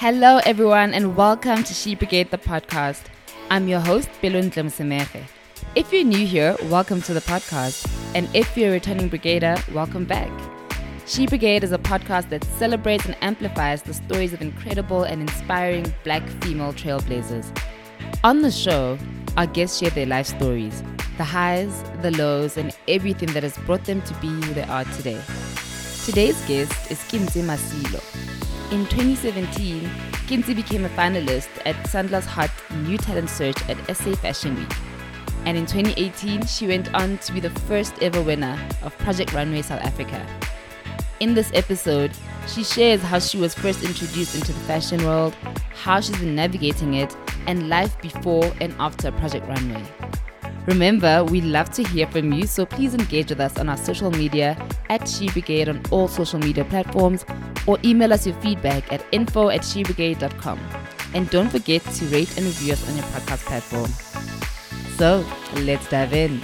Hello, 0.00 0.40
everyone, 0.46 0.94
and 0.94 1.14
welcome 1.14 1.62
to 1.62 1.74
She 1.74 1.94
Brigade, 1.94 2.30
the 2.30 2.38
podcast. 2.38 3.02
I'm 3.50 3.68
your 3.68 3.80
host, 3.80 4.08
Belun 4.22 4.50
Dlemsemeche. 4.50 5.24
If 5.74 5.92
you're 5.92 6.04
new 6.04 6.26
here, 6.26 6.56
welcome 6.70 7.02
to 7.02 7.12
the 7.12 7.20
podcast. 7.20 7.86
And 8.14 8.26
if 8.34 8.56
you're 8.56 8.70
a 8.70 8.72
returning 8.72 9.10
brigader, 9.10 9.58
welcome 9.74 10.06
back. 10.06 10.30
She 11.04 11.26
Brigade 11.26 11.62
is 11.64 11.72
a 11.72 11.76
podcast 11.76 12.30
that 12.30 12.44
celebrates 12.44 13.04
and 13.04 13.14
amplifies 13.20 13.82
the 13.82 13.92
stories 13.92 14.32
of 14.32 14.40
incredible 14.40 15.02
and 15.02 15.20
inspiring 15.20 15.92
black 16.02 16.26
female 16.40 16.72
trailblazers. 16.72 17.54
On 18.24 18.40
the 18.40 18.50
show, 18.50 18.96
our 19.36 19.46
guests 19.46 19.80
share 19.80 19.90
their 19.90 20.06
life 20.06 20.28
stories, 20.28 20.82
the 21.18 21.24
highs, 21.24 21.82
the 22.00 22.12
lows, 22.12 22.56
and 22.56 22.74
everything 22.88 23.30
that 23.34 23.42
has 23.42 23.58
brought 23.66 23.84
them 23.84 24.00
to 24.00 24.14
be 24.14 24.28
who 24.28 24.54
they 24.54 24.62
are 24.62 24.84
today. 24.96 25.20
Today's 26.06 26.40
guest 26.46 26.90
is 26.90 26.98
Kinzi 27.00 27.42
Masilo. 27.44 28.02
In 28.72 28.86
2017, 28.86 29.82
Kinzi 30.28 30.54
became 30.54 30.84
a 30.84 30.88
finalist 30.90 31.48
at 31.66 31.74
Sunglass 31.86 32.24
Hut 32.24 32.52
New 32.84 32.96
Talent 32.98 33.28
Search 33.28 33.56
at 33.68 33.96
SA 33.96 34.14
Fashion 34.14 34.54
Week. 34.54 34.72
And 35.44 35.58
in 35.58 35.66
2018, 35.66 36.46
she 36.46 36.68
went 36.68 36.94
on 36.94 37.18
to 37.18 37.32
be 37.32 37.40
the 37.40 37.50
first 37.50 38.00
ever 38.00 38.22
winner 38.22 38.56
of 38.84 38.96
Project 38.98 39.32
Runway 39.32 39.62
South 39.62 39.80
Africa. 39.80 40.24
In 41.18 41.34
this 41.34 41.50
episode, 41.52 42.12
she 42.46 42.62
shares 42.62 43.02
how 43.02 43.18
she 43.18 43.38
was 43.38 43.54
first 43.54 43.82
introduced 43.82 44.36
into 44.36 44.52
the 44.52 44.60
fashion 44.60 45.04
world, 45.04 45.34
how 45.74 46.00
she's 46.00 46.16
been 46.18 46.36
navigating 46.36 46.94
it, 46.94 47.16
and 47.48 47.68
life 47.68 48.00
before 48.00 48.52
and 48.60 48.72
after 48.78 49.10
Project 49.10 49.48
Runway. 49.48 49.84
Remember, 50.66 51.24
we 51.24 51.40
love 51.40 51.70
to 51.70 51.82
hear 51.82 52.06
from 52.06 52.32
you, 52.32 52.46
so 52.46 52.64
please 52.64 52.94
engage 52.94 53.30
with 53.30 53.40
us 53.40 53.58
on 53.58 53.68
our 53.68 53.76
social 53.76 54.12
media 54.12 54.56
at 54.90 55.08
She 55.08 55.28
Brigade 55.30 55.68
on 55.68 55.82
all 55.90 56.06
social 56.06 56.38
media 56.38 56.64
platforms 56.64 57.24
or 57.66 57.78
email 57.84 58.12
us 58.12 58.26
your 58.26 58.36
feedback 58.40 58.92
at 58.92 59.04
info 59.12 59.48
at 59.50 59.60
shebrigade.com. 59.62 60.58
And 61.14 61.28
don't 61.30 61.48
forget 61.50 61.82
to 61.82 62.04
rate 62.06 62.36
and 62.36 62.46
review 62.46 62.72
us 62.72 62.88
on 62.88 62.96
your 62.96 63.04
podcast 63.06 63.44
platform. 63.46 63.90
So, 64.96 65.24
let's 65.64 65.88
dive 65.88 66.12
in. 66.12 66.40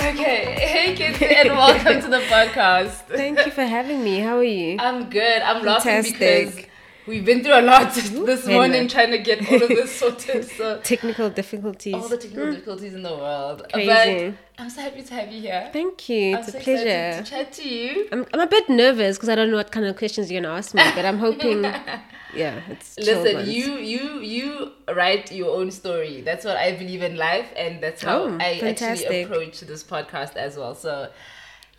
Okay, 0.00 0.56
hey 0.60 0.94
kids, 0.94 1.18
and 1.20 1.50
welcome 1.50 2.00
to 2.00 2.08
the 2.08 2.20
podcast. 2.32 3.06
Thank 3.08 3.44
you 3.44 3.50
for 3.52 3.64
having 3.64 4.02
me. 4.02 4.20
How 4.20 4.38
are 4.38 4.44
you? 4.44 4.76
I'm 4.78 5.10
good. 5.10 5.42
I'm 5.42 5.64
laughing 5.64 6.02
Fantastic. 6.02 6.18
because 6.18 6.67
we've 7.08 7.24
been 7.24 7.42
through 7.42 7.58
a 7.58 7.62
lot 7.62 7.92
this 8.30 8.46
morning 8.46 8.86
trying 8.88 9.10
to 9.10 9.18
get 9.18 9.38
all 9.50 9.62
of 9.62 9.68
this 9.68 9.92
sorted. 10.00 10.44
So 10.44 10.80
Technical 10.82 11.30
difficulties. 11.30 11.94
all 11.94 12.08
the 12.08 12.16
technical 12.18 12.52
difficulties 12.52 12.94
in 12.94 13.02
the 13.02 13.16
world. 13.16 13.66
Crazy. 13.72 13.86
But 14.30 14.62
I'm 14.62 14.70
so 14.70 14.80
happy 14.82 15.02
to 15.02 15.14
have 15.14 15.32
you 15.32 15.40
here. 15.40 15.70
Thank 15.72 16.08
you. 16.08 16.34
I'm 16.34 16.42
It's 16.42 16.52
so 16.52 16.58
a 16.58 16.60
pleasure. 16.60 17.22
to 17.22 17.30
chat 17.30 17.52
to 17.54 17.68
you. 17.68 18.08
I'm, 18.12 18.26
I'm 18.32 18.40
a 18.40 18.46
bit 18.46 18.68
nervous 18.68 19.16
because 19.16 19.28
I 19.28 19.34
don't 19.34 19.50
know 19.50 19.56
what 19.56 19.70
kind 19.72 19.86
of 19.86 19.96
questions 19.96 20.30
you're 20.30 20.40
going 20.42 20.52
to 20.52 20.56
ask 20.58 20.74
me, 20.74 20.82
but 20.94 21.04
I'm 21.04 21.18
hoping, 21.18 21.62
yeah, 22.34 22.60
it's 22.68 22.98
Listen, 22.98 23.48
you 23.48 23.76
you 23.78 24.20
you 24.20 24.72
write 24.94 25.32
your 25.32 25.56
own 25.56 25.70
story. 25.70 26.20
That's 26.22 26.44
what 26.44 26.56
I 26.56 26.72
believe 26.72 27.02
in 27.02 27.16
life, 27.16 27.48
and 27.56 27.82
that's 27.82 28.02
how 28.02 28.24
Oh, 28.24 28.38
I 28.40 28.58
actually 28.62 29.22
approach 29.22 29.60
this 29.60 29.82
podcast 29.82 30.36
as 30.36 30.56
well. 30.56 30.74
So. 30.74 31.10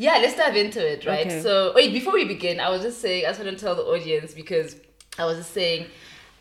Yeah, 0.01 0.13
let's 0.21 0.37
dive 0.37 0.55
into 0.55 0.79
it, 0.79 1.05
right? 1.05 1.27
Okay. 1.27 1.41
So, 1.41 1.73
wait, 1.75 1.91
before 1.91 2.13
we 2.13 2.23
begin, 2.23 2.61
I 2.61 2.69
was 2.69 2.81
just 2.83 3.01
saying, 3.01 3.25
I 3.25 3.31
just 3.31 3.43
want 3.43 3.51
to 3.57 3.61
tell 3.61 3.75
the 3.75 3.81
audience 3.83 4.33
because 4.33 4.77
I 5.19 5.25
was 5.25 5.37
just 5.37 5.53
saying, 5.53 5.87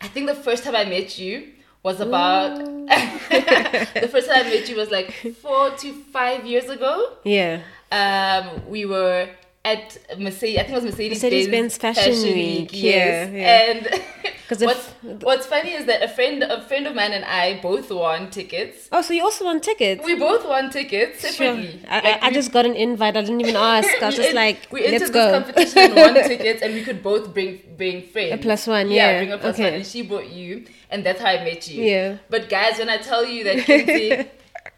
I 0.01 0.07
think 0.07 0.27
the 0.27 0.35
first 0.35 0.63
time 0.63 0.75
I 0.75 0.85
met 0.85 1.19
you 1.19 1.49
was 1.83 1.99
about, 1.99 2.57
the 2.87 4.09
first 4.09 4.29
time 4.29 4.45
I 4.45 4.49
met 4.49 4.69
you 4.69 4.77
was 4.77 4.89
like 4.89 5.11
four 5.41 5.71
to 5.71 5.93
five 6.11 6.45
years 6.45 6.69
ago. 6.69 7.17
Yeah. 7.23 7.61
Um, 7.91 8.69
we 8.69 8.85
were 8.85 9.29
at 9.65 9.97
Mercedes, 10.17 10.57
I 10.57 10.63
think 10.63 10.71
it 10.71 10.75
was 10.75 10.83
Mercedes 10.85 11.21
Mercedes-Benz 11.21 11.77
Fashion 11.77 12.13
Week, 12.23 12.69
yeah, 12.71 13.29
yeah. 13.29 13.71
And 13.71 14.01
'Cause 14.47 14.61
if- 14.63 14.65
what's, 14.65 14.87
what's 15.23 15.45
funny 15.47 15.73
is 15.73 15.85
that 15.85 16.01
a 16.01 16.07
friend, 16.07 16.41
a 16.43 16.61
friend 16.61 16.87
of 16.87 16.95
mine 16.95 17.11
and 17.11 17.25
I 17.25 17.59
both 17.61 17.91
won 17.91 18.29
tickets. 18.31 18.87
Oh, 18.91 19.01
so 19.01 19.13
you 19.13 19.21
also 19.23 19.43
won 19.45 19.59
tickets? 19.59 20.03
We 20.03 20.15
both 20.15 20.45
won 20.47 20.69
tickets 20.69 21.35
Sure. 21.35 21.47
I, 21.51 21.55
Like, 21.55 21.85
I, 21.89 22.19
I 22.21 22.27
we- 22.29 22.33
just 22.35 22.51
got 22.53 22.65
an 22.65 22.73
invite. 22.75 23.17
I 23.17 23.21
didn't 23.21 23.41
even 23.41 23.55
ask. 23.73 23.87
I 24.01 24.05
was 24.07 24.15
just 24.15 24.33
like, 24.33 24.67
we 24.71 24.85
entered 24.85 24.91
let's 25.01 25.03
this 25.11 25.11
go. 25.11 25.31
competition 25.39 25.77
and 25.79 25.95
won 25.95 26.13
tickets, 26.27 26.61
and 26.61 26.73
we 26.73 26.83
could 26.83 27.03
both 27.03 27.33
bring 27.33 27.61
bring 27.75 28.01
friends. 28.03 28.33
A 28.33 28.37
plus 28.37 28.65
one, 28.65 28.89
yeah. 28.89 29.19
bring 29.19 29.33
a 29.33 29.37
plus 29.37 29.55
Okay. 29.55 29.63
one, 29.65 29.73
and 29.73 29.85
she 29.85 30.01
brought 30.03 30.29
you, 30.29 30.65
and 30.89 31.05
that's 31.05 31.19
how 31.19 31.27
I 31.27 31.43
met 31.43 31.67
you. 31.69 31.83
Yeah. 31.83 32.17
But 32.29 32.49
guys, 32.49 32.79
when 32.79 32.89
I 32.89 32.97
tell 32.97 33.25
you 33.25 33.43
that 33.43 33.57
Kinzi, 33.57 34.27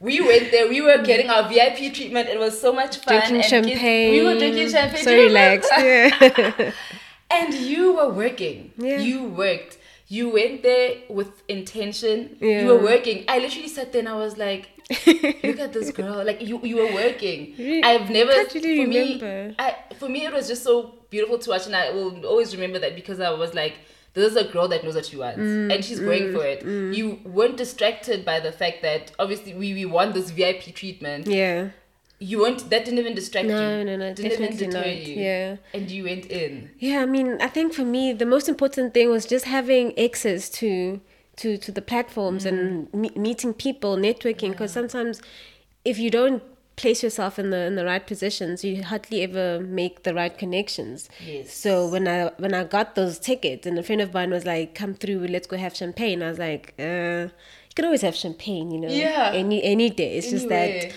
we 0.01 0.19
went 0.19 0.49
there, 0.49 0.67
we 0.67 0.81
were 0.81 0.97
getting 1.03 1.29
our 1.29 1.47
VIP 1.47 1.93
treatment. 1.93 2.27
It 2.27 2.39
was 2.39 2.59
so 2.59 2.73
much 2.73 2.97
fun. 2.97 3.19
Drinking 3.19 3.43
champagne. 3.43 4.11
we 4.11 4.23
were 4.23 4.37
drinking 4.37 4.69
champagne. 4.69 5.03
So 5.03 5.15
relaxed. 5.15 5.71
Yeah. 5.77 6.71
and 7.29 7.53
you 7.53 7.93
were 7.93 8.09
working. 8.09 8.73
Yeah. 8.77 8.97
You 8.99 9.25
worked. 9.25 9.77
You 10.07 10.29
went 10.29 10.63
there 10.63 11.03
with 11.07 11.43
intention. 11.47 12.35
Yeah. 12.41 12.61
You 12.61 12.67
were 12.69 12.81
working. 12.81 13.25
I 13.27 13.37
literally 13.37 13.69
sat 13.69 13.93
there 13.93 13.99
and 13.99 14.09
I 14.09 14.15
was 14.15 14.37
like, 14.37 14.69
look 15.05 15.59
at 15.59 15.71
this 15.71 15.91
girl. 15.91 16.23
Like 16.25 16.41
you, 16.41 16.59
you 16.63 16.77
were 16.77 16.93
working. 16.93 17.53
I've 17.83 18.09
never. 18.09 18.31
Can't 18.31 18.53
really 18.55 18.83
for 18.83 18.89
me, 18.89 19.13
remember. 19.21 19.55
I 19.59 19.75
for 19.99 20.09
me 20.09 20.25
it 20.25 20.33
was 20.33 20.47
just 20.47 20.63
so 20.63 20.95
beautiful 21.11 21.37
to 21.37 21.49
watch, 21.51 21.67
and 21.67 21.75
I 21.75 21.91
will 21.91 22.25
always 22.25 22.55
remember 22.55 22.79
that 22.79 22.95
because 22.95 23.19
I 23.19 23.29
was 23.29 23.53
like. 23.53 23.75
This 24.13 24.31
is 24.31 24.35
a 24.37 24.43
girl 24.43 24.67
that 24.67 24.83
knows 24.83 24.95
what 24.95 25.05
she 25.05 25.15
wants, 25.17 25.39
Mm, 25.39 25.73
and 25.73 25.85
she's 25.85 25.99
going 25.99 26.23
mm, 26.23 26.33
for 26.33 26.45
it. 26.45 26.65
Mm. 26.65 26.93
You 26.95 27.19
weren't 27.23 27.55
distracted 27.57 28.25
by 28.25 28.39
the 28.41 28.51
fact 28.51 28.81
that 28.81 29.11
obviously 29.17 29.53
we, 29.53 29.73
we 29.73 29.85
want 29.85 30.13
this 30.13 30.31
VIP 30.31 30.75
treatment. 30.75 31.27
yeah. 31.27 31.69
You 32.23 32.37
weren't. 32.41 32.69
That 32.69 32.85
didn't 32.85 32.99
even 32.99 33.15
distract 33.15 33.47
you. 33.47 33.51
No, 33.53 33.81
no, 33.83 33.95
no, 33.95 34.13
Didn't 34.13 34.19
even 34.33 34.41
definitely 34.41 34.67
deter 34.67 34.77
not. 34.85 34.95
you. 35.07 35.15
Yeah. 35.15 35.55
And 35.73 35.89
you 35.89 36.03
went 36.03 36.27
in. 36.27 36.69
Yeah, 36.77 37.01
I 37.01 37.07
mean, 37.07 37.41
I 37.41 37.47
think 37.47 37.73
for 37.73 37.83
me 37.83 38.13
the 38.13 38.27
most 38.27 38.47
important 38.47 38.93
thing 38.93 39.09
was 39.09 39.25
just 39.25 39.45
having 39.45 39.97
access 39.97 40.47
to 40.59 41.01
to 41.37 41.57
to 41.57 41.71
the 41.71 41.81
platforms 41.81 42.45
and 42.45 42.87
mm. 42.91 42.93
me- 42.93 43.11
meeting 43.15 43.55
people, 43.55 43.97
networking. 43.97 44.51
Because 44.51 44.71
sometimes, 44.71 45.19
if 45.83 45.97
you 45.97 46.11
don't 46.11 46.43
place 46.75 47.03
yourself 47.03 47.37
in 47.37 47.49
the 47.51 47.57
in 47.65 47.75
the 47.75 47.85
right 47.85 48.05
positions, 48.05 48.63
you 48.63 48.83
hardly 48.83 49.21
ever 49.23 49.59
make 49.59 50.03
the 50.03 50.13
right 50.13 50.35
connections. 50.37 51.09
Yes. 51.25 51.53
So 51.53 51.87
when 51.87 52.07
I 52.07 52.31
when 52.37 52.53
I 52.53 52.63
got 52.63 52.95
those 52.95 53.19
tickets, 53.19 53.67
and 53.67 53.77
a 53.77 53.83
friend 53.83 54.01
of 54.01 54.13
mine 54.13 54.31
was 54.31 54.45
like, 54.45 54.73
"Come 54.75 54.93
through, 54.95 55.27
let's 55.27 55.47
go 55.47 55.57
have 55.57 55.75
champagne," 55.75 56.23
I 56.23 56.29
was 56.29 56.39
like, 56.39 56.73
uh, 56.79 57.27
"You 57.67 57.75
can 57.75 57.85
always 57.85 58.01
have 58.01 58.15
champagne, 58.15 58.71
you 58.71 58.79
know, 58.79 58.89
Yeah. 58.89 59.31
any 59.33 59.63
any 59.63 59.89
day. 59.89 60.17
It's 60.17 60.29
just 60.29 60.49
that." 60.49 60.91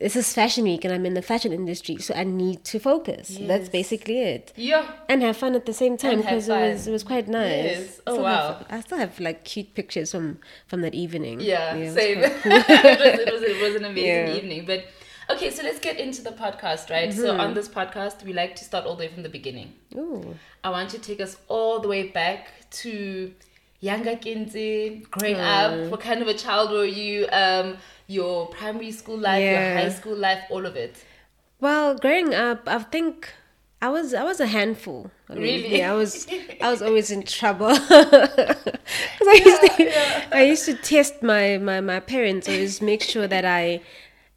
This 0.00 0.16
is 0.16 0.34
fashion 0.34 0.64
week 0.64 0.84
and 0.84 0.92
I'm 0.92 1.06
in 1.06 1.14
the 1.14 1.22
fashion 1.22 1.52
industry, 1.52 1.96
so 1.98 2.12
I 2.14 2.24
need 2.24 2.64
to 2.64 2.80
focus. 2.80 3.38
That's 3.40 3.68
basically 3.68 4.18
it 4.20 4.52
Yeah. 4.56 4.90
and 5.08 5.22
have 5.22 5.36
fun 5.36 5.54
at 5.54 5.66
the 5.66 5.72
same 5.72 5.96
time 5.96 6.20
because 6.20 6.48
it 6.48 6.52
was 6.52 6.88
it 6.88 6.90
was 6.90 7.04
quite 7.04 7.28
nice. 7.28 7.64
Yes. 7.64 8.00
Oh, 8.06 8.14
Still 8.14 8.24
wow. 8.24 8.46
have- 8.48 8.66
I 8.70 8.80
still 8.80 8.98
have 8.98 9.18
like 9.20 9.44
cute 9.44 9.72
pictures 9.74 10.10
from 10.10 10.40
from 10.66 10.80
that 10.82 10.94
evening. 10.94 11.40
Yeah, 11.40 11.76
it 11.76 11.84
was 11.84 11.94
same. 11.94 12.20
cool. 12.42 12.52
it, 12.52 12.98
was, 12.98 13.18
it, 13.20 13.32
was, 13.32 13.42
it 13.52 13.62
was 13.62 13.74
an 13.76 13.84
amazing 13.84 14.04
Yeah. 14.26 14.34
evening. 14.34 14.64
But 14.66 14.80
okay, 15.30 15.50
so 15.50 15.62
let's 15.62 15.78
get 15.80 15.98
into 15.98 16.22
the 16.22 16.30
podcast, 16.30 16.90
right? 16.90 17.12
So 17.12 17.24
Mm-hmm. 17.28 17.40
on 17.40 17.54
this 17.54 17.68
podcast, 17.68 18.22
we 18.24 18.32
like 18.32 18.54
to 18.56 18.64
start 18.64 18.84
all 18.86 18.96
the 18.96 19.04
way 19.04 19.08
from 19.08 19.22
the 19.22 19.28
beginning. 19.28 19.72
Ooh. 19.96 20.34
I 20.62 20.70
want 20.70 20.92
you 20.92 20.98
to 20.98 21.04
take 21.04 21.20
us 21.20 21.36
all 21.48 21.80
the 21.80 21.88
way 21.88 22.08
back 22.08 22.48
to 22.82 23.32
younger 23.80 24.16
Kinzi, 24.16 25.08
growing 25.10 25.36
up. 25.36 25.90
What 25.90 26.00
kind 26.00 26.22
of 26.22 26.28
a 26.28 26.34
child 26.34 26.70
were 26.70 26.84
you? 26.84 27.26
Um, 27.32 27.76
your 28.06 28.48
primary 28.48 28.90
school 28.92 29.16
life, 29.18 29.42
your 29.42 29.58
high 29.78 29.88
school 29.90 30.16
life, 30.16 30.42
all 30.50 30.66
of 30.66 30.76
it. 30.76 31.02
Well, 31.60 31.96
growing 31.96 32.34
up, 32.34 32.62
I 32.66 32.78
think 32.80 33.32
I 33.80 33.88
was 33.88 34.12
I 34.14 34.24
was 34.24 34.40
a 34.40 34.46
handful. 34.46 35.10
I 35.28 35.34
mean, 35.34 35.42
Really? 35.42 35.78
Yeah, 35.78 35.92
I 35.92 35.94
was 35.96 36.26
I 36.60 36.70
was 36.70 36.82
always 36.82 37.10
in 37.10 37.22
trouble. 37.22 37.68
I 37.70 39.42
used 39.44 39.62
to 39.62 40.36
I 40.36 40.42
used 40.42 40.64
to 40.66 40.74
test 40.74 41.22
my, 41.22 41.58
my 41.58 41.80
my 41.80 42.00
parents 42.00 42.48
always 42.48 42.80
make 42.82 43.02
sure 43.02 43.26
that 43.28 43.44
I 43.44 43.80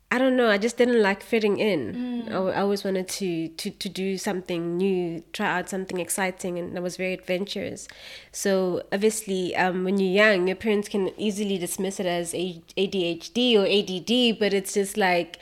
I 0.09 0.17
don't 0.19 0.37
know. 0.37 0.49
I 0.49 0.57
just 0.57 0.77
didn't 0.77 1.01
like 1.01 1.21
fitting 1.21 1.57
in. 1.59 2.29
I, 2.31 2.37
I 2.37 2.61
always 2.61 2.83
wanted 2.85 3.09
to, 3.09 3.49
to 3.49 3.69
to 3.71 3.89
do 3.89 4.17
something 4.17 4.77
new, 4.77 5.21
try 5.33 5.47
out 5.59 5.67
something 5.69 5.99
exciting, 5.99 6.57
and 6.57 6.77
I 6.77 6.79
was 6.79 6.95
very 6.95 7.13
adventurous. 7.13 7.89
So 8.31 8.83
obviously, 8.93 9.53
um, 9.57 9.83
when 9.83 9.97
you're 9.99 10.25
young, 10.25 10.47
your 10.47 10.55
parents 10.55 10.87
can 10.87 11.11
easily 11.19 11.57
dismiss 11.57 11.99
it 11.99 12.05
as 12.05 12.33
A- 12.33 12.61
ADHD 12.77 13.55
or 13.57 13.65
ADD, 13.67 14.39
but 14.39 14.53
it's 14.53 14.73
just 14.73 14.95
like 14.95 15.39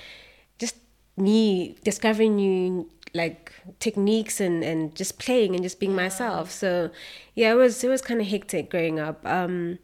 just 0.58 0.78
me 1.16 1.78
discovering 1.84 2.36
new 2.38 2.90
like 3.14 3.54
techniques 3.80 4.42
and 4.42 4.64
and 4.64 4.96
just 4.96 5.20
playing 5.20 5.54
and 5.54 5.64
just 5.64 5.80
being 5.80 5.94
myself. 5.96 6.50
So 6.50 6.90
yeah, 7.36 7.52
it 7.52 7.56
was 7.56 7.84
it 7.84 7.88
was 7.90 8.02
kind 8.02 8.20
of 8.20 8.26
hectic 8.28 8.72
growing 8.72 9.00
up. 9.00 9.24
Um, 9.28 9.78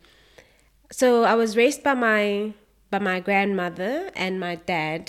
so 0.92 1.24
I 1.24 1.36
was 1.36 1.56
raised 1.56 1.84
by 1.84 1.94
my 1.94 2.54
by 2.92 3.00
my 3.00 3.20
grandmother 3.20 4.12
and 4.16 4.40
my 4.40 4.56
dad 4.56 5.02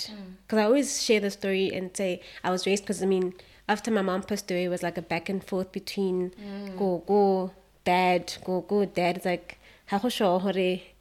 because 0.43 0.57
I 0.59 0.63
always 0.63 1.03
share 1.05 1.19
the 1.19 1.29
story 1.31 1.65
and 1.73 1.95
say 1.95 2.21
I 2.43 2.49
was 2.49 2.65
raised 2.65 2.83
because 2.83 3.03
I 3.03 3.05
mean 3.05 3.33
after 3.69 3.91
my 3.91 4.01
mom 4.01 4.23
passed 4.23 4.49
away 4.51 4.63
it 4.65 4.69
was 4.69 4.83
like 4.87 4.97
a 4.97 5.01
back 5.13 5.29
and 5.29 5.43
forth 5.43 5.71
between 5.71 6.31
go 6.79 7.03
go 7.05 7.51
dad 7.85 8.33
go 8.45 8.61
go 8.61 8.85
dad 8.85 9.17
it's 9.17 9.25
like 9.25 9.59
"Ha 9.89 9.99
go 9.99 10.09
sure 10.09 10.39
hore," 10.39 10.53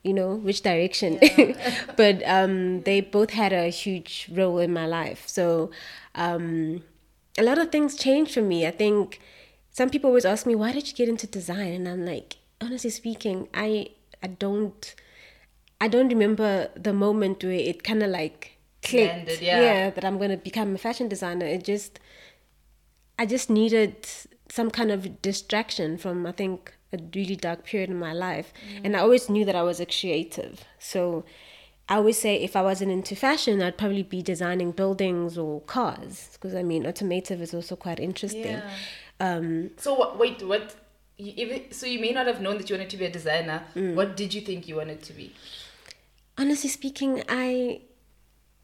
you 0.06 0.12
know 0.18 0.30
which 0.46 0.60
direction? 0.62 1.18
But 2.00 2.16
um 2.36 2.82
they 2.82 3.00
both 3.00 3.30
had 3.42 3.52
a 3.52 3.68
huge 3.82 4.28
role 4.38 4.58
in 4.66 4.72
my 4.80 4.86
life. 4.86 5.22
So 5.28 5.70
um 6.14 6.82
a 7.38 7.42
lot 7.42 7.58
of 7.58 7.70
things 7.70 7.96
changed 7.96 8.34
for 8.34 8.42
me. 8.42 8.66
I 8.66 8.72
think 8.72 9.20
some 9.70 9.88
people 9.88 10.08
always 10.08 10.26
ask 10.26 10.44
me, 10.50 10.54
why 10.54 10.70
did 10.72 10.86
you 10.88 10.94
get 10.94 11.08
into 11.08 11.26
design? 11.26 11.72
And 11.72 11.88
I'm 11.88 12.04
like, 12.04 12.36
honestly 12.60 12.90
speaking, 12.90 13.48
I 13.54 13.70
I 14.22 14.28
don't 14.44 14.82
I 15.82 15.88
don't 15.88 16.08
remember 16.08 16.68
the 16.76 16.92
moment 16.92 17.42
where 17.42 17.52
it 17.70 17.82
kind 17.82 18.04
of 18.04 18.10
like 18.10 18.56
clicked. 18.84 19.16
Landed, 19.16 19.40
yeah. 19.40 19.90
that 19.90 20.04
I'm 20.04 20.16
gonna 20.16 20.36
become 20.36 20.76
a 20.76 20.78
fashion 20.78 21.08
designer. 21.08 21.44
It 21.44 21.64
just 21.64 21.98
I 23.18 23.26
just 23.26 23.50
needed 23.50 24.06
some 24.48 24.70
kind 24.70 24.92
of 24.92 25.20
distraction 25.22 25.98
from 25.98 26.24
I 26.24 26.30
think 26.30 26.72
a 26.92 26.98
really 27.16 27.34
dark 27.34 27.64
period 27.64 27.90
in 27.90 27.98
my 27.98 28.12
life, 28.12 28.52
and 28.84 28.96
I 28.96 29.00
always 29.00 29.28
knew 29.28 29.44
that 29.44 29.56
I 29.56 29.64
was 29.64 29.80
a 29.80 29.86
creative. 29.86 30.64
So 30.78 31.24
I 31.88 31.96
always 31.96 32.18
say 32.18 32.36
if 32.36 32.54
I 32.54 32.62
wasn't 32.62 32.92
into 32.92 33.16
fashion, 33.16 33.60
I'd 33.60 33.76
probably 33.76 34.04
be 34.04 34.22
designing 34.22 34.70
buildings 34.70 35.36
or 35.36 35.62
cars 35.62 36.28
because 36.34 36.54
I 36.54 36.62
mean 36.62 36.86
automotive 36.86 37.42
is 37.42 37.52
also 37.52 37.74
quite 37.74 37.98
interesting. 37.98 38.60
Yeah. 38.62 38.70
Um, 39.18 39.70
So 39.78 39.94
what, 39.94 40.16
wait, 40.16 40.46
what? 40.46 40.76
You, 41.16 41.32
even, 41.36 41.72
so 41.72 41.86
you 41.86 42.00
may 42.00 42.12
not 42.12 42.26
have 42.28 42.40
known 42.40 42.58
that 42.58 42.70
you 42.70 42.76
wanted 42.76 42.90
to 42.90 42.96
be 42.96 43.06
a 43.06 43.10
designer. 43.10 43.64
Mm. 43.74 43.96
What 43.96 44.16
did 44.16 44.32
you 44.32 44.42
think 44.42 44.68
you 44.68 44.76
wanted 44.76 45.02
to 45.02 45.12
be? 45.12 45.34
Honestly 46.38 46.68
speaking, 46.70 47.22
I, 47.28 47.80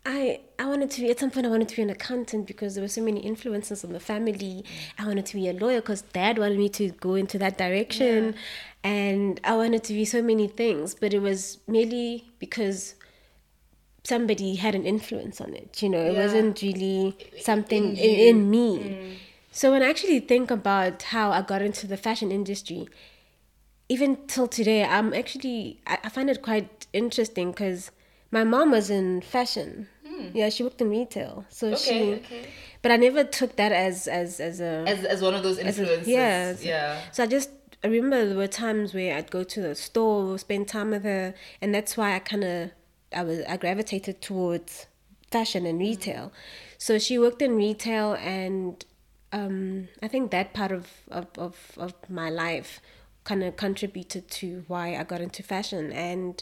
I, 0.07 0.41
I 0.59 0.67
wanted 0.67 0.91
to 0.93 1.01
be 1.03 1.11
at 1.11 1.19
some 1.21 1.31
point. 1.31 1.47
I 1.47 1.51
wanted 1.51 1.69
to 1.69 1.77
be 1.77 1.83
an 1.83 1.91
accountant 1.91 2.47
because 2.47 2.75
there 2.75 2.83
were 2.83 2.89
so 2.89 3.03
many 3.03 3.21
influences 3.21 3.85
on 3.85 3.93
the 3.93 4.01
family. 4.01 4.65
I 4.99 5.07
wanted 5.07 5.27
to 5.27 5.35
be 5.35 5.49
a 5.49 5.53
lawyer 5.53 5.81
because 5.81 6.03
dad 6.03 6.39
wanted 6.39 6.59
me 6.59 6.69
to 6.71 6.91
go 6.93 7.15
into 7.15 7.39
that 7.39 7.59
direction, 7.59 8.35
and 8.83 9.41
I 9.45 9.55
wanted 9.57 9.85
to 9.85 9.93
be 9.93 10.05
so 10.05 10.23
many 10.23 10.49
things. 10.49 10.95
But 10.95 11.13
it 11.13 11.21
was 11.21 11.59
merely 11.67 12.29
because 12.39 12.95
somebody 14.05 14.55
had 14.55 14.75
an 14.75 14.87
influence 14.87 15.41
on 15.41 15.55
it. 15.55 15.83
You 15.83 15.91
know, 15.91 16.01
it 16.01 16.15
Yeah. 16.15 16.23
wasn't 16.25 16.63
really 16.63 17.17
something 17.41 17.97
In 17.97 17.97
in, 17.97 18.37
in 18.37 18.51
me. 18.51 18.79
Mm. 18.79 19.15
So 19.51 19.73
when 19.73 19.83
I 19.83 19.91
actually 19.91 20.21
think 20.21 20.51
about 20.51 21.03
how 21.03 21.31
I 21.33 21.43
got 21.43 21.63
into 21.63 21.87
the 21.87 21.97
fashion 21.97 22.31
industry, 22.31 22.89
even 23.89 24.17
till 24.27 24.47
today, 24.49 24.85
I'm 24.85 25.13
actually 25.15 25.81
I, 25.87 25.99
I 26.05 26.09
find 26.09 26.29
it 26.31 26.43
quite 26.43 26.87
interesting 26.93 27.51
because 27.53 27.91
my 28.31 28.45
mom 28.45 28.71
was 28.73 28.91
in 28.91 29.21
fashion. 29.23 29.89
Yeah, 30.35 30.49
she 30.49 30.65
worked 30.65 30.81
in 30.81 30.91
retail, 30.91 31.45
so 31.49 31.75
she. 31.77 31.91
Hmm. 31.91 32.03
Okay, 32.03 32.15
okay. 32.17 32.43
But 32.83 32.91
I 32.91 32.97
never 32.97 33.23
took 33.23 33.55
that 33.57 33.71
as 33.71 34.09
as 34.09 34.41
as 34.41 34.61
a 34.61 34.85
As, 34.87 35.05
as 35.05 35.23
one 35.23 35.35
of 35.35 35.43
those 35.45 35.59
as 35.59 35.79
a- 35.79 35.83
influences. 35.83 36.09
yeah, 36.09 36.55
Yeah. 36.61 37.01
So 37.13 37.23
I 37.23 37.27
just 37.27 37.51
I 37.85 37.87
remember 37.87 38.27
there 38.27 38.37
were 38.37 38.49
times 38.49 38.93
where 38.95 39.17
I'd 39.17 39.31
go 39.31 39.45
to 39.45 39.61
the 39.61 39.75
store, 39.77 40.37
spend 40.39 40.67
time 40.67 40.91
with 40.91 41.05
her, 41.05 41.35
and 41.63 41.73
that's 41.73 41.97
why 41.97 42.15
I 42.17 42.19
kind 42.19 42.43
of 42.45 42.71
I 43.15 43.23
was 43.23 43.41
I 43.49 43.57
gravitated 43.57 44.21
towards 44.21 44.87
fashion 45.31 45.65
and 45.67 45.79
retail. 45.79 46.33
So 46.79 46.99
she 46.99 47.17
worked 47.19 47.41
in 47.41 47.55
retail, 47.57 48.15
and 48.15 48.85
um, 49.33 49.87
I 50.03 50.09
think 50.09 50.33
that 50.33 50.53
part 50.53 50.73
of 50.73 50.89
of 51.13 51.27
of, 51.39 51.55
of 51.77 51.95
my 52.11 52.29
life 52.29 52.81
kind 53.29 53.43
of 53.45 53.57
contributed 53.57 54.25
to 54.41 54.47
why 54.69 54.85
I 55.01 55.03
got 55.13 55.21
into 55.21 55.43
fashion 55.43 55.85
and. 55.93 56.35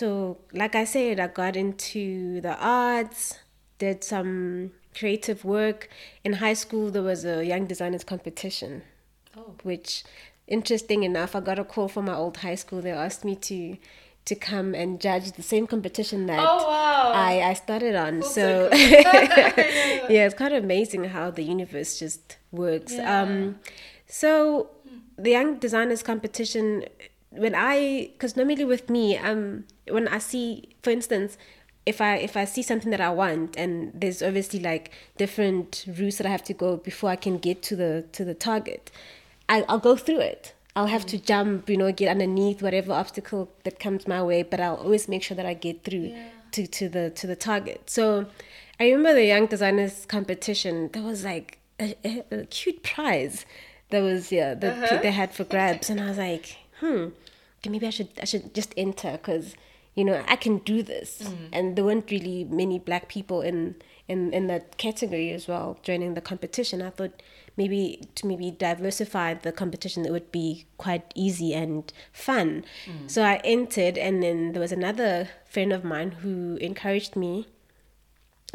So, 0.00 0.38
like 0.52 0.74
I 0.74 0.86
said, 0.94 1.20
I 1.20 1.28
got 1.28 1.54
into 1.54 2.40
the 2.40 2.56
arts, 2.58 3.38
did 3.78 4.02
some 4.02 4.72
creative 4.98 5.44
work. 5.44 5.88
In 6.24 6.32
high 6.44 6.54
school, 6.64 6.90
there 6.90 7.06
was 7.12 7.24
a 7.24 7.44
young 7.52 7.64
designers 7.72 8.02
competition, 8.02 8.82
Oh. 9.36 9.54
which, 9.62 10.02
interesting 10.48 11.04
enough, 11.04 11.36
I 11.36 11.40
got 11.50 11.60
a 11.60 11.64
call 11.74 11.86
from 11.86 12.06
my 12.06 12.16
old 12.22 12.38
high 12.38 12.56
school. 12.56 12.80
They 12.82 12.90
asked 13.06 13.24
me 13.24 13.36
to 13.48 13.76
to 14.30 14.34
come 14.34 14.74
and 14.74 15.00
judge 15.06 15.26
the 15.32 15.42
same 15.52 15.66
competition 15.74 16.26
that 16.26 16.40
Oh, 16.40 16.66
wow. 16.66 17.12
I, 17.14 17.32
I 17.50 17.52
started 17.54 17.94
on. 17.94 18.22
Full 18.22 18.30
so, 18.30 18.68
yeah, 18.72 20.26
it's 20.26 20.34
kind 20.34 20.54
of 20.54 20.64
amazing 20.64 21.04
how 21.04 21.30
the 21.30 21.44
universe 21.44 21.98
just 22.04 22.36
works. 22.50 22.94
Um, 22.98 23.60
so 24.08 24.70
the 25.16 25.30
young 25.30 25.58
designers 25.58 26.02
competition, 26.02 26.84
when 27.30 27.54
I, 27.54 28.10
because 28.12 28.36
normally 28.36 28.64
with 28.64 28.88
me, 28.90 29.16
um, 29.16 29.64
when 29.88 30.08
I 30.08 30.18
see, 30.18 30.70
for 30.82 30.90
instance, 30.90 31.36
if 31.86 32.00
I 32.00 32.16
if 32.16 32.36
I 32.36 32.46
see 32.46 32.62
something 32.62 32.90
that 32.90 33.00
I 33.00 33.10
want, 33.10 33.56
and 33.56 33.92
there's 33.94 34.22
obviously 34.22 34.58
like 34.60 34.90
different 35.18 35.84
routes 35.98 36.16
that 36.16 36.26
I 36.26 36.30
have 36.30 36.44
to 36.44 36.54
go 36.54 36.76
before 36.78 37.10
I 37.10 37.16
can 37.16 37.36
get 37.38 37.62
to 37.64 37.76
the 37.76 38.04
to 38.12 38.24
the 38.24 38.34
target, 38.34 38.90
I, 39.48 39.64
I'll 39.68 39.78
go 39.78 39.94
through 39.96 40.20
it. 40.20 40.54
I'll 40.76 40.86
have 40.88 41.06
to 41.06 41.18
jump, 41.18 41.68
you 41.70 41.76
know, 41.76 41.92
get 41.92 42.08
underneath 42.08 42.60
whatever 42.62 42.92
obstacle 42.92 43.50
that 43.64 43.78
comes 43.78 44.08
my 44.08 44.22
way, 44.22 44.42
but 44.42 44.58
I'll 44.60 44.76
always 44.76 45.08
make 45.08 45.22
sure 45.22 45.36
that 45.36 45.46
I 45.46 45.54
get 45.54 45.84
through 45.84 46.08
Yeah. 46.08 46.28
to, 46.52 46.66
to 46.66 46.88
the 46.88 47.10
to 47.10 47.26
the 47.26 47.36
target. 47.36 47.90
So 47.90 48.26
I 48.80 48.84
remember 48.86 49.14
the 49.14 49.26
young 49.26 49.46
designers 49.46 50.04
competition. 50.06 50.88
There 50.92 51.02
was 51.02 51.22
like 51.22 51.58
a, 51.78 51.94
a, 52.04 52.24
a 52.32 52.44
cute 52.46 52.82
prize 52.82 53.44
that 53.94 54.02
was 54.02 54.32
yeah 54.32 54.54
that 54.54 54.84
uh-huh. 54.84 54.98
they 55.02 55.12
had 55.12 55.32
for 55.32 55.44
grabs, 55.44 55.88
and 55.88 56.00
I 56.00 56.08
was 56.08 56.18
like, 56.18 56.58
hmm, 56.80 57.08
okay, 57.58 57.70
maybe 57.70 57.86
I 57.86 57.90
should 57.90 58.08
I 58.20 58.24
should 58.24 58.52
just 58.52 58.74
enter 58.76 59.12
because 59.12 59.54
you 59.94 60.04
know 60.04 60.24
I 60.26 60.36
can 60.36 60.58
do 60.58 60.82
this. 60.82 61.22
Mm. 61.22 61.48
And 61.52 61.76
there 61.76 61.84
weren't 61.84 62.10
really 62.10 62.42
many 62.44 62.80
black 62.80 63.08
people 63.08 63.40
in 63.40 63.76
in 64.08 64.32
in 64.32 64.48
that 64.48 64.76
category 64.78 65.30
as 65.30 65.46
well 65.46 65.78
joining 65.82 66.14
the 66.14 66.20
competition. 66.20 66.82
I 66.82 66.90
thought 66.90 67.22
maybe 67.56 68.08
to 68.16 68.26
maybe 68.26 68.50
diversify 68.50 69.34
the 69.34 69.52
competition 69.52 70.04
it 70.04 70.10
would 70.10 70.32
be 70.32 70.66
quite 70.76 71.12
easy 71.14 71.54
and 71.54 71.92
fun. 72.12 72.64
Mm. 72.86 73.08
So 73.08 73.22
i 73.22 73.36
entered 73.44 73.96
and 73.96 74.22
then 74.24 74.52
there 74.52 74.60
was 74.60 74.72
another 74.72 75.28
friend 75.46 75.72
of 75.72 75.84
mine 75.84 76.10
who 76.22 76.56
encouraged 76.56 77.14
me 77.14 77.46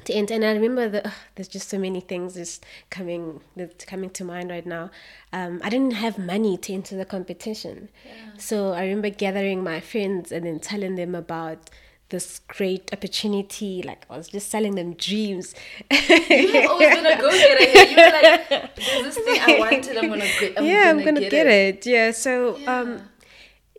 to 0.05 0.13
enter 0.13 0.33
and 0.33 0.45
i 0.45 0.51
remember 0.51 0.87
that 0.89 1.11
there's 1.35 1.47
just 1.47 1.69
so 1.69 1.77
many 1.79 1.99
things 1.99 2.33
just 2.35 2.65
coming 2.89 3.41
that's 3.55 3.85
coming 3.85 4.09
to 4.09 4.23
mind 4.23 4.49
right 4.49 4.65
now 4.65 4.89
um, 5.33 5.59
i 5.63 5.69
didn't 5.69 5.93
have 5.93 6.17
money 6.17 6.57
to 6.57 6.73
enter 6.73 6.95
the 6.97 7.05
competition 7.05 7.89
so 8.37 8.73
i 8.73 8.81
remember 8.83 9.09
gathering 9.09 9.63
my 9.63 9.79
friends 9.79 10.31
and 10.31 10.45
then 10.45 10.59
telling 10.59 10.95
them 10.95 11.15
about 11.15 11.69
this 12.09 12.39
great 12.47 12.91
opportunity 12.91 13.83
like 13.83 14.05
i 14.09 14.17
was 14.17 14.27
just 14.29 14.49
selling 14.49 14.75
them 14.75 14.93
dreams 14.93 15.53
You 15.91 16.67
always 16.69 16.89
been 16.95 17.05
a 17.05 17.17
go 17.21 17.29
getter. 17.29 17.89
You 17.89 17.95
were 17.95 18.11
like, 18.11 18.75
there's 18.75 19.15
this 19.15 19.15
thing 19.15 19.39
I 19.41 19.59
wanted, 19.59 19.97
I'm 19.97 20.09
gonna 20.09 20.25
get 20.39 20.57
I'm 20.57 20.65
yeah, 20.65 20.85
gonna 20.85 20.99
I'm 20.99 21.05
gonna 21.05 21.19
get, 21.21 21.31
get, 21.31 21.47
it. 21.47 21.75
it. 21.75 21.85
Yeah. 21.85 22.11
So 22.11 22.57
Yeah. 22.57 22.79
um, 22.79 23.01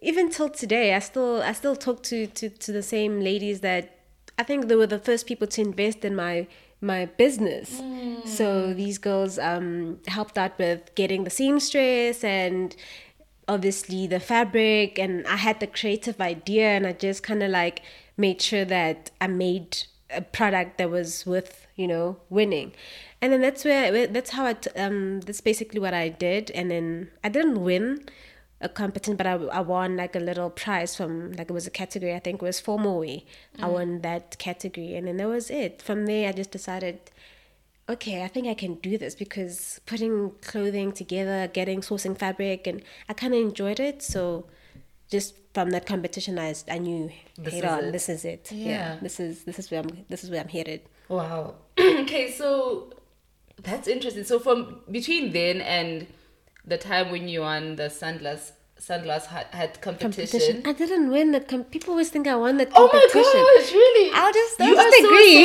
even 0.02 0.30
till 0.30 0.48
today, 0.48 0.94
I 0.94 0.98
still 1.00 1.42
I 1.42 1.52
still 1.52 1.76
talk 1.76 2.02
to, 2.04 2.26
to 2.26 2.48
to 2.48 2.72
the 2.72 2.82
same 2.82 3.20
ladies 3.20 3.60
that 3.60 3.99
I 4.40 4.42
think 4.42 4.68
they 4.68 4.76
were 4.76 4.86
the 4.86 4.98
first 4.98 5.26
people 5.26 5.46
to 5.48 5.60
invest 5.60 6.04
in 6.04 6.16
my 6.16 6.46
my 6.80 7.04
business. 7.04 7.82
So 8.24 8.72
these 8.72 8.96
girls 8.96 9.38
um 9.38 9.98
helped 10.06 10.38
out 10.38 10.58
with 10.58 10.94
getting 10.94 11.24
the 11.24 11.30
seamstress 11.38 12.24
and 12.24 12.74
obviously 13.46 14.06
the 14.06 14.20
fabric 14.20 14.98
and 14.98 15.26
I 15.26 15.36
had 15.36 15.60
the 15.60 15.66
creative 15.66 16.18
idea 16.20 16.68
and 16.76 16.86
I 16.86 16.92
just 16.92 17.22
kind 17.22 17.42
of 17.42 17.50
like 17.50 17.82
made 18.16 18.40
sure 18.40 18.64
that 18.64 19.10
I 19.20 19.26
made 19.26 19.70
a 20.08 20.22
product 20.22 20.78
that 20.78 20.88
was 20.90 21.26
worth 21.26 21.66
you 21.76 21.86
know 21.86 22.16
winning. 22.30 22.72
And 23.20 23.32
then 23.32 23.42
that's 23.42 23.62
where 23.66 24.06
that's 24.06 24.30
how 24.30 24.46
I 24.46 24.54
t- 24.54 24.70
um 24.84 25.20
that's 25.26 25.42
basically 25.42 25.80
what 25.80 25.92
I 25.92 26.08
did. 26.08 26.50
And 26.52 26.70
then 26.70 27.10
I 27.22 27.28
didn't 27.28 27.62
win 27.62 27.84
a 28.60 28.68
competition 28.68 29.16
but 29.16 29.26
I, 29.26 29.32
I 29.32 29.60
won 29.60 29.96
like 29.96 30.14
a 30.14 30.20
little 30.20 30.50
prize 30.50 30.94
from 30.94 31.32
like 31.32 31.48
it 31.48 31.52
was 31.52 31.66
a 31.66 31.70
category 31.70 32.14
I 32.14 32.18
think 32.18 32.42
it 32.42 32.44
was 32.44 32.60
formal 32.60 32.98
way 32.98 33.24
I 33.58 33.68
mm. 33.68 33.72
won 33.72 34.00
that 34.02 34.38
category 34.38 34.94
and 34.96 35.06
then 35.06 35.16
that 35.16 35.28
was 35.28 35.50
it 35.50 35.80
from 35.80 36.06
there 36.06 36.28
I 36.28 36.32
just 36.32 36.50
decided 36.50 37.10
okay, 37.90 38.22
I 38.22 38.28
think 38.28 38.46
I 38.46 38.54
can 38.54 38.74
do 38.76 38.96
this 38.96 39.14
because 39.14 39.80
putting 39.84 40.30
clothing 40.42 40.92
together, 40.92 41.48
getting 41.52 41.80
sourcing 41.80 42.16
fabric, 42.16 42.66
and 42.66 42.82
I 43.08 43.14
kind 43.14 43.34
of 43.34 43.40
enjoyed 43.40 43.80
it. 43.80 44.02
So 44.02 44.46
just 45.10 45.34
from 45.52 45.70
that 45.70 45.86
competition, 45.86 46.38
I, 46.38 46.54
I 46.70 46.78
knew, 46.78 47.10
This 47.36 47.54
head 47.54 47.64
is 47.64 47.70
on, 47.70 47.84
it. 47.84 47.92
this 47.92 48.08
is 48.08 48.24
it. 48.24 48.52
Yeah. 48.52 48.66
Yeah. 48.66 48.96
this 49.02 49.18
is 49.18 49.44
this 49.44 49.58
is 49.58 49.70
where 49.70 49.80
I'm 49.80 50.04
this 50.08 50.24
is 50.24 50.30
where 50.30 50.40
I'm 50.40 50.48
headed. 50.48 50.82
Wow. 51.08 51.56
okay, 51.80 52.30
so 52.30 52.92
that's 53.62 53.88
interesting. 53.88 54.24
So 54.24 54.38
from 54.38 54.80
between 54.90 55.32
then 55.32 55.60
and 55.60 56.06
the 56.70 56.78
time 56.78 57.10
when 57.10 57.28
you 57.28 57.40
won 57.42 57.76
the 57.76 57.88
Sunglass 58.00 58.52
Sunglass 58.88 59.26
Hut, 59.26 59.48
Hut 59.52 59.72
competition. 59.82 60.62
I 60.64 60.72
didn't 60.72 61.10
win 61.10 61.32
the 61.32 61.40
com- 61.40 61.64
people 61.64 61.90
always 61.92 62.08
think 62.08 62.26
I 62.26 62.36
won 62.36 62.56
the 62.56 62.66
Oh 62.74 62.88
competition. 62.88 63.40
my 63.40 63.56
gosh, 63.58 63.72
really? 63.82 64.06
I'll 64.14 64.32
just- 64.40 64.58
you 64.58 64.72
I'll 64.78 64.90
just 64.90 65.04
agree. 65.04 65.42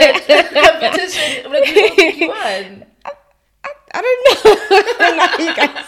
that 0.00 0.50
competition. 0.80 1.52
Like 1.52 1.66
you 1.68 1.74
don't 1.74 1.94
think 1.96 2.16
you 2.18 2.28
won. 2.28 2.86
I 3.96 4.00
don't 4.04 4.20
know. 4.26 4.40
Now 5.20 5.38
you 5.44 5.54
guys. 5.54 5.86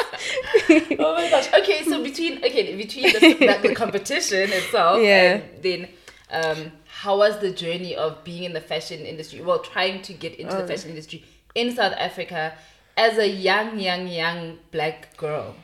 Oh 1.04 1.14
my 1.14 1.28
gosh. 1.30 1.48
Okay, 1.60 1.82
so 1.84 2.02
between 2.02 2.38
okay 2.38 2.76
between 2.76 3.12
the, 3.12 3.46
like 3.46 3.62
the 3.62 3.74
competition 3.74 4.50
itself, 4.52 5.00
Yeah. 5.02 5.34
and 5.42 5.62
then 5.62 5.88
um, 6.30 6.72
how 6.86 7.18
was 7.18 7.38
the 7.40 7.50
journey 7.50 7.94
of 7.96 8.22
being 8.24 8.44
in 8.44 8.52
the 8.52 8.60
fashion 8.60 9.00
industry? 9.12 9.40
Well, 9.40 9.58
trying 9.58 10.02
to 10.02 10.12
get 10.12 10.36
into 10.36 10.54
Oh. 10.56 10.60
the 10.62 10.68
fashion 10.68 10.90
industry 10.90 11.24
in 11.54 11.74
South 11.74 11.94
Africa 11.98 12.54
as 12.96 13.18
a 13.18 13.28
young, 13.28 13.78
young, 13.78 14.08
young 14.08 14.58
black 14.70 15.16
girl. 15.16 15.54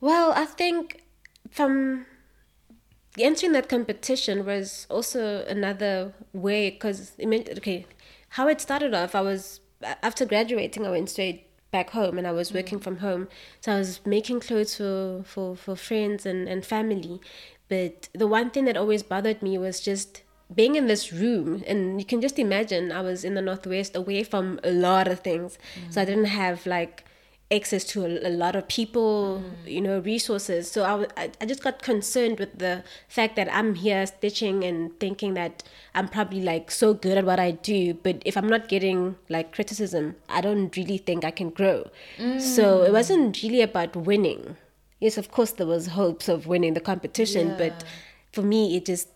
Well, 0.00 0.32
I 0.32 0.46
think 0.46 1.02
from 1.50 2.06
entering 3.18 3.52
that 3.52 3.68
competition 3.68 4.46
was 4.46 4.86
also 4.88 5.44
another 5.46 6.14
way 6.32 6.70
because 6.70 7.12
it 7.18 7.26
meant 7.26 7.48
okay, 7.58 7.86
how 8.30 8.48
it 8.48 8.60
started 8.60 8.94
off, 8.94 9.14
I 9.14 9.20
was 9.20 9.60
after 10.02 10.24
graduating, 10.24 10.86
I 10.86 10.90
went 10.90 11.10
straight 11.10 11.46
back 11.70 11.90
home 11.90 12.18
and 12.18 12.26
I 12.26 12.32
was 12.32 12.52
working 12.52 12.78
Mm. 12.78 12.84
from 12.84 12.96
home. 12.98 13.28
So 13.60 13.72
I 13.72 13.78
was 13.78 14.00
making 14.04 14.40
clothes 14.40 14.76
for, 14.76 15.22
for, 15.24 15.56
for 15.56 15.76
friends 15.76 16.26
and, 16.26 16.48
and 16.48 16.64
family. 16.64 17.20
But 17.68 18.08
the 18.12 18.26
one 18.26 18.50
thing 18.50 18.64
that 18.64 18.76
always 18.76 19.02
bothered 19.02 19.42
me 19.42 19.56
was 19.56 19.80
just 19.80 20.22
being 20.54 20.74
in 20.76 20.86
this 20.86 21.12
room. 21.12 21.62
And 21.66 22.00
you 22.00 22.04
can 22.04 22.20
just 22.20 22.38
imagine 22.38 22.92
I 22.92 23.00
was 23.00 23.24
in 23.24 23.34
the 23.34 23.42
Northwest 23.42 23.96
away 23.96 24.24
from 24.24 24.60
a 24.64 24.70
lot 24.70 25.08
of 25.08 25.20
things. 25.20 25.58
So 25.90 26.02
I 26.02 26.04
didn't 26.04 26.26
have 26.26 26.66
like 26.66 27.04
access 27.52 27.82
to 27.82 28.04
a, 28.04 28.28
a 28.28 28.30
lot 28.30 28.54
of 28.54 28.68
people, 28.68 29.42
mm. 29.44 29.70
you 29.70 29.80
know, 29.80 29.98
resources. 30.00 30.70
So 30.70 31.06
I, 31.16 31.30
I 31.40 31.46
just 31.46 31.62
got 31.62 31.82
concerned 31.82 32.38
with 32.38 32.58
the 32.58 32.84
fact 33.08 33.36
that 33.36 33.52
I'm 33.52 33.74
here 33.74 34.06
stitching 34.06 34.62
and 34.64 34.98
thinking 35.00 35.34
that 35.34 35.64
I'm 35.94 36.08
probably 36.08 36.42
like 36.42 36.70
so 36.70 36.94
good 36.94 37.18
at 37.18 37.24
what 37.24 37.40
I 37.40 37.50
do, 37.50 37.94
but 37.94 38.22
if 38.24 38.36
I'm 38.36 38.48
not 38.48 38.68
getting 38.68 39.16
like 39.28 39.52
criticism, 39.52 40.16
I 40.28 40.40
don't 40.40 40.74
really 40.76 40.98
think 40.98 41.24
I 41.24 41.32
can 41.32 41.50
grow. 41.50 41.90
So 42.18 42.22
mm. 42.78 42.86
it 42.86 42.92
wasn't 42.92 43.42
really 43.42 43.62
about 43.62 43.96
winning. 43.96 44.56
Yes, 45.00 45.18
of 45.18 45.30
course 45.30 45.52
there 45.52 45.66
was 45.66 45.88
hopes 45.88 46.28
of 46.28 46.46
winning 46.46 46.74
the 46.74 46.80
competition, 46.80 47.56
but 47.58 47.84
for 48.32 48.42
me 48.42 48.76
it 48.76 48.86
just 48.86 49.08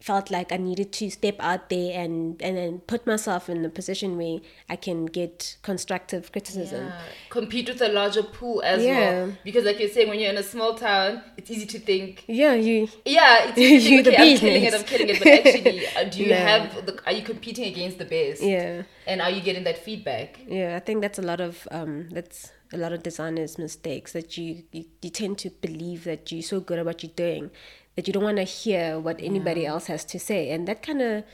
felt 0.00 0.30
like 0.30 0.52
I 0.52 0.56
needed 0.58 0.92
to 0.92 1.10
step 1.10 1.34
out 1.40 1.70
there 1.70 2.00
and 2.00 2.40
and 2.40 2.56
then 2.56 2.78
put 2.86 3.04
myself 3.06 3.48
in 3.48 3.64
a 3.64 3.68
position 3.68 4.16
where 4.16 4.38
I 4.68 4.76
can 4.76 5.06
get 5.06 5.56
constructive 5.62 6.30
criticism. 6.30 6.86
Yeah. 6.86 7.00
Compete 7.30 7.68
with 7.68 7.82
a 7.82 7.88
larger 7.88 8.22
pool 8.22 8.62
as 8.62 8.84
Yeah. 8.84 8.98
well. 9.00 9.32
Because 9.44 9.64
like 9.64 9.80
you're 9.80 9.88
saying, 9.88 10.08
when 10.08 10.20
you're 10.20 10.30
in 10.30 10.38
a 10.38 10.42
small 10.44 10.74
town, 10.76 11.22
it's 11.36 11.50
easy 11.50 11.66
to 11.66 11.78
think, 11.80 12.24
Yeah, 12.28 12.54
you 12.54 12.88
yeah, 13.04 13.48
it's 13.48 13.58
easy 13.58 13.88
to 13.88 13.94
You're 13.94 14.04
think, 14.04 14.16
the 14.16 14.22
okay, 14.22 14.32
I'm 14.34 14.38
killing 14.38 14.62
it. 14.64 14.74
I'm 14.74 14.84
killing 14.84 15.08
it. 15.08 15.18
But 15.18 15.28
actually, 15.28 15.86
uh, 15.96 16.04
do 16.04 16.22
you 16.22 16.30
No. 16.30 16.36
have, 16.36 16.86
the, 16.86 17.00
are 17.06 17.12
you 17.12 17.22
competing 17.22 17.64
against 17.64 17.98
the 17.98 18.04
best? 18.04 18.42
yeah. 18.42 18.82
And 19.06 19.20
are 19.20 19.30
you 19.30 19.40
getting 19.40 19.64
that 19.64 19.78
feedback? 19.78 20.38
Yeah, 20.46 20.76
I 20.76 20.80
think 20.80 21.00
that's 21.02 21.18
a 21.18 21.22
lot 21.22 21.40
of 21.40 21.66
um 21.72 22.08
that's 22.10 22.52
a 22.72 22.76
lot 22.76 22.92
of 22.92 23.02
designers' 23.02 23.58
mistakes 23.58 24.12
that 24.12 24.36
you, 24.38 24.62
you 24.70 24.84
you 25.02 25.10
tend 25.10 25.38
to 25.38 25.50
believe 25.50 26.04
that 26.04 26.30
you're 26.30 26.42
so 26.42 26.60
good 26.60 26.78
at 26.78 26.84
what 26.84 27.02
you're 27.02 27.12
doing 27.16 27.50
that 27.98 28.06
you 28.06 28.12
don't 28.12 28.22
want 28.22 28.36
to 28.36 28.44
hear 28.44 28.96
what 28.96 29.20
anybody 29.20 29.66
else 29.66 29.88
has 29.88 30.04
to 30.04 30.20
say, 30.20 30.50
and 30.50 30.68
that 30.68 30.84
kind 30.84 31.02
of 31.02 31.24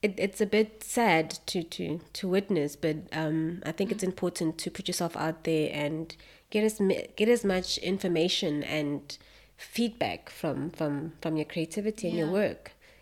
it, 0.00 0.14
it's 0.16 0.40
a 0.40 0.46
bit 0.46 0.82
sad 0.82 1.38
to 1.44 1.62
to 1.62 2.00
to 2.14 2.26
witness. 2.26 2.76
But 2.76 2.96
um, 3.12 3.60
I 3.66 3.72
think 3.72 3.92
it's 3.92 4.02
important 4.02 4.56
to 4.56 4.70
put 4.70 4.88
yourself 4.88 5.18
out 5.18 5.44
there 5.44 5.68
and 5.70 6.16
get 6.48 6.64
as 6.64 6.80
get 7.16 7.28
as 7.28 7.44
much 7.44 7.76
information 7.76 8.62
and 8.62 9.18
feedback 9.58 10.30
from 10.30 10.70
from 10.70 11.12
from 11.20 11.36
your 11.36 11.44
creativity 11.44 12.08
and 12.08 12.16
your 12.16 12.30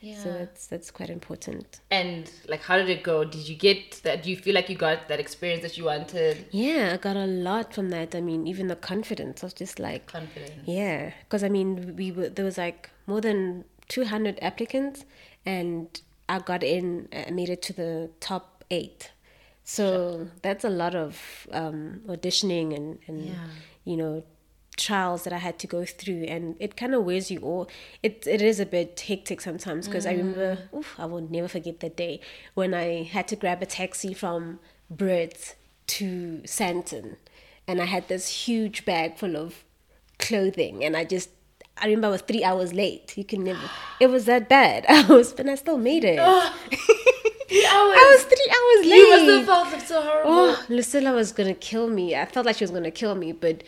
Yeah. 0.03 0.23
So 0.23 0.33
that's 0.33 0.67
that's 0.67 0.91
quite 0.91 1.11
important. 1.11 1.81
And 1.91 2.29
like, 2.49 2.63
how 2.63 2.77
did 2.77 2.89
it 2.91 3.03
go? 3.05 3.25
Did 3.25 3.49
you 3.49 3.55
get 3.55 4.01
that? 4.03 4.23
Do 4.25 4.31
you 4.31 4.37
feel 4.37 4.55
like 4.55 4.69
you 4.69 4.77
got 4.77 5.07
that 5.09 5.21
experience 5.21 5.63
that 5.63 5.79
you 5.79 5.85
wanted? 5.85 6.45
Yeah, 6.51 6.91
I 6.95 6.97
got 6.97 7.17
a 7.17 7.25
lot 7.27 7.73
from 7.73 7.91
that. 7.91 8.15
I 8.15 8.21
mean, 8.21 8.47
even 8.49 8.67
the 8.67 8.77
confidence. 8.77 9.43
I 9.43 9.47
was 9.47 9.55
just 9.55 9.79
like, 9.79 10.07
Confidence. 10.09 10.51
yeah, 10.67 11.13
because 11.25 11.45
I 11.45 11.49
mean, 11.49 11.95
we 11.97 12.11
were 12.11 12.29
there 12.29 12.45
was 12.45 12.59
like 12.59 12.91
more 13.07 13.21
than 13.21 13.65
two 13.89 14.05
hundred 14.05 14.39
applicants, 14.43 15.05
and 15.47 15.89
I 16.29 16.41
got 16.41 16.63
in. 16.65 17.09
I 17.15 17.31
made 17.31 17.49
it 17.49 17.63
to 17.63 17.73
the 17.73 18.11
top 18.19 18.65
eight. 18.71 19.13
So 19.65 20.27
that's 20.43 20.65
a 20.65 20.71
lot 20.71 20.97
of 20.97 21.47
um, 21.53 22.01
auditioning 22.09 22.75
and 22.75 22.99
and 23.07 23.27
Yeah. 23.27 23.35
you 23.85 23.97
know 23.97 24.25
trials 24.76 25.25
that 25.25 25.33
I 25.33 25.38
had 25.38 25.59
to 25.61 25.67
go 25.67 25.85
through, 25.85 26.25
and 26.25 26.57
it 26.59 26.76
kind 26.76 26.95
of 26.95 27.05
wears 27.05 27.31
you 27.31 27.41
all. 27.41 27.69
It 28.02 28.26
it 28.26 28.43
is 28.43 28.61
a 28.61 28.67
bit 28.67 28.99
hectic 29.00 29.41
sometimes 29.41 29.87
because 29.87 30.07
I 30.07 30.12
remember, 30.12 30.57
mm. 30.57 30.79
oof, 30.79 30.95
I 30.99 31.07
will 31.07 31.21
never 31.21 31.49
forget 31.49 31.81
that 31.81 31.97
day 31.97 32.21
when 32.55 32.75
I 32.75 33.02
had 33.02 33.29
to 33.29 33.37
grab 33.37 33.62
a 33.62 33.67
taxi 33.67 34.14
from 34.14 34.61
Brits 34.93 35.55
to 35.99 36.41
Sandton, 36.45 37.17
and 37.67 37.81
I 37.81 37.85
had 37.87 38.09
this 38.09 38.47
huge 38.47 38.85
bag 38.85 39.19
full 39.19 39.37
of 39.37 39.64
clothing, 40.19 40.85
and 40.85 40.97
I 40.97 41.05
just. 41.05 41.31
I 41.79 41.87
remember 41.87 42.09
I 42.09 42.11
was 42.11 42.21
three 42.21 42.45
hours 42.45 42.75
late. 42.75 43.17
You 43.17 43.25
can 43.25 43.45
never. 43.45 43.71
It 43.99 44.09
was 44.09 44.26
that 44.26 44.47
bad. 44.47 44.85
I 44.88 45.07
was, 45.07 45.33
but 45.33 45.49
I 45.49 45.55
still 45.55 45.79
made 45.79 46.05
it. 46.05 46.19
Ah, 46.19 46.55
three 46.69 47.67
hours. 47.73 47.97
I 47.97 48.17
was 48.17 48.25
three 48.25 48.52
hours 48.57 48.87
late. 48.91 48.99
You 48.99 49.09
must 49.09 49.49
have 49.49 49.71
felt 49.71 49.83
so 49.88 50.02
horrible. 50.02 50.31
Oh, 50.31 50.64
Lucilla 50.69 51.12
was 51.12 51.33
gonna 51.33 51.55
kill 51.55 51.88
me. 51.88 52.14
I 52.14 52.26
felt 52.26 52.45
like 52.45 52.57
she 52.57 52.64
was 52.64 52.71
gonna 52.71 52.91
kill 52.91 53.14
me, 53.14 53.33
but 53.33 53.64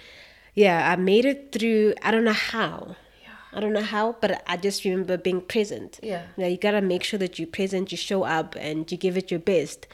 yeah, 0.54 0.90
I 0.90 0.96
made 0.96 1.24
it 1.24 1.52
through. 1.52 1.94
I 2.02 2.10
don't 2.10 2.24
know 2.24 2.32
how. 2.32 2.96
Yeah. 3.22 3.30
I 3.52 3.60
don't 3.60 3.72
know 3.72 3.82
how, 3.82 4.16
but 4.20 4.42
I 4.46 4.56
just 4.56 4.84
remember 4.84 5.16
being 5.16 5.40
present. 5.40 6.00
Yeah. 6.02 6.22
Yeah, 6.36 6.46
you 6.46 6.56
gotta 6.56 6.80
make 6.80 7.02
sure 7.04 7.18
that 7.18 7.38
you're 7.38 7.48
present, 7.48 7.92
you 7.92 7.98
show 7.98 8.24
up, 8.24 8.54
and 8.58 8.90
you 8.90 8.96
give 8.96 9.16
it 9.16 9.30
your 9.30 9.40
best. 9.40 9.86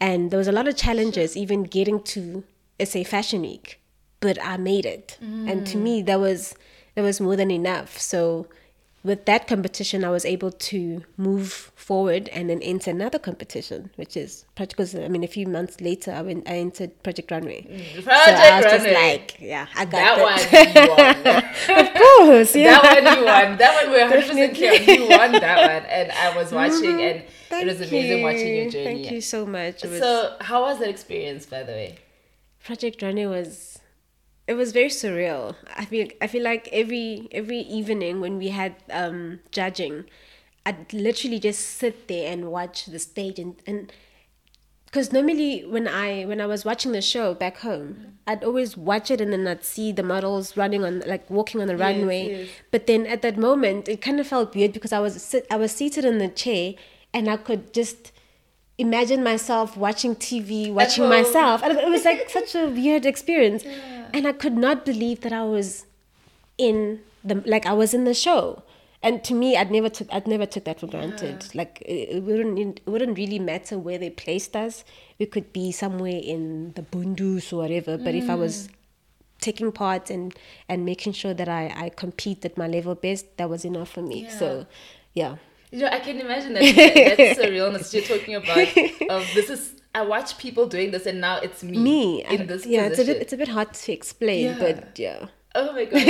And 0.00 0.30
there 0.30 0.38
was 0.38 0.48
a 0.48 0.52
lot 0.52 0.68
of 0.68 0.76
challenges, 0.76 1.36
even 1.36 1.62
getting 1.64 2.02
to 2.04 2.44
SA 2.84 3.04
Fashion 3.04 3.42
Week, 3.42 3.80
but 4.20 4.42
I 4.42 4.56
made 4.56 4.84
it. 4.86 5.16
And 5.20 5.66
to 5.68 5.76
mm. 5.76 5.82
me, 5.82 6.02
that 6.02 6.20
was 6.20 6.54
that 6.94 7.02
was 7.02 7.20
more 7.20 7.36
than 7.36 7.50
enough. 7.50 7.98
So 7.98 8.46
with 9.04 9.24
that 9.24 9.48
competition, 9.48 10.04
I 10.04 10.10
was 10.10 10.24
able 10.24 10.52
to 10.52 11.02
move 11.16 11.72
forward 11.74 12.28
and 12.28 12.48
then 12.48 12.62
enter 12.62 12.90
another 12.90 13.18
competition, 13.18 13.90
which 13.96 14.16
is 14.16 14.44
because 14.54 14.94
I 14.94 15.08
mean, 15.08 15.24
a 15.24 15.28
few 15.28 15.46
months 15.46 15.80
later, 15.80 16.12
I 16.12 16.22
went 16.22 16.48
I 16.48 16.58
entered 16.58 17.02
Project 17.02 17.30
Runway. 17.30 17.62
Mm, 17.62 18.04
Project 18.04 18.38
so 18.38 18.44
I 18.44 18.56
was 18.56 18.64
just 18.64 18.84
Runway. 18.84 19.12
like, 19.12 19.36
yeah, 19.40 19.66
I 19.74 19.84
got 19.84 19.90
that 19.90 20.16
that. 20.16 21.26
one 21.26 21.26
you 21.34 21.76
won. 21.76 21.86
of 21.86 21.94
course, 21.94 22.54
yeah. 22.54 22.80
That 22.80 23.04
one 23.04 23.18
you 23.18 23.24
won. 23.24 23.58
That 23.58 23.82
one 23.82 23.92
we're 23.92 24.08
100 24.08 24.28
percent 24.28 24.54
clear. 24.54 24.72
You 24.74 25.08
won 25.08 25.32
that 25.32 25.82
one, 25.82 25.90
and 25.90 26.12
I 26.12 26.36
was 26.36 26.48
mm-hmm. 26.48 26.56
watching, 26.56 27.00
and 27.02 27.24
Thank 27.48 27.64
it 27.64 27.66
was 27.66 27.88
amazing 27.88 28.18
you. 28.18 28.24
watching 28.24 28.56
your 28.56 28.70
journey. 28.70 28.84
Thank 28.84 29.10
you 29.10 29.20
so 29.20 29.44
much. 29.44 29.82
Was, 29.82 29.98
So, 29.98 30.36
how 30.40 30.62
was 30.62 30.78
that 30.78 30.88
experience, 30.88 31.46
by 31.46 31.64
the 31.64 31.72
way? 31.72 31.98
Project 32.64 33.02
Runway 33.02 33.26
was 33.26 33.80
it 34.46 34.54
was 34.54 34.72
very 34.72 34.88
surreal. 34.88 35.54
I 35.76 35.84
feel 35.84 36.08
I 36.20 36.26
feel 36.26 36.42
like 36.42 36.68
every 36.72 37.28
every 37.32 37.60
evening 37.60 38.20
when 38.20 38.38
we 38.38 38.48
had 38.48 38.74
um 38.90 39.40
judging, 39.50 40.04
I'd 40.66 40.92
literally 40.92 41.38
just 41.38 41.60
sit 41.60 42.08
there 42.08 42.32
and 42.32 42.50
watch 42.50 42.86
the 42.86 42.98
stage 42.98 43.38
and 43.38 43.56
and 43.66 43.92
because 44.86 45.10
normally 45.10 45.64
when 45.64 45.88
I 45.88 46.24
when 46.24 46.40
I 46.40 46.46
was 46.46 46.64
watching 46.64 46.92
the 46.92 47.00
show 47.00 47.34
back 47.34 47.58
home, 47.58 48.18
I'd 48.26 48.44
always 48.44 48.76
watch 48.76 49.10
it 49.10 49.20
and 49.22 49.32
then 49.32 49.46
I'd 49.46 49.64
see 49.64 49.90
the 49.90 50.02
models 50.02 50.54
running 50.56 50.84
on 50.84 51.00
like 51.06 51.30
walking 51.30 51.62
on 51.62 51.66
the 51.68 51.76
runway. 51.76 52.42
yes. 52.42 52.48
But 52.70 52.86
then 52.86 53.06
at 53.06 53.22
that 53.22 53.38
moment, 53.38 53.88
it 53.88 54.02
kind 54.02 54.20
of 54.20 54.26
felt 54.26 54.54
weird 54.54 54.72
because 54.72 54.92
I 54.92 54.98
was 54.98 55.22
sit 55.22 55.46
I 55.50 55.56
was 55.56 55.72
seated 55.72 56.04
in 56.04 56.18
the 56.18 56.28
chair 56.28 56.74
and 57.14 57.30
I 57.30 57.38
could 57.38 57.72
just 57.72 58.11
imagine 58.82 59.22
myself 59.22 59.76
watching 59.76 60.14
TV, 60.16 60.72
watching 60.72 61.08
myself, 61.08 61.62
and 61.62 61.78
it 61.78 61.88
was 61.88 62.04
like 62.04 62.28
such 62.38 62.54
a 62.54 62.66
weird 62.66 63.06
experience. 63.06 63.64
And 64.12 64.26
I 64.26 64.32
could 64.32 64.56
not 64.56 64.84
believe 64.84 65.20
that 65.22 65.32
I 65.32 65.44
was 65.44 65.86
in 66.58 67.00
the 67.24 67.36
like 67.46 67.64
I 67.66 67.72
was 67.72 67.94
in 67.94 68.04
the 68.04 68.14
show. 68.14 68.62
And 69.04 69.24
to 69.24 69.34
me, 69.34 69.56
I'd 69.56 69.70
never 69.70 69.88
took 69.88 70.08
I'd 70.12 70.26
never 70.26 70.46
took 70.46 70.64
that 70.64 70.80
for 70.80 70.86
granted. 70.86 71.54
Like 71.54 71.80
it, 71.86 72.16
it 72.16 72.22
wouldn't 72.22 72.58
it 72.58 72.82
wouldn't 72.86 73.16
really 73.16 73.38
matter 73.38 73.78
where 73.78 73.98
they 73.98 74.10
placed 74.10 74.54
us. 74.56 74.84
We 75.18 75.26
could 75.26 75.52
be 75.52 75.72
somewhere 75.72 76.20
in 76.22 76.72
the 76.74 76.82
bundus 76.82 77.52
or 77.52 77.62
whatever. 77.62 77.96
But 77.96 78.14
if 78.14 78.28
I 78.28 78.34
was 78.34 78.68
mm. 78.68 78.72
taking 79.40 79.72
part 79.72 80.10
and 80.10 80.34
and 80.68 80.84
making 80.84 81.14
sure 81.14 81.34
that 81.34 81.48
I 81.48 81.72
I 81.84 81.88
compete 81.90 82.44
at 82.44 82.58
my 82.58 82.68
level 82.68 82.94
best, 82.94 83.36
that 83.38 83.48
was 83.48 83.64
enough 83.64 83.90
for 83.90 84.02
me. 84.02 84.28
So, 84.28 84.66
yeah. 85.14 85.36
You 85.72 85.78
know, 85.80 85.88
I 85.90 86.00
can 86.00 86.20
imagine 86.20 86.52
that 86.54 86.62
that 86.62 87.36
surrealness 87.38 87.92
you're 87.94 88.02
talking 88.04 88.34
about. 88.34 88.68
Of 89.16 89.26
this 89.34 89.48
is, 89.50 89.74
I 89.94 90.02
watch 90.02 90.36
people 90.38 90.66
doing 90.66 90.90
this, 90.90 91.06
and 91.06 91.20
now 91.20 91.38
it's 91.40 91.62
me. 91.64 91.78
Me, 91.78 92.24
in 92.24 92.46
this 92.46 92.66
yeah, 92.66 92.86
it's 92.86 92.98
a 92.98 93.04
bit 93.04 93.16
it's 93.22 93.32
a 93.32 93.36
bit 93.38 93.48
hard 93.48 93.72
to 93.74 93.92
explain, 93.92 94.44
Yeah. 94.44 94.58
but 94.58 94.98
yeah. 94.98 95.26
Oh 95.54 95.72
my 95.72 95.84
god! 95.86 96.02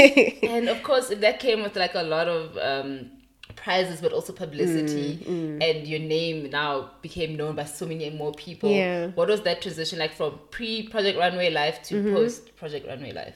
and 0.55 0.69
of 0.69 0.83
course, 0.83 1.09
that 1.09 1.39
came 1.41 1.63
with 1.63 1.77
like 1.77 1.95
a 1.95 2.03
lot 2.03 2.27
of 2.29 2.57
um, 2.59 3.11
prizes, 3.57 4.01
but 4.01 4.13
also 4.13 4.33
publicity, 4.33 5.19
Mm, 5.25 5.63
and 5.63 5.87
your 5.87 6.01
name 6.01 6.51
now 6.51 6.91
became 7.01 7.37
known 7.37 7.55
by 7.55 7.65
so 7.65 7.87
many 7.87 8.11
more 8.11 8.33
people. 8.33 8.71
Yeah. 8.71 9.09
What 9.15 9.29
was 9.29 9.43
that 9.43 9.63
transition 9.63 9.99
like 10.01 10.13
from 10.15 10.41
pre 10.51 10.89
Project 10.89 11.17
Runway 11.19 11.51
life 11.51 11.83
to 11.85 11.95
Mm-hmm. 11.95 12.15
post 12.15 12.57
Project 12.57 12.87
Runway 12.89 13.13
life? 13.13 13.35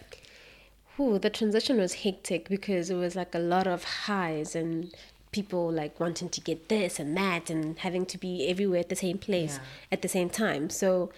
Ooh, 0.98 1.18
the 1.18 1.30
transition 1.30 1.76
was 1.78 1.92
hectic 2.04 2.48
because 2.48 2.88
it 2.90 2.94
was 2.96 3.14
like 3.14 3.34
a 3.34 3.38
lot 3.38 3.66
of 3.66 3.84
highs 3.84 4.56
and 4.56 4.92
people 5.38 5.64
like 5.82 5.94
wanting 6.04 6.28
to 6.36 6.40
get 6.48 6.58
this 6.74 6.92
and 7.02 7.10
that 7.22 7.44
and 7.52 7.62
having 7.86 8.04
to 8.12 8.16
be 8.26 8.32
everywhere 8.52 8.80
at 8.80 8.90
the 8.94 9.00
same 9.06 9.18
place 9.28 9.54
Yeah. 9.56 9.92
at 9.94 10.00
the 10.02 10.08
same 10.16 10.30
time. 10.44 10.64
So 10.70 11.10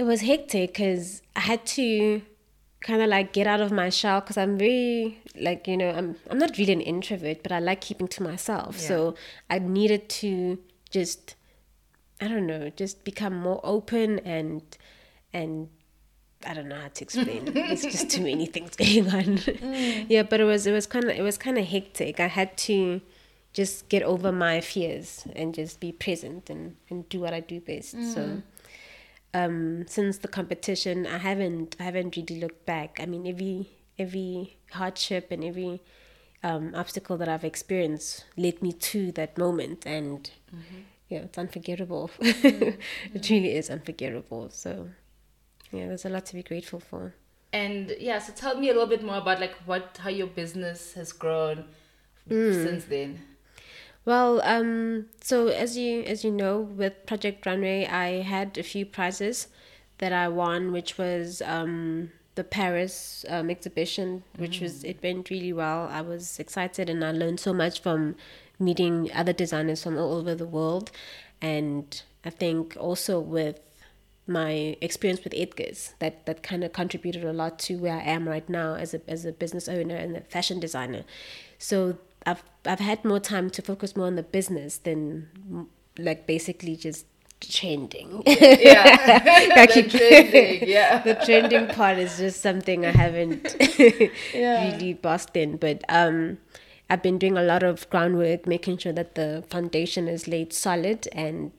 it 0.00 0.04
was 0.10 0.20
hectic 0.30 0.66
because 0.72 1.22
I 1.36 1.40
had 1.50 1.60
to 1.78 1.86
kind 2.88 3.00
of 3.02 3.08
like 3.16 3.32
get 3.38 3.46
out 3.52 3.60
of 3.66 3.70
my 3.82 3.88
shell 4.00 4.20
because 4.20 4.38
I'm 4.42 4.56
very 4.56 5.18
like 5.48 5.60
you 5.70 5.76
know 5.76 5.90
I'm 5.98 6.08
I'm 6.30 6.38
not 6.44 6.52
really 6.58 6.72
an 6.80 6.80
introvert, 6.94 7.42
but 7.44 7.50
I 7.52 7.58
like 7.70 7.80
keeping 7.88 8.08
to 8.16 8.22
myself. 8.30 8.72
So 8.78 9.14
I 9.50 9.56
needed 9.58 10.02
to 10.20 10.58
just 10.98 11.34
I 12.20 12.26
don't 12.28 12.46
know, 12.52 12.70
just 12.82 13.04
become 13.10 13.34
more 13.48 13.60
open 13.76 14.18
and 14.36 14.62
and 15.32 15.68
I 16.46 16.54
don't 16.54 16.68
know 16.68 16.80
how 16.84 16.88
to 16.98 17.02
explain. 17.06 17.42
it's 17.72 17.82
just 17.82 18.10
too 18.14 18.22
many 18.30 18.46
things 18.54 18.76
going 18.82 19.06
on. 19.18 19.28
Mm. 19.38 20.06
Yeah, 20.14 20.22
but 20.30 20.38
it 20.40 20.44
was 20.52 20.62
it 20.70 20.72
was 20.72 20.86
kind 20.94 21.04
of 21.06 21.10
it 21.10 21.22
was 21.30 21.36
kind 21.46 21.58
of 21.58 21.64
hectic. 21.66 22.20
I 22.20 22.28
had 22.28 22.50
to 22.68 23.00
just 23.58 23.88
get 23.88 24.04
over 24.04 24.30
my 24.30 24.60
fears 24.60 25.26
and 25.34 25.52
just 25.52 25.80
be 25.80 25.90
present 25.90 26.48
and 26.48 26.76
and 26.88 27.08
do 27.08 27.18
what 27.18 27.34
I 27.34 27.40
do 27.40 27.58
best. 27.60 27.96
So 28.14 28.40
um, 29.34 29.84
since 29.88 30.18
the 30.18 30.28
competition, 30.28 31.06
I 31.06 31.18
haven't 31.18 31.74
I 31.80 31.82
haven't 31.90 32.16
really 32.16 32.38
looked 32.40 32.64
back. 32.66 33.00
I 33.02 33.06
mean, 33.06 33.26
every 33.26 33.68
every 33.98 34.58
hardship 34.70 35.32
and 35.32 35.42
every 35.42 35.82
um, 36.44 36.72
obstacle 36.82 37.16
that 37.16 37.28
I've 37.28 37.42
experienced 37.42 38.26
led 38.36 38.62
me 38.62 38.72
to 38.92 39.10
that 39.18 39.36
moment, 39.36 39.84
and 39.86 40.30
mm-hmm. 40.54 40.82
yeah, 41.08 41.22
it's 41.26 41.38
unforgettable. 41.38 42.10
Mm-hmm. 42.20 43.16
it 43.16 43.28
really 43.28 43.56
is 43.56 43.70
unforgettable. 43.70 44.50
So 44.50 44.70
yeah, 45.72 45.88
there's 45.88 46.04
a 46.04 46.10
lot 46.10 46.26
to 46.26 46.34
be 46.34 46.44
grateful 46.44 46.78
for. 46.78 47.14
And 47.52 47.96
yeah, 47.98 48.20
so 48.20 48.32
tell 48.32 48.56
me 48.56 48.68
a 48.70 48.72
little 48.72 48.92
bit 48.94 49.02
more 49.02 49.18
about 49.18 49.40
like 49.40 49.56
what 49.66 49.98
how 50.04 50.10
your 50.10 50.28
business 50.28 50.94
has 50.94 51.10
grown 51.12 51.64
mm. 52.30 52.64
since 52.64 52.84
then. 52.84 53.18
Well, 54.08 54.40
um, 54.42 55.04
so 55.20 55.48
as 55.48 55.76
you 55.76 56.02
as 56.04 56.24
you 56.24 56.30
know, 56.30 56.60
with 56.60 57.04
Project 57.04 57.44
Runway, 57.44 57.84
I 57.84 58.22
had 58.22 58.56
a 58.56 58.62
few 58.62 58.86
prizes 58.86 59.48
that 59.98 60.14
I 60.14 60.28
won, 60.28 60.72
which 60.72 60.96
was 60.96 61.42
um, 61.44 62.12
the 62.34 62.42
Paris 62.42 63.26
um, 63.28 63.50
exhibition, 63.50 64.22
which 64.38 64.60
mm. 64.60 64.62
was 64.62 64.82
it 64.82 65.02
went 65.02 65.28
really 65.28 65.52
well. 65.52 65.88
I 65.92 66.00
was 66.00 66.38
excited 66.38 66.88
and 66.88 67.04
I 67.04 67.12
learned 67.12 67.38
so 67.38 67.52
much 67.52 67.82
from 67.82 68.16
meeting 68.58 69.10
other 69.12 69.34
designers 69.34 69.82
from 69.82 69.98
all 69.98 70.14
over 70.14 70.34
the 70.34 70.46
world, 70.46 70.90
and 71.42 72.02
I 72.24 72.30
think 72.30 72.78
also 72.80 73.20
with 73.20 73.60
my 74.26 74.78
experience 74.80 75.22
with 75.22 75.34
Edgars 75.34 75.92
that 75.98 76.24
that 76.24 76.42
kind 76.42 76.64
of 76.64 76.72
contributed 76.72 77.24
a 77.24 77.34
lot 77.34 77.58
to 77.58 77.76
where 77.76 77.98
I 77.98 78.04
am 78.04 78.26
right 78.26 78.48
now 78.48 78.72
as 78.72 78.94
a 78.94 79.02
as 79.06 79.26
a 79.26 79.32
business 79.32 79.68
owner 79.68 79.96
and 79.96 80.16
a 80.16 80.22
fashion 80.22 80.60
designer. 80.60 81.04
So 81.58 81.98
I've 82.26 82.42
I've 82.64 82.80
had 82.80 83.04
more 83.04 83.20
time 83.20 83.50
to 83.50 83.62
focus 83.62 83.96
more 83.96 84.06
on 84.06 84.16
the 84.16 84.22
business 84.22 84.78
than 84.78 85.28
like 85.98 86.26
basically 86.26 86.76
just 86.76 87.06
trending. 87.40 88.22
Yeah, 88.26 89.66
the 89.66 89.82
trending. 89.88 90.68
Yeah, 90.68 91.02
the 91.04 91.14
trending 91.14 91.68
part 91.68 91.98
is 91.98 92.18
just 92.18 92.40
something 92.40 92.84
I 92.84 92.90
haven't 92.90 93.56
yeah. 94.34 94.72
really 94.72 94.94
bossed 94.94 95.36
in, 95.36 95.56
but 95.56 95.84
um. 95.88 96.38
I've 96.90 97.02
been 97.02 97.18
doing 97.18 97.36
a 97.36 97.42
lot 97.42 97.62
of 97.62 97.86
groundwork, 97.90 98.46
making 98.46 98.78
sure 98.78 98.94
that 98.94 99.14
the 99.14 99.44
foundation 99.50 100.08
is 100.08 100.26
laid 100.26 100.54
solid, 100.54 101.06
and 101.12 101.52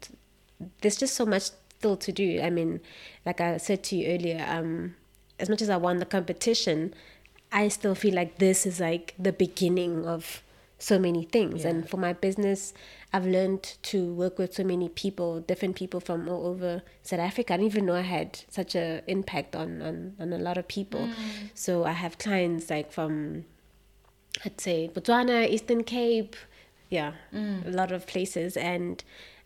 there's 0.82 0.98
just 0.98 1.14
so 1.14 1.24
much 1.24 1.52
still 1.78 1.96
to 1.98 2.12
do. 2.12 2.42
I 2.42 2.50
mean, 2.50 2.82
like 3.28 3.40
I 3.40 3.58
said 3.58 3.84
to 3.84 3.96
you 3.96 4.08
earlier, 4.08 4.44
um, 4.50 4.96
as 5.40 5.48
much 5.48 5.62
as 5.62 5.70
I 5.70 5.78
won 5.78 5.98
the 5.98 6.06
competition, 6.06 6.94
I 7.52 7.68
still 7.70 7.96
feel 7.96 8.14
like 8.14 8.38
this 8.38 8.66
is 8.66 8.80
like 8.80 9.14
the 9.18 9.32
beginning 9.32 10.06
of 10.06 10.44
so 10.80 10.98
many 10.98 11.26
things. 11.26 11.64
Yeah. 11.64 11.72
And 11.72 11.90
for 11.90 11.98
my 11.98 12.14
business, 12.14 12.74
I've 13.14 13.26
learned 13.26 13.78
to 13.84 14.14
work 14.14 14.40
with 14.40 14.54
so 14.54 14.64
many 14.64 14.90
people, 14.90 15.42
different 15.42 15.76
people 15.76 16.00
from 16.00 16.28
all 16.28 16.48
over 16.48 16.82
South 17.04 17.20
Africa. 17.20 17.54
I 17.54 17.58
didn't 17.58 17.72
even 17.72 17.86
know 17.86 17.96
I 17.96 18.02
had 18.02 18.40
such 18.50 18.76
an 18.76 19.02
impact 19.06 19.56
on, 19.56 19.82
on, 19.82 20.16
on 20.20 20.34
a 20.34 20.38
lot 20.38 20.58
of 20.58 20.68
people. 20.68 21.02
Mm. 21.02 21.50
So 21.54 21.84
I 21.84 21.92
have 21.92 22.18
clients 22.18 22.70
like 22.70 22.92
from, 22.92 23.46
I'd 24.46 24.60
say, 24.60 24.90
Botswana, 24.94 25.48
Eastern 25.48 25.84
Cape, 25.84 26.36
yeah, 26.90 27.12
mm. 27.34 27.68
a 27.68 27.72
lot 27.72 27.92
of 27.92 28.08
places. 28.08 28.56
And 28.56 29.04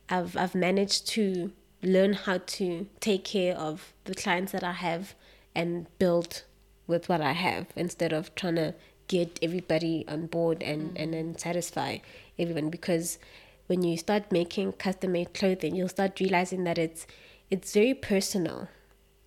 I've, 0.10 0.38
I've 0.38 0.56
managed 0.56 1.08
to 1.10 1.52
learn 1.82 2.14
how 2.14 2.38
to 2.38 2.88
take 3.00 3.26
care 3.26 3.56
of 3.56 3.94
the 4.06 4.14
clients 4.14 4.52
that 4.52 4.64
I 4.64 4.74
have 4.74 5.16
and 5.56 5.88
build 5.98 6.44
with 6.86 7.10
what 7.10 7.22
I 7.22 7.32
have 7.32 7.68
instead 7.76 8.14
of 8.14 8.34
trying 8.36 8.56
to 8.56 8.76
get 9.08 9.40
everybody 9.42 10.06
on 10.08 10.28
board 10.28 10.64
and, 10.64 10.94
mm. 10.94 11.02
and 11.02 11.14
then 11.14 11.38
satisfy 11.38 11.98
everyone. 12.38 12.70
Because 12.70 13.20
when 13.68 13.84
you 13.84 13.98
start 13.98 14.32
making 14.32 14.74
custom 14.74 15.14
made 15.14 15.34
clothing 15.34 15.76
you'll 15.76 15.90
start 15.90 16.20
realizing 16.20 16.64
that 16.66 16.78
it's 16.78 17.08
it's 17.50 17.74
very 17.74 17.94
personal. 17.94 18.68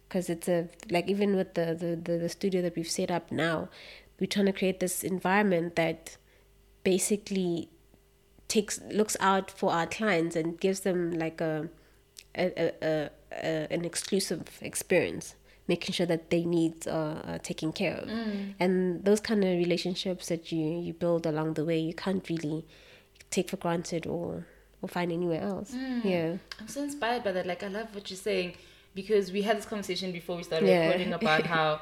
Because 0.09 0.31
it's 0.31 0.49
a 0.49 0.69
like 0.91 1.09
even 1.09 1.37
with 1.37 1.55
the, 1.55 1.75
the, 1.75 1.97
the, 1.97 2.19
the 2.19 2.29
studio 2.29 2.63
that 2.63 2.77
we've 2.77 2.89
set 2.89 3.11
up 3.11 3.33
now 3.33 3.69
we're 4.19 4.27
trying 4.27 4.47
to 4.47 4.53
create 4.53 4.81
this 4.81 5.05
environment 5.05 5.77
that 5.77 6.17
basically 6.85 7.69
takes 8.49 8.81
looks 8.91 9.17
out 9.21 9.51
for 9.51 9.73
our 9.73 9.87
clients 9.87 10.37
and 10.37 10.61
gives 10.61 10.81
them 10.81 11.13
like 11.13 11.41
a, 11.41 11.69
a, 12.35 12.45
a, 12.57 12.73
a, 12.83 13.11
a 13.33 13.73
an 13.73 13.85
exclusive 13.85 14.59
experience 14.61 15.35
making 15.69 15.93
sure 15.93 16.07
that 16.07 16.31
their 16.31 16.45
needs 16.45 16.87
are, 16.87 17.23
are 17.27 17.39
taken 17.39 17.73
care 17.73 17.97
of. 17.97 18.09
Mm. 18.09 18.55
And 18.61 19.05
those 19.05 19.21
kind 19.21 19.43
of 19.43 19.51
relationships 19.51 20.29
that 20.29 20.53
you, 20.53 20.65
you 20.65 20.93
build 20.93 21.27
along 21.27 21.55
the 21.55 21.65
way, 21.65 21.79
you 21.79 21.95
can't 21.95 22.29
really 22.29 22.65
take 23.31 23.51
for 23.51 23.57
granted 23.57 24.07
or, 24.07 24.47
or 24.81 24.89
find 24.89 25.11
anywhere 25.11 25.43
else. 25.43 25.73
Mm. 25.73 26.05
Yeah. 26.05 26.37
I'm 26.61 26.69
so 26.69 26.83
inspired 26.83 27.25
by 27.25 27.33
that. 27.33 27.47
Like, 27.47 27.63
I 27.63 27.69
love 27.69 27.95
what 27.95 28.09
you're 28.11 28.17
saying 28.17 28.55
because 28.95 29.33
we 29.33 29.43
had 29.43 29.57
this 29.57 29.67
conversation 29.67 30.13
before 30.13 30.37
we 30.37 30.45
started 30.45 30.69
yeah. 30.69 30.87
recording 30.87 31.13
about 31.13 31.47
how, 31.55 31.81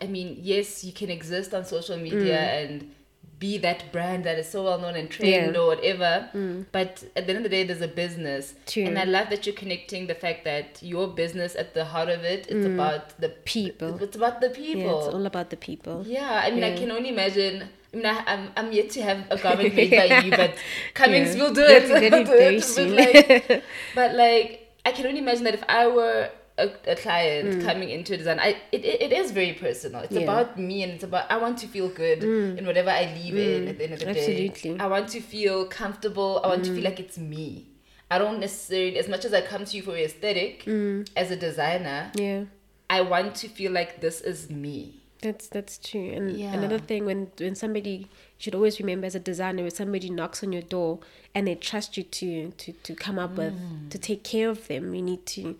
I 0.00 0.06
mean, 0.06 0.38
yes, 0.40 0.84
you 0.84 0.92
can 0.92 1.10
exist 1.10 1.52
on 1.52 1.64
social 1.64 1.96
media 1.96 2.38
mm. 2.38 2.64
and 2.64 2.94
be 3.38 3.58
that 3.58 3.92
brand 3.92 4.24
that 4.24 4.38
is 4.38 4.48
so 4.48 4.64
well 4.64 4.78
known 4.78 4.94
and 4.94 5.10
trained 5.10 5.54
yeah. 5.54 5.60
or 5.60 5.66
whatever. 5.66 6.28
Mm. 6.34 6.66
But 6.72 7.04
at 7.16 7.26
the 7.26 7.34
end 7.34 7.38
of 7.38 7.42
the 7.44 7.48
day, 7.48 7.64
there's 7.64 7.80
a 7.80 7.88
business. 7.88 8.54
True. 8.66 8.84
And 8.84 8.98
I 8.98 9.04
love 9.04 9.30
that 9.30 9.46
you're 9.46 9.54
connecting 9.54 10.06
the 10.06 10.14
fact 10.14 10.44
that 10.44 10.82
your 10.82 11.08
business 11.08 11.54
at 11.56 11.74
the 11.74 11.84
heart 11.84 12.08
of 12.08 12.24
it, 12.24 12.46
it's 12.48 12.66
mm. 12.66 12.74
about 12.74 13.18
the 13.20 13.30
people. 13.30 14.02
It's 14.02 14.16
about 14.16 14.40
the 14.40 14.50
people. 14.50 14.82
Yeah, 14.82 14.98
it's 14.98 15.14
all 15.14 15.26
about 15.26 15.50
the 15.50 15.56
people. 15.56 16.04
Yeah, 16.06 16.42
I 16.44 16.50
mean, 16.50 16.60
yeah. 16.60 16.68
I 16.68 16.76
can 16.76 16.90
only 16.90 17.08
imagine. 17.08 17.68
I 17.92 17.96
mean, 17.96 18.06
I, 18.06 18.10
am 18.10 18.24
I'm, 18.26 18.50
I'm 18.56 18.72
yet 18.72 18.90
to 18.90 19.02
have 19.02 19.24
a 19.30 19.38
garment 19.38 19.74
made 19.74 19.90
by 19.90 20.20
you, 20.24 20.30
but 20.30 20.56
Cummings 20.94 21.36
will 21.36 21.52
do 21.52 21.62
it. 21.62 21.86
Very, 21.86 22.24
very 22.24 22.60
soon. 22.60 22.96
But 22.96 23.14
like, 23.14 23.64
but 23.94 24.14
like, 24.14 24.72
I 24.84 24.92
can 24.92 25.06
only 25.06 25.20
imagine 25.20 25.44
that 25.44 25.54
if 25.54 25.64
I 25.68 25.86
were 25.86 26.30
a, 26.56 26.70
a 26.86 26.96
client 26.96 27.62
mm. 27.62 27.64
coming 27.64 27.90
into 27.90 28.16
design, 28.16 28.38
I 28.38 28.56
it, 28.70 28.84
it, 28.84 29.02
it 29.02 29.12
is 29.12 29.32
very 29.32 29.54
personal. 29.54 30.02
It's 30.02 30.12
yeah. 30.12 30.20
about 30.20 30.58
me 30.58 30.82
and 30.82 30.92
it's 30.92 31.04
about 31.04 31.30
I 31.30 31.36
want 31.36 31.58
to 31.58 31.66
feel 31.66 31.88
good 31.88 32.20
mm. 32.20 32.56
in 32.56 32.66
whatever 32.66 32.90
I 32.90 33.12
leave 33.14 33.34
mm. 33.34 33.56
in 33.56 33.68
at 33.68 33.78
the 33.78 33.84
end 33.84 33.92
of 33.94 34.00
the 34.00 34.08
Absolutely. 34.10 34.74
day. 34.74 34.76
I 34.78 34.86
want 34.86 35.08
to 35.10 35.20
feel 35.20 35.66
comfortable. 35.66 36.40
I 36.44 36.48
want 36.48 36.64
to 36.64 36.70
feel 36.70 36.80
mm. 36.80 36.84
like 36.84 37.00
it's 37.00 37.18
me. 37.18 37.68
I 38.10 38.18
don't 38.18 38.38
necessarily 38.38 38.98
as 38.98 39.08
much 39.08 39.24
as 39.24 39.34
I 39.34 39.40
come 39.40 39.64
to 39.64 39.76
you 39.76 39.82
for 39.82 39.96
aesthetic 39.96 40.64
mm. 40.64 41.08
as 41.16 41.30
a 41.30 41.36
designer. 41.36 42.12
Yeah. 42.14 42.44
I 42.88 43.00
want 43.00 43.34
to 43.36 43.48
feel 43.48 43.72
like 43.72 44.00
this 44.00 44.20
is 44.20 44.50
me. 44.50 45.00
That's 45.20 45.48
that's 45.48 45.78
true. 45.78 46.10
And 46.10 46.36
yeah. 46.36 46.52
another 46.52 46.78
thing 46.78 47.06
when 47.06 47.30
when 47.38 47.54
somebody 47.54 48.08
should 48.38 48.54
always 48.54 48.78
remember 48.78 49.06
as 49.06 49.14
a 49.14 49.20
designer 49.20 49.62
when 49.62 49.72
somebody 49.72 50.10
knocks 50.10 50.44
on 50.44 50.52
your 50.52 50.62
door 50.62 51.00
and 51.34 51.48
they 51.48 51.54
trust 51.54 51.96
you 51.96 52.02
to 52.04 52.50
to, 52.50 52.72
to 52.72 52.94
come 52.94 53.18
up 53.18 53.32
with 53.32 53.54
mm. 53.54 53.90
to 53.90 53.98
take 53.98 54.22
care 54.22 54.50
of 54.50 54.68
them, 54.68 54.94
you 54.94 55.02
need 55.02 55.24
to 55.26 55.56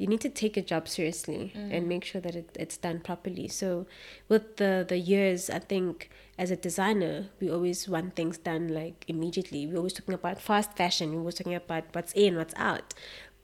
you 0.00 0.06
need 0.06 0.22
to 0.22 0.30
take 0.30 0.56
a 0.56 0.62
job 0.62 0.88
seriously 0.88 1.52
mm. 1.54 1.76
and 1.76 1.86
make 1.86 2.06
sure 2.06 2.22
that 2.22 2.34
it, 2.34 2.56
it's 2.58 2.78
done 2.78 3.00
properly. 3.00 3.48
So, 3.48 3.86
with 4.30 4.56
the 4.56 4.82
the 4.88 4.96
years, 4.96 5.50
I 5.50 5.58
think 5.58 6.08
as 6.38 6.50
a 6.50 6.56
designer, 6.56 7.26
we 7.38 7.50
always 7.50 7.86
want 7.86 8.16
things 8.16 8.38
done 8.38 8.68
like 8.68 9.04
immediately. 9.08 9.66
We're 9.66 9.76
always 9.76 9.92
talking 9.92 10.14
about 10.14 10.40
fast 10.40 10.74
fashion. 10.74 11.12
We're 11.12 11.18
always 11.18 11.34
talking 11.34 11.54
about 11.54 11.84
what's 11.92 12.12
in, 12.14 12.36
what's 12.36 12.54
out. 12.56 12.94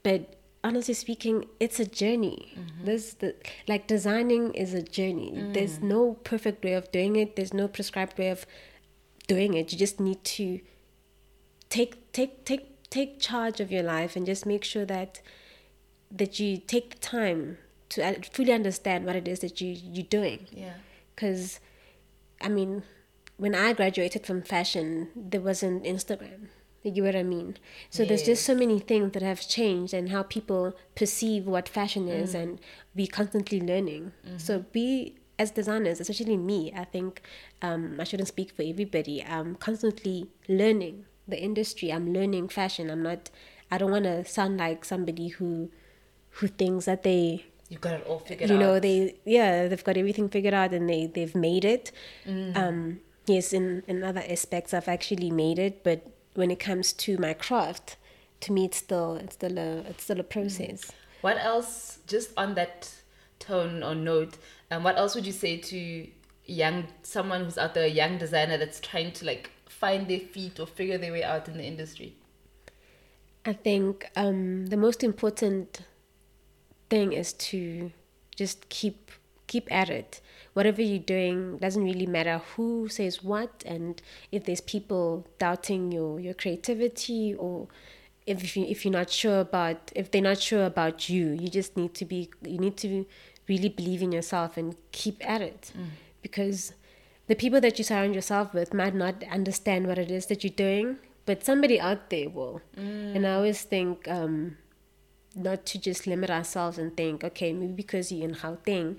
But 0.01 0.35
honestly 0.63 0.95
speaking, 0.95 1.45
it's 1.59 1.79
a 1.79 1.85
journey. 1.85 2.53
Mm-hmm. 2.55 2.85
This 2.85 3.13
the 3.13 3.35
like 3.67 3.85
designing 3.85 4.55
is 4.55 4.73
a 4.73 4.81
journey. 4.81 5.33
Mm. 5.35 5.53
There's 5.53 5.79
no 5.79 6.13
perfect 6.23 6.65
way 6.65 6.73
of 6.73 6.91
doing 6.91 7.17
it. 7.17 7.35
There's 7.35 7.53
no 7.53 7.67
prescribed 7.67 8.17
way 8.17 8.29
of 8.29 8.47
doing 9.27 9.53
it. 9.53 9.71
You 9.71 9.77
just 9.77 9.99
need 9.99 10.23
to 10.23 10.59
take 11.69 12.11
take 12.13 12.45
take 12.45 12.89
take 12.89 13.19
charge 13.19 13.59
of 13.59 13.71
your 13.71 13.83
life 13.83 14.15
and 14.15 14.25
just 14.25 14.47
make 14.47 14.63
sure 14.63 14.85
that 14.85 15.21
that 16.11 16.39
you 16.39 16.57
take 16.57 16.91
the 16.91 16.99
time 16.99 17.57
to 17.89 18.21
fully 18.31 18.51
understand 18.51 19.05
what 19.05 19.15
it 19.15 19.27
is 19.27 19.39
that 19.39 19.61
you 19.61 19.77
you're 19.91 20.05
doing. 20.05 20.47
Yeah. 20.51 20.73
Because, 21.15 21.59
I 22.41 22.49
mean, 22.49 22.83
when 23.37 23.55
I 23.55 23.73
graduated 23.73 24.25
from 24.25 24.41
fashion, 24.41 25.09
there 25.15 25.41
wasn't 25.41 25.83
Instagram. 25.83 26.49
You 26.83 26.91
get 26.91 27.03
what 27.03 27.15
I 27.15 27.23
mean? 27.23 27.57
So 27.89 28.03
yes. 28.03 28.09
there's 28.09 28.23
just 28.23 28.45
so 28.45 28.55
many 28.55 28.79
things 28.79 29.11
that 29.13 29.23
have 29.23 29.41
changed 29.41 29.93
and 29.93 30.09
how 30.09 30.23
people 30.23 30.73
perceive 30.95 31.45
what 31.45 31.67
fashion 31.67 32.07
is, 32.07 32.33
mm. 32.33 32.41
and 32.41 32.61
we 32.95 33.07
constantly 33.07 33.59
learning. 33.59 34.13
Mm-hmm. 34.25 34.37
So 34.37 34.65
be 34.71 35.15
as 35.39 35.51
designers, 35.51 35.99
especially 35.99 36.37
me, 36.37 36.71
I 36.75 36.83
think 36.83 37.21
um, 37.61 37.97
I 37.99 38.03
shouldn't 38.03 38.27
speak 38.27 38.51
for 38.51 38.63
everybody. 38.63 39.23
I'm 39.23 39.55
constantly 39.55 40.27
learning 40.47 41.05
the 41.27 41.39
industry. 41.39 41.91
I'm 41.91 42.13
learning 42.13 42.49
fashion. 42.49 42.89
I'm 42.89 43.03
not. 43.03 43.29
I 43.69 43.77
don't 43.77 43.91
want 43.91 44.05
to 44.05 44.23
sound 44.25 44.57
like 44.57 44.85
somebody 44.85 45.27
who 45.27 45.69
who 46.37 46.47
thinks 46.47 46.85
that 46.85 47.03
they 47.03 47.45
you 47.69 47.77
got 47.77 47.93
it 47.93 48.05
all 48.07 48.19
figured 48.19 48.49
you 48.49 48.55
out. 48.55 48.59
You 48.59 48.65
know, 48.65 48.79
they 48.79 49.15
yeah, 49.25 49.67
they've 49.67 49.83
got 49.83 49.97
everything 49.97 50.29
figured 50.29 50.53
out 50.53 50.73
and 50.73 50.89
they 50.89 51.07
they've 51.07 51.35
made 51.35 51.65
it. 51.65 51.91
Mm. 52.25 52.55
Um, 52.55 52.99
yes, 53.25 53.53
in 53.53 53.83
in 53.87 54.03
other 54.03 54.23
aspects, 54.27 54.73
I've 54.73 54.87
actually 54.87 55.31
made 55.31 55.59
it, 55.59 55.83
but 55.83 56.07
when 56.35 56.51
it 56.51 56.59
comes 56.59 56.93
to 56.93 57.17
my 57.17 57.33
craft, 57.33 57.97
to 58.41 58.51
me, 58.51 58.65
it's 58.65 58.77
still 58.77 59.15
it's 59.15 59.35
still 59.35 59.57
a 59.57 59.79
it's 59.89 60.03
still 60.03 60.19
a 60.19 60.23
mm. 60.23 60.29
process. 60.29 60.91
What 61.21 61.37
else? 61.39 61.99
Just 62.07 62.31
on 62.37 62.55
that 62.55 62.93
tone 63.39 63.83
or 63.83 63.95
note, 63.95 64.37
um, 64.71 64.83
what 64.83 64.97
else 64.97 65.15
would 65.15 65.25
you 65.25 65.33
say 65.33 65.57
to 65.57 66.07
young 66.45 66.87
someone 67.03 67.43
who's 67.43 67.57
out 67.57 67.73
there, 67.73 67.85
a 67.85 67.89
young 67.89 68.17
designer 68.17 68.57
that's 68.57 68.79
trying 68.79 69.11
to 69.13 69.25
like 69.25 69.49
find 69.67 70.07
their 70.07 70.19
feet 70.19 70.59
or 70.59 70.67
figure 70.67 70.97
their 70.97 71.11
way 71.11 71.23
out 71.23 71.47
in 71.49 71.57
the 71.57 71.65
industry? 71.65 72.15
I 73.45 73.53
think 73.53 74.09
um, 74.15 74.67
the 74.67 74.77
most 74.77 75.03
important 75.03 75.81
thing 76.89 77.13
is 77.13 77.33
to 77.33 77.91
just 78.35 78.69
keep 78.69 79.11
keep 79.47 79.67
at 79.71 79.89
it. 79.89 80.21
Whatever 80.53 80.81
you're 80.81 80.99
doing 80.99 81.57
doesn't 81.57 81.83
really 81.83 82.05
matter 82.05 82.41
who 82.55 82.89
says 82.89 83.23
what, 83.23 83.63
and 83.65 84.01
if 84.31 84.45
there's 84.45 84.61
people 84.61 85.25
doubting 85.39 85.91
your 85.91 86.19
your 86.19 86.33
creativity 86.33 87.33
or 87.33 87.67
if 88.25 88.57
you 88.57 88.65
if 88.65 88.83
you're 88.83 88.91
not 88.91 89.09
sure 89.09 89.39
about 89.39 89.91
if 89.95 90.11
they're 90.11 90.21
not 90.21 90.39
sure 90.39 90.65
about 90.65 91.09
you, 91.09 91.27
you 91.31 91.47
just 91.47 91.77
need 91.77 91.93
to 91.95 92.05
be 92.05 92.29
you 92.43 92.57
need 92.57 92.77
to 92.77 93.05
really 93.47 93.69
believe 93.69 94.01
in 94.01 94.11
yourself 94.11 94.57
and 94.57 94.75
keep 94.91 95.17
at 95.27 95.41
it 95.41 95.71
because 96.21 96.73
the 97.27 97.35
people 97.35 97.61
that 97.61 97.77
you 97.77 97.83
surround 97.83 98.15
yourself 98.15 98.53
with 98.53 98.73
might 98.73 98.95
not 98.95 99.23
understand 99.31 99.87
what 99.87 99.97
it 99.97 100.11
is 100.11 100.25
that 100.27 100.43
you're 100.43 100.51
doing, 100.51 100.97
but 101.25 101.43
somebody 101.45 101.79
out 101.79 102.09
there 102.09 102.29
will. 102.29 102.61
And 103.15 103.25
I 103.27 103.33
always 103.35 103.61
think 103.63 104.07
um, 104.09 104.57
not 105.37 105.65
to 105.67 105.79
just 105.79 106.07
limit 106.07 106.29
ourselves 106.29 106.77
and 106.77 106.95
think, 106.95 107.23
okay, 107.23 107.53
maybe 107.53 107.73
because 107.73 108.11
you're 108.11 108.27
in 108.27 108.35
Gauteng, 108.35 108.97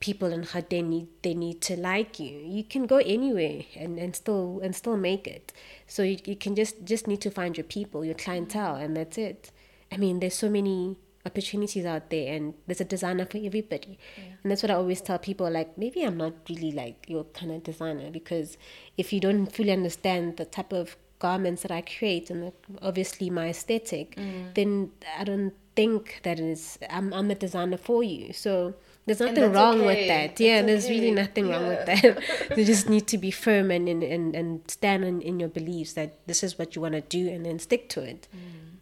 people 0.00 0.32
in 0.32 0.42
Gauteng 0.42 0.86
need 0.88 1.08
they 1.22 1.34
need 1.34 1.60
to 1.62 1.76
like 1.76 2.18
you. 2.18 2.38
You 2.38 2.64
can 2.64 2.86
go 2.86 2.98
anywhere 2.98 3.62
and, 3.76 3.98
and 3.98 4.16
still 4.16 4.60
and 4.62 4.74
still 4.74 4.96
make 4.96 5.26
it. 5.26 5.52
So 5.86 6.02
you, 6.02 6.18
you 6.24 6.36
can 6.36 6.54
just 6.54 6.84
just 6.84 7.06
need 7.06 7.20
to 7.22 7.30
find 7.30 7.56
your 7.56 7.64
people, 7.64 8.04
your 8.04 8.14
clientele, 8.14 8.76
and 8.76 8.96
that's 8.96 9.18
it. 9.18 9.50
I 9.92 9.96
mean, 9.96 10.20
there's 10.20 10.34
so 10.34 10.48
many 10.48 10.96
opportunities 11.26 11.84
out 11.84 12.08
there 12.08 12.34
and 12.34 12.54
there's 12.66 12.80
a 12.80 12.84
designer 12.84 13.26
for 13.26 13.36
everybody 13.36 13.98
and 14.42 14.50
that's 14.50 14.62
what 14.62 14.70
i 14.70 14.74
always 14.74 15.02
tell 15.02 15.18
people 15.18 15.50
like 15.50 15.76
maybe 15.76 16.02
i'm 16.02 16.16
not 16.16 16.32
really 16.48 16.72
like 16.72 17.04
your 17.08 17.24
kind 17.24 17.52
of 17.52 17.62
designer 17.62 18.10
because 18.10 18.56
if 18.96 19.12
you 19.12 19.20
don't 19.20 19.52
fully 19.52 19.70
understand 19.70 20.38
the 20.38 20.46
type 20.46 20.72
of 20.72 20.96
garments 21.18 21.60
that 21.60 21.70
i 21.70 21.82
create 21.82 22.30
and 22.30 22.42
the, 22.44 22.52
obviously 22.80 23.28
my 23.28 23.50
aesthetic 23.50 24.16
mm. 24.16 24.54
then 24.54 24.90
i 25.18 25.22
don't 25.22 25.52
think 25.76 26.20
that 26.24 26.40
is 26.40 26.78
i'm, 26.90 27.12
I'm 27.12 27.30
a 27.30 27.34
designer 27.34 27.76
for 27.76 28.02
you. 28.02 28.32
So 28.32 28.74
there's 29.06 29.20
nothing 29.20 29.34
that's 29.36 29.54
wrong 29.54 29.78
with 29.78 29.96
okay. 29.96 30.08
that. 30.08 30.40
Yeah 30.40 30.62
That's 30.62 30.66
there's 30.66 30.88
really 30.88 31.12
okay. 31.12 31.22
nothing 31.22 31.48
wrong 31.48 31.66
with 31.68 31.86
that. 31.86 32.56
You 32.56 32.64
just 32.64 32.88
need 32.88 33.06
to 33.08 33.18
be 33.18 33.30
firm 33.30 33.70
and 33.70 33.88
and, 33.88 34.02
and, 34.02 34.34
and 34.34 34.70
stand 34.70 35.04
in, 35.04 35.20
in 35.22 35.40
your 35.40 35.48
beliefs 35.48 35.94
that 35.94 36.26
this 36.26 36.42
is 36.42 36.58
what 36.58 36.74
you 36.74 36.82
want 36.82 36.94
to 36.94 37.00
do 37.00 37.28
and 37.28 37.46
then 37.46 37.58
stick 37.58 37.88
to 37.90 38.02
it. 38.02 38.28
Mm. 38.34 38.40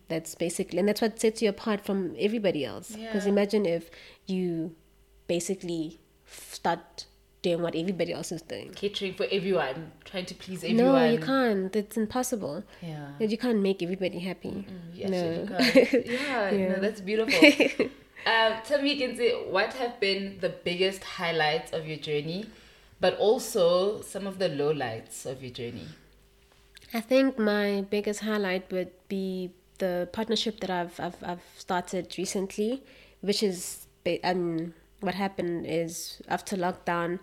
That's 0.09 0.35
basically 0.35 0.79
and 0.79 0.89
that's 0.89 1.01
what 1.01 1.21
sets 1.21 1.43
you 1.43 1.49
apart 1.49 1.85
from 1.85 2.15
everybody 2.19 2.65
else. 2.65 2.89
Because 2.91 3.25
Yeah. 3.27 3.33
imagine 3.33 3.67
if 3.67 3.91
you 4.27 4.75
basically 5.27 6.01
start 6.27 7.07
doing 7.43 7.63
what 7.63 7.75
everybody 7.75 8.13
else 8.13 8.33
is 8.33 8.43
doing 8.43 8.71
Catering 8.75 9.15
for 9.15 9.27
everyone, 9.31 9.93
trying 10.05 10.27
to 10.27 10.35
please 10.35 10.65
everyone. 10.65 10.93
no 10.95 11.11
you 11.11 11.19
can't 11.19 11.75
it's 11.77 11.97
impossible 11.97 12.65
Yeah. 12.83 13.11
you 13.21 13.39
can't 13.39 13.61
make 13.61 13.83
everybody 13.83 14.19
happy 14.19 14.67
Yes, 14.95 15.11
no 15.11 15.23
you 15.41 15.47
can't. 15.47 16.07
Yeah, 16.07 16.51
Yeah. 16.61 16.69
no, 16.75 16.81
that's 16.81 17.01
beautiful. 17.01 17.39
um, 18.27 18.53
tell 18.65 18.83
me, 18.83 18.99
Kenzie, 18.99 19.31
what 19.49 19.73
have 19.75 20.01
been 20.01 20.39
the 20.41 20.49
biggest 20.49 21.05
highlights 21.05 21.73
of 21.73 21.87
your 21.87 21.99
journey, 21.99 22.47
but 23.01 23.17
also 23.19 24.03
some 24.03 24.27
of 24.27 24.39
the 24.41 24.49
lowlights 24.49 25.25
of 25.25 25.41
your 25.41 25.53
journey? 25.53 25.87
I 26.93 27.01
think 27.01 27.39
my 27.39 27.83
biggest 27.89 28.21
highlight 28.21 28.73
would 28.73 28.91
be 29.09 29.51
the 29.79 30.09
partnership 30.13 30.59
that 30.61 30.71
I've 30.71 30.99
I've, 30.99 31.23
I've 31.23 31.47
started 31.57 32.13
recently, 32.19 32.83
which 33.21 33.43
is 33.45 33.87
um 34.25 34.75
what 35.01 35.15
happened 35.15 35.67
is 35.67 36.21
after 36.29 36.57
lockdown, 36.57 37.21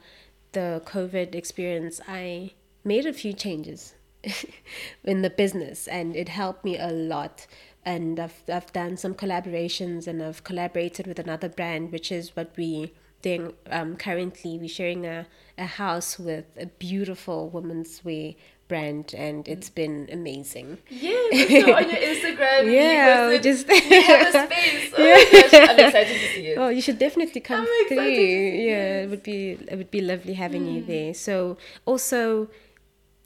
the 0.51 0.81
COVID 0.85 1.35
experience, 1.35 1.99
I 2.07 2.51
made 2.83 3.05
a 3.05 3.13
few 3.13 3.33
changes 3.33 3.95
in 5.03 5.21
the 5.21 5.29
business, 5.29 5.87
and 5.87 6.15
it 6.15 6.29
helped 6.29 6.63
me 6.63 6.77
a 6.77 6.91
lot. 6.91 7.47
And 7.83 8.19
I've 8.19 8.41
I've 8.51 8.73
done 8.73 8.97
some 8.97 9.13
collaborations, 9.13 10.07
and 10.07 10.23
I've 10.23 10.43
collaborated 10.43 11.05
with 11.07 11.19
another 11.19 11.49
brand, 11.49 11.91
which 11.91 12.11
is 12.11 12.35
what 12.35 12.51
we 12.57 12.93
doing 13.21 13.53
um, 13.69 13.97
currently. 13.97 14.57
We're 14.57 14.69
sharing 14.69 15.05
a, 15.05 15.27
a 15.57 15.65
house 15.65 16.17
with 16.17 16.45
a 16.57 16.67
beautiful 16.67 17.49
women's 17.49 18.03
wear 18.05 18.33
brand, 18.67 19.13
and 19.13 19.47
it's 19.47 19.69
been 19.69 20.09
amazing. 20.11 20.79
Yeah, 20.89 21.11
saw 21.11 21.75
on 21.77 21.89
your 21.89 22.01
Instagram. 22.11 22.71
Yeah, 22.71 23.25
you 23.25 23.29
we 23.33 23.39
just- 23.39 23.67
have 23.69 24.35
a 24.35 24.45
space. 24.51 24.93
Oh 24.97 25.03
my 25.03 25.41
gosh, 25.41 25.53
I'm 25.69 25.79
excited 25.79 26.13
to 26.21 26.27
see 26.33 26.47
it. 26.47 26.57
Oh, 26.57 26.69
you 26.69 26.81
should 26.81 26.97
definitely 26.99 27.41
come 27.41 27.61
I'm 27.61 27.65
through. 27.65 27.97
excited 27.97 28.15
to 28.15 28.15
see 28.15 28.67
Yeah, 28.69 29.01
it 29.03 29.09
would 29.09 29.23
be 29.23 29.51
it 29.71 29.75
would 29.77 29.91
be 29.91 30.01
lovely 30.01 30.33
having 30.33 30.65
you 30.67 30.81
there. 30.83 31.13
So 31.13 31.57
also, 31.85 32.49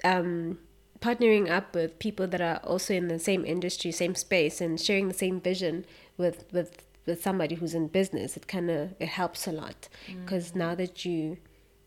um, 0.03 0.59
partnering 0.99 1.49
up 1.49 1.73
with 1.75 1.97
people 1.99 2.27
that 2.27 2.41
are 2.41 2.57
also 2.63 2.93
in 2.93 3.07
the 3.07 3.19
same 3.19 3.45
industry, 3.45 3.91
same 3.91 4.15
space, 4.15 4.59
and 4.61 4.79
sharing 4.79 5.07
the 5.07 5.13
same 5.13 5.39
vision 5.41 5.85
with 6.17 6.45
with 6.51 6.83
with 7.05 7.23
somebody 7.23 7.55
who's 7.55 7.73
in 7.73 7.87
business, 7.87 8.35
it 8.37 8.47
kind 8.47 8.69
of 8.69 8.93
it 8.99 9.07
helps 9.09 9.47
a 9.47 9.51
lot 9.51 9.87
because 10.25 10.53
now 10.53 10.75
that 10.75 11.05
you 11.05 11.37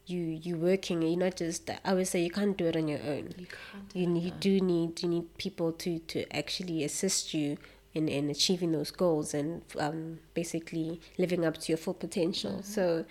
you 0.07 0.19
you 0.19 0.57
working, 0.57 1.03
you're 1.03 1.17
not 1.19 1.37
just. 1.37 1.71
I 1.71 1.79
always 1.85 2.11
say 2.11 2.23
you 2.23 2.31
can't 2.31 2.57
do 2.57 2.67
it 2.67 2.77
on 2.77 2.89
your 2.89 3.01
own. 3.07 3.35
You 3.39 3.47
can't. 3.47 3.95
You, 3.95 4.15
you 4.17 4.31
do 4.41 4.61
need 4.61 5.03
you 5.03 5.09
need 5.09 5.37
people 5.39 5.73
to 5.73 5.99
to 5.99 6.37
actually 6.37 6.83
assist 6.85 7.33
you 7.35 7.57
in, 7.95 8.09
in 8.09 8.29
achieving 8.31 8.73
those 8.73 8.91
goals 8.91 9.35
and 9.35 9.63
um, 9.79 10.19
basically 10.35 11.01
living 11.19 11.45
up 11.45 11.59
to 11.59 11.73
your 11.73 11.79
full 11.79 11.95
potential. 11.95 12.63
So 12.63 13.05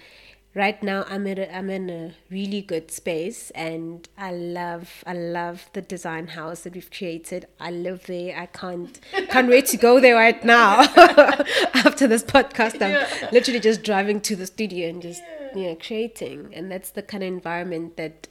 right 0.54 0.82
now 0.84 1.06
I'm 1.08 1.26
in 1.28 1.38
a, 1.40 1.48
I'm 1.56 1.70
in 1.70 1.90
a 1.90 2.14
really 2.30 2.62
good 2.62 2.92
space 2.92 3.52
and 3.52 4.10
I 4.18 4.32
love 4.32 5.04
I 5.08 5.14
love 5.14 5.70
the 5.74 5.82
design 5.82 6.28
house 6.28 6.62
that 6.62 6.74
we've 6.74 6.92
created. 6.92 7.48
I 7.60 7.72
live 7.72 8.06
there. 8.08 8.38
I 8.38 8.48
can't 8.48 9.00
can't 9.30 9.48
wait 9.50 9.68
to 9.68 9.78
go 9.78 10.00
there 10.00 10.16
right 10.16 10.44
now. 10.44 10.82
After 11.74 12.08
this 12.08 12.24
podcast, 12.24 12.82
I'm 12.82 12.92
Yeah. 12.92 13.30
literally 13.32 13.60
just 13.60 13.84
driving 13.84 14.20
to 14.22 14.36
the 14.36 14.46
studio 14.48 14.90
and 14.90 15.02
just 15.02 15.22
you 15.40 15.41
know 15.56 15.76
creating. 15.76 16.54
And 16.54 16.72
that's 16.72 16.92
the 16.92 17.02
kind 17.02 17.24
of 17.24 17.28
environment 17.28 17.98
that 17.98 18.28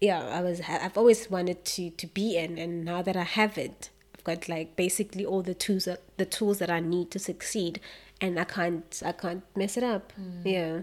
yeah 0.00 0.20
i 0.38 0.40
was 0.42 0.60
i've 0.68 0.98
always 0.98 1.30
wanted 1.30 1.64
to 1.64 1.90
to 1.90 2.06
be 2.06 2.36
in. 2.36 2.58
And 2.58 2.84
now 2.84 3.00
that 3.02 3.16
i 3.16 3.22
have 3.22 3.56
it 3.56 3.90
i've 4.14 4.24
got 4.24 4.48
like 4.48 4.76
basically 4.76 5.24
all 5.24 5.42
the 5.42 5.54
tools 5.54 5.84
that 5.86 6.02
the 6.16 6.26
tools 6.26 6.58
that 6.58 6.70
i 6.70 6.80
need 6.80 7.10
to 7.12 7.18
succeed. 7.18 7.80
And 8.20 8.38
i 8.38 8.44
can't 8.44 9.02
i 9.04 9.12
can't 9.12 9.42
mess 9.56 9.76
it 9.76 9.82
up. 9.84 10.12
Yeah. 10.44 10.80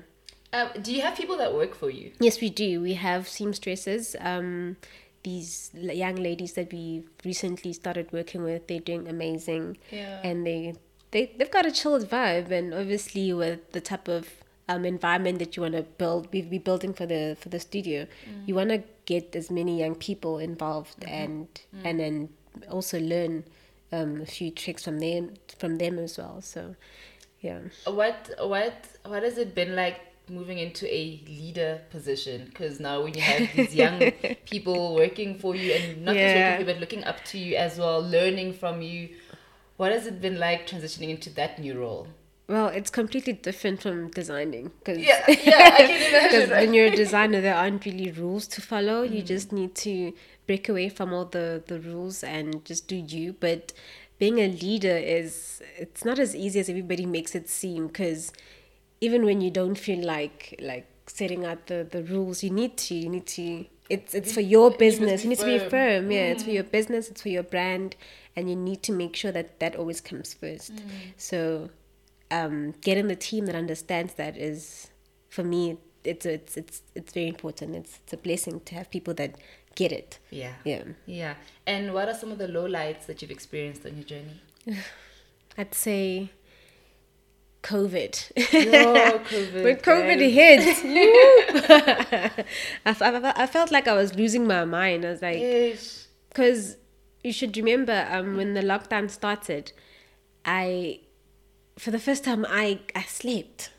Um, 0.54 0.70
do 0.82 0.94
you 0.94 1.02
have 1.02 1.16
people 1.16 1.38
that 1.38 1.54
work 1.54 1.74
for 1.76 1.90
you? 1.90 2.12
yes 2.20 2.42
we 2.42 2.50
do. 2.50 2.82
We 2.82 2.94
have 2.96 3.28
seamstresses 3.28 4.16
um 4.20 4.78
these 5.24 5.70
young 5.74 6.16
ladies 6.16 6.54
that 6.54 6.74
we 6.74 7.04
recently 7.24 7.74
started 7.74 8.12
working 8.12 8.42
with. 8.44 8.68
They're 8.68 8.80
doing 8.80 9.08
amazing. 9.08 9.78
Yeah. 9.92 10.20
and 10.24 10.46
they 10.48 10.74
they 11.12 11.32
they've 11.38 11.52
got 11.52 11.66
a 11.66 11.72
chilled 11.72 12.08
vibe. 12.10 12.50
And 12.52 12.74
obviously 12.74 13.32
with 13.34 13.72
the 13.72 13.82
type 13.82 14.08
of 14.08 14.30
um, 14.72 14.86
environment 14.86 15.40
that 15.40 15.56
you 15.56 15.62
want 15.66 15.76
to 15.76 15.84
build 16.02 16.28
we 16.34 16.42
be 16.42 16.58
building 16.70 16.94
for 17.00 17.06
the 17.14 17.22
for 17.42 17.50
the 17.50 17.60
studio 17.60 18.00
you 18.48 18.54
want 18.56 18.70
to 18.70 18.80
get 19.06 19.36
as 19.36 19.50
many 19.60 19.74
young 19.84 19.96
people 20.08 20.34
involved 20.50 21.04
and 21.22 21.48
and 21.88 22.00
then 22.00 22.30
also 22.70 23.00
learn 23.00 23.44
um, 23.92 24.22
a 24.22 24.26
few 24.26 24.50
tricks 24.52 24.84
from 24.86 25.00
them 25.00 25.24
from 25.62 25.78
them 25.78 25.98
as 26.00 26.18
well 26.18 26.42
so 26.42 26.62
yeah 27.48 27.60
What 27.86 28.30
what 28.54 28.74
what 29.12 29.24
has 29.24 29.38
it 29.38 29.52
been 29.62 29.76
like 29.76 30.00
moving 30.30 30.60
into 30.60 30.86
a 31.02 31.02
leader 31.28 31.82
position? 31.90 32.46
Because 32.50 32.80
now 32.80 32.96
when 33.04 33.14
you 33.16 33.22
have 33.22 33.44
these 33.56 33.74
young 33.76 33.98
people 34.46 34.96
working 34.96 35.32
for 35.44 35.56
you 35.62 35.74
and 35.74 35.86
not 36.06 36.16
just 36.24 36.34
Yeah. 36.34 36.40
working 36.40 36.54
for 36.56 36.62
you 36.62 36.74
but 36.74 36.80
looking 36.80 37.04
up 37.04 37.20
to 37.32 37.38
you 37.38 37.56
as 37.66 37.78
well, 37.82 38.00
learning 38.18 38.54
from 38.54 38.82
you, 38.82 39.10
what 39.78 39.92
has 39.92 40.06
it 40.12 40.22
been 40.22 40.40
like 40.40 40.68
transitioning 40.72 41.10
into 41.10 41.30
that 41.40 41.60
new 41.60 41.74
role? 41.84 42.08
Well 42.52 42.68
it's 42.68 42.90
completely 42.90 43.34
different 43.34 43.82
from 43.82 44.10
designing 44.12 44.72
because 44.80 45.00
Yeah, 45.00 45.24
yeah, 45.28 45.70
I 45.74 45.88
can 45.88 46.14
imagine. 46.14 46.50
Right? 46.50 46.62
when 46.62 46.74
you're 46.74 46.88
a 46.88 46.96
designer, 46.96 47.42
there 47.42 47.56
aren't 47.56 47.86
really 47.86 48.12
rules 48.12 48.48
to 48.50 48.62
follow. 48.62 49.04
You 49.04 49.24
mm. 49.24 49.26
just 49.26 49.52
need 49.52 49.74
to 49.76 50.14
break 50.48 50.68
away 50.70 50.90
from 50.90 51.14
all 51.14 51.26
the, 51.26 51.64
the 51.66 51.80
rules 51.80 52.24
and 52.24 52.64
just 52.66 52.88
do 52.88 52.96
you. 52.96 53.36
But 53.40 53.74
being 54.20 54.40
a 54.40 54.48
leader 54.48 54.98
is 54.98 55.62
it's 55.78 56.04
not 56.06 56.20
as 56.20 56.36
easy 56.36 56.60
as 56.60 56.70
everybody 56.70 57.06
makes 57.06 57.34
it 57.36 57.50
seem. 57.50 57.88
Because 57.88 58.32
even 59.00 59.26
when 59.26 59.42
you 59.42 59.50
don't 59.50 59.76
feel 59.76 60.04
like 60.06 60.56
like 60.62 60.88
setting 61.08 61.46
out 61.46 61.68
the, 61.68 61.88
the 61.90 62.04
rules, 62.04 62.44
you 62.44 62.50
need 62.50 62.78
to. 62.78 62.96
You 62.96 63.10
need 63.10 63.28
to. 63.28 63.66
It's 63.90 64.14
it's 64.14 64.34
for 64.34 64.42
your 64.42 64.72
business. 64.72 65.24
You 65.24 65.30
need 65.30 65.40
to 65.40 65.46
be 65.46 65.60
firm. 65.60 65.70
firm. 65.70 66.12
Yeah, 66.12 66.28
it's 66.32 66.44
for 66.44 66.50
mm. 66.50 66.56
your 66.56 66.64
business. 66.64 67.10
It's 67.10 67.22
for 67.22 67.30
your 67.30 67.44
brand, 67.44 67.96
and 68.36 68.50
you 68.50 68.56
need 68.56 68.84
to 68.84 68.92
make 68.92 69.16
sure 69.16 69.32
that 69.32 69.60
that 69.60 69.76
always 69.76 70.02
comes 70.02 70.34
first. 70.34 70.76
Mm. 70.76 70.82
So 71.18 71.70
um, 72.32 72.74
getting 72.82 73.08
the 73.08 73.16
team 73.16 73.46
that 73.48 73.56
understands 73.56 74.14
that 74.16 74.38
is 74.38 74.90
for 75.30 75.44
me 75.44 75.78
it's 76.04 76.26
it's 76.26 76.58
it's 76.58 76.82
it's 76.96 77.14
very 77.14 77.28
important 77.28 77.76
it's 77.76 78.00
it's 78.04 78.14
a 78.14 78.18
blessing 78.18 78.60
to 78.62 78.74
have 78.76 78.90
people 78.90 79.14
that 79.14 79.36
get 79.76 79.92
it 79.92 80.20
Yeah. 80.32 80.54
yeah 80.66 80.84
Yeah. 81.06 81.34
And 81.68 81.94
what 81.94 82.08
are 82.10 82.14
some 82.16 82.32
of 82.32 82.38
the 82.40 82.48
lowlights 82.48 83.06
that 83.06 83.22
you've 83.22 83.32
experienced 83.32 83.86
on 83.86 83.96
your 83.96 84.04
journey? 84.06 84.38
i'd 85.58 85.74
say 85.76 86.30
covid 87.64 88.32
Oh, 88.38 89.22
COVID. 89.30 89.64
when 89.64 89.76
covid 89.78 90.20
hit 90.32 90.62
I, 92.86 92.92
I, 93.00 93.34
I 93.44 93.48
felt 93.48 93.72
like 93.72 93.88
i 93.88 93.94
was 93.94 94.16
losing 94.16 94.48
my 94.48 94.66
mind 94.66 95.06
i 95.06 95.10
was 95.12 95.22
like 95.22 95.40
because 96.30 96.78
you 97.24 97.32
should 97.32 97.56
remember 97.56 98.08
um, 98.10 98.36
when 98.38 98.54
the 98.56 98.62
lockdown 98.62 99.10
started 99.12 99.72
i 100.46 101.00
for 101.82 101.90
the 101.90 102.00
first 102.00 102.24
time, 102.24 102.46
I 102.48 102.80
I 102.96 103.04
slept. 103.04 103.72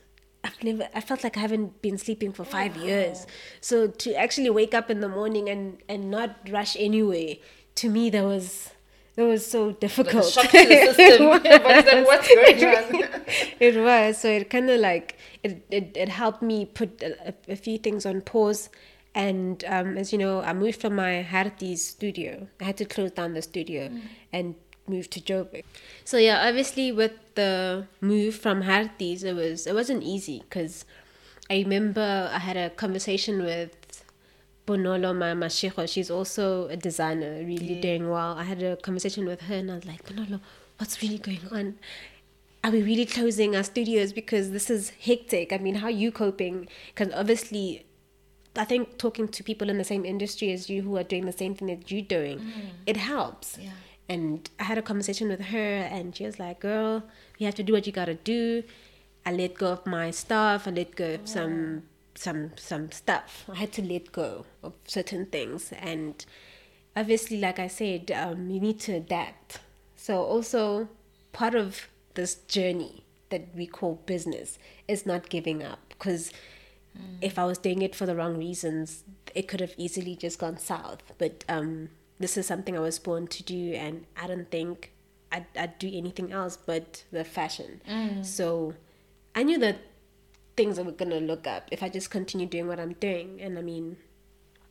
I've 0.43 0.61
never. 0.61 0.89
I 0.93 0.99
felt 0.99 1.23
like 1.23 1.37
I 1.37 1.39
haven't 1.39 1.81
been 1.81 1.97
sleeping 1.97 2.33
for 2.33 2.43
five 2.43 2.75
years. 2.75 3.25
So 3.61 3.87
to 3.87 4.13
actually 4.23 4.49
wake 4.49 4.73
up 4.73 4.91
in 4.91 4.99
the 4.99 5.07
morning 5.07 5.49
and 5.49 5.77
and 5.87 6.11
not 6.11 6.29
rush 6.49 6.75
anyway, 6.77 7.39
to 7.75 7.89
me 7.89 8.09
that 8.09 8.25
was 8.25 8.71
that 9.15 9.23
was 9.23 9.45
so 9.45 9.71
difficult. 9.71 10.25
shock 10.25 10.49
to 10.51 10.65
the 10.67 10.93
system. 10.93 11.27
Like, 11.43 12.05
"What's 12.09 12.27
going 12.27 12.65
on?" 12.75 13.25
it 13.67 13.75
was 13.87 14.17
so 14.17 14.27
it 14.27 14.49
kind 14.49 14.69
of 14.69 14.81
like 14.81 15.17
it, 15.43 15.65
it 15.71 15.95
it 15.95 16.09
helped 16.09 16.41
me 16.41 16.65
put 16.65 17.01
a, 17.01 17.33
a- 17.47 17.55
few 17.55 17.77
things 17.77 18.05
on 18.05 18.19
pause 18.21 18.69
and 19.15 19.63
um, 19.67 19.95
as 19.95 20.11
you 20.11 20.17
know 20.17 20.41
i 20.41 20.53
moved 20.53 20.81
from 20.81 20.95
my 20.95 21.25
Harties 21.29 21.77
studio 21.95 22.47
i 22.59 22.63
had 22.63 22.77
to 22.77 22.85
close 22.85 23.11
down 23.11 23.33
the 23.33 23.43
studio 23.43 23.91
and 24.31 24.55
move 24.87 25.09
to 25.09 25.19
joburg 25.21 25.63
so 26.03 26.17
yeah 26.17 26.47
obviously 26.47 26.91
with 26.91 27.13
the 27.35 27.87
move 28.01 28.35
from 28.35 28.63
Harties 28.63 29.23
it 29.23 29.33
was 29.33 29.65
it 29.65 29.73
wasn't 29.73 30.03
easy 30.03 30.39
because 30.39 30.85
i 31.49 31.55
remember 31.57 32.29
i 32.33 32.39
had 32.39 32.57
a 32.57 32.69
conversation 32.69 33.43
with 33.43 34.03
Bonolo 34.65 35.15
Mama 35.15 35.47
Shekho, 35.47 35.89
she's 35.89 36.09
also 36.09 36.67
a 36.67 36.77
designer, 36.77 37.43
really 37.45 37.79
doing 37.81 38.09
well. 38.09 38.37
I 38.37 38.43
had 38.43 38.63
a 38.63 38.77
conversation 38.77 39.25
with 39.25 39.41
her 39.41 39.55
and 39.55 39.69
I 39.69 39.75
was 39.75 39.85
like, 39.85 40.05
Bonolo, 40.05 40.39
what's 40.77 41.01
really 41.01 41.17
going 41.17 41.41
on? 41.51 41.75
Are 42.63 42.71
we 42.71 42.81
really 42.81 43.05
closing 43.05 43.57
our 43.57 43.63
studios 43.63 44.13
because 44.13 44.51
this 44.51 44.69
is 44.69 44.91
hectic? 45.01 45.51
I 45.51 45.57
mean, 45.57 45.75
how 45.75 45.87
are 45.87 45.91
you 45.91 46.13
coping? 46.13 46.69
Because 46.95 47.13
obviously, 47.13 47.85
I 48.55 48.63
think 48.63 48.97
talking 48.97 49.27
to 49.27 49.43
people 49.43 49.69
in 49.69 49.77
the 49.77 49.83
same 49.83 50.05
industry 50.05 50.53
as 50.53 50.69
you 50.69 50.81
who 50.81 50.95
are 50.95 51.03
doing 51.03 51.25
the 51.25 51.33
same 51.33 51.55
thing 51.55 51.67
that 51.67 51.91
you're 51.91 52.01
doing, 52.01 52.39
mm. 52.39 52.69
it 52.85 52.95
helps. 52.95 53.57
Yeah. 53.61 53.71
And 54.09 54.49
I 54.59 54.63
had 54.63 54.77
a 54.77 54.81
conversation 54.81 55.29
with 55.29 55.41
her 55.41 55.57
and 55.57 56.15
she 56.15 56.25
was 56.25 56.37
like, 56.37 56.59
girl, 56.59 57.03
you 57.37 57.45
have 57.45 57.55
to 57.55 57.63
do 57.63 57.73
what 57.73 57.87
you 57.87 57.93
gotta 57.93 58.15
do. 58.15 58.63
I 59.25 59.31
let 59.31 59.55
go 59.55 59.71
of 59.71 59.85
my 59.85 60.11
stuff. 60.11 60.67
I 60.67 60.71
let 60.71 60.95
go 60.95 61.15
of 61.15 61.27
some 61.27 61.83
some 62.15 62.51
some 62.57 62.91
stuff. 62.91 63.45
I 63.51 63.55
had 63.55 63.71
to 63.73 63.81
let 63.81 64.11
go 64.11 64.45
of 64.61 64.73
certain 64.85 65.25
things, 65.25 65.71
and 65.79 66.25
obviously, 66.95 67.39
like 67.39 67.59
I 67.59 67.67
said, 67.67 68.11
um, 68.11 68.49
you 68.49 68.59
need 68.59 68.79
to 68.81 68.93
adapt. 68.93 69.59
So 69.95 70.21
also 70.21 70.89
part 71.31 71.55
of 71.55 71.87
this 72.13 72.35
journey 72.35 73.03
that 73.29 73.47
we 73.55 73.65
call 73.65 74.01
business 74.05 74.59
is 74.87 75.05
not 75.05 75.29
giving 75.29 75.63
up 75.63 75.79
because 75.89 76.31
if 77.21 77.39
I 77.39 77.45
was 77.45 77.57
doing 77.57 77.81
it 77.81 77.95
for 77.95 78.05
the 78.05 78.15
wrong 78.15 78.37
reasons, 78.37 79.03
it 79.33 79.47
could 79.47 79.61
have 79.61 79.73
easily 79.77 80.15
just 80.15 80.37
gone 80.37 80.57
south. 80.57 81.01
But 81.17 81.43
um, 81.49 81.89
this 82.19 82.37
is 82.37 82.47
something 82.47 82.77
I 82.77 82.81
was 82.81 82.99
born 82.99 83.27
to 83.27 83.43
do, 83.43 83.73
and 83.73 84.05
I 84.21 84.27
don't 84.27 84.49
think 84.49 84.93
I'd, 85.31 85.45
I'd 85.57 85.79
do 85.79 85.89
anything 85.91 86.31
else 86.31 86.57
but 86.57 87.03
the 87.11 87.23
fashion. 87.23 87.81
Mm. 87.89 88.25
So 88.25 88.75
I 89.35 89.43
knew 89.43 89.57
that 89.59 89.77
things 90.55 90.79
were 90.79 90.91
gonna 90.91 91.19
look 91.19 91.47
up 91.47 91.67
if 91.71 91.81
I 91.81 91.89
just 91.89 92.11
continue 92.11 92.45
doing 92.45 92.67
what 92.67 92.79
I'm 92.79 92.93
doing. 92.93 93.41
And 93.41 93.57
I 93.57 93.61
mean, 93.61 93.97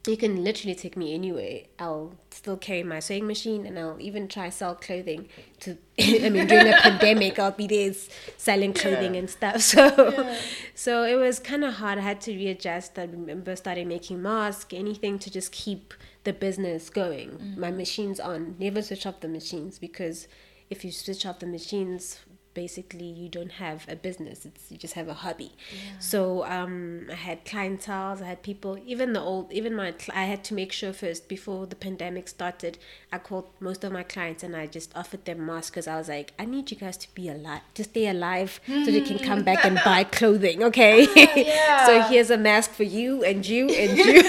you 0.06 0.16
can 0.16 0.42
literally 0.42 0.74
take 0.74 0.96
me 0.96 1.14
anywhere. 1.14 1.60
I'll 1.78 2.16
still 2.30 2.56
carry 2.56 2.82
my 2.82 2.98
sewing 2.98 3.26
machine, 3.26 3.66
and 3.66 3.78
I'll 3.78 4.00
even 4.00 4.26
try 4.26 4.48
sell 4.48 4.74
clothing. 4.74 5.28
To 5.60 5.78
I 6.00 6.28
mean, 6.28 6.46
during 6.46 6.66
the 6.66 6.78
pandemic, 6.80 7.38
I'll 7.38 7.52
be 7.52 7.68
there 7.68 7.92
selling 8.36 8.72
clothing 8.72 9.16
and 9.16 9.30
stuff. 9.30 9.62
So, 9.72 10.36
so 10.74 11.04
it 11.04 11.14
was 11.14 11.38
kind 11.38 11.64
of 11.64 11.74
hard. 11.74 11.98
I 11.98 12.02
had 12.02 12.20
to 12.22 12.34
readjust. 12.34 12.98
I 12.98 13.04
remember 13.04 13.54
starting 13.54 13.88
making 13.88 14.20
masks, 14.20 14.74
anything 14.74 15.18
to 15.20 15.30
just 15.30 15.52
keep 15.52 15.94
the 16.24 16.32
business 16.32 16.90
going. 16.90 17.54
My 17.56 17.68
mm-hmm. 17.68 17.76
machines 17.78 18.20
on. 18.20 18.56
Never 18.58 18.82
switch 18.82 19.06
off 19.06 19.20
the 19.20 19.28
machines 19.28 19.78
because 19.78 20.28
if 20.70 20.84
you 20.84 20.92
switch 20.92 21.26
off 21.26 21.40
the 21.40 21.46
machines, 21.46 22.20
basically 22.54 23.06
you 23.06 23.28
don't 23.28 23.52
have 23.52 23.86
a 23.88 23.96
business. 23.96 24.44
It's 24.44 24.70
you 24.70 24.76
just 24.76 24.94
have 24.94 25.08
a 25.08 25.14
hobby. 25.14 25.52
So 25.98 26.44
um, 26.44 27.06
I 27.10 27.14
had 27.14 27.44
clientele. 27.44 28.18
I 28.22 28.26
had 28.26 28.42
people. 28.42 28.78
Even 28.86 29.12
the 29.12 29.20
old, 29.20 29.52
even 29.52 29.74
my. 29.74 29.94
I 30.14 30.24
had 30.24 30.44
to 30.44 30.54
make 30.54 30.72
sure 30.72 30.92
first 30.92 31.28
before 31.28 31.66
the 31.66 31.76
pandemic 31.76 32.28
started. 32.28 32.78
I 33.12 33.18
called 33.18 33.46
most 33.60 33.84
of 33.84 33.92
my 33.92 34.02
clients 34.02 34.42
and 34.42 34.56
I 34.56 34.66
just 34.66 34.96
offered 34.96 35.24
them 35.24 35.44
masks 35.44 35.70
because 35.70 35.86
I 35.86 35.96
was 35.96 36.08
like, 36.08 36.32
I 36.38 36.44
need 36.44 36.70
you 36.70 36.76
guys 36.76 36.96
to 36.98 37.14
be 37.14 37.28
alive, 37.28 37.62
to 37.74 37.84
stay 37.84 38.08
alive, 38.08 38.60
so 38.66 38.86
they 38.86 39.00
can 39.00 39.18
come 39.18 39.42
back 39.42 39.64
and 39.64 39.78
buy 39.84 40.04
clothing. 40.18 40.62
Okay. 40.72 41.04
so 41.86 42.02
here's 42.02 42.30
a 42.30 42.38
mask 42.38 42.70
for 42.70 42.84
you 42.84 43.22
and 43.24 43.46
you 43.46 43.68
and 43.68 43.98
you, 43.98 44.20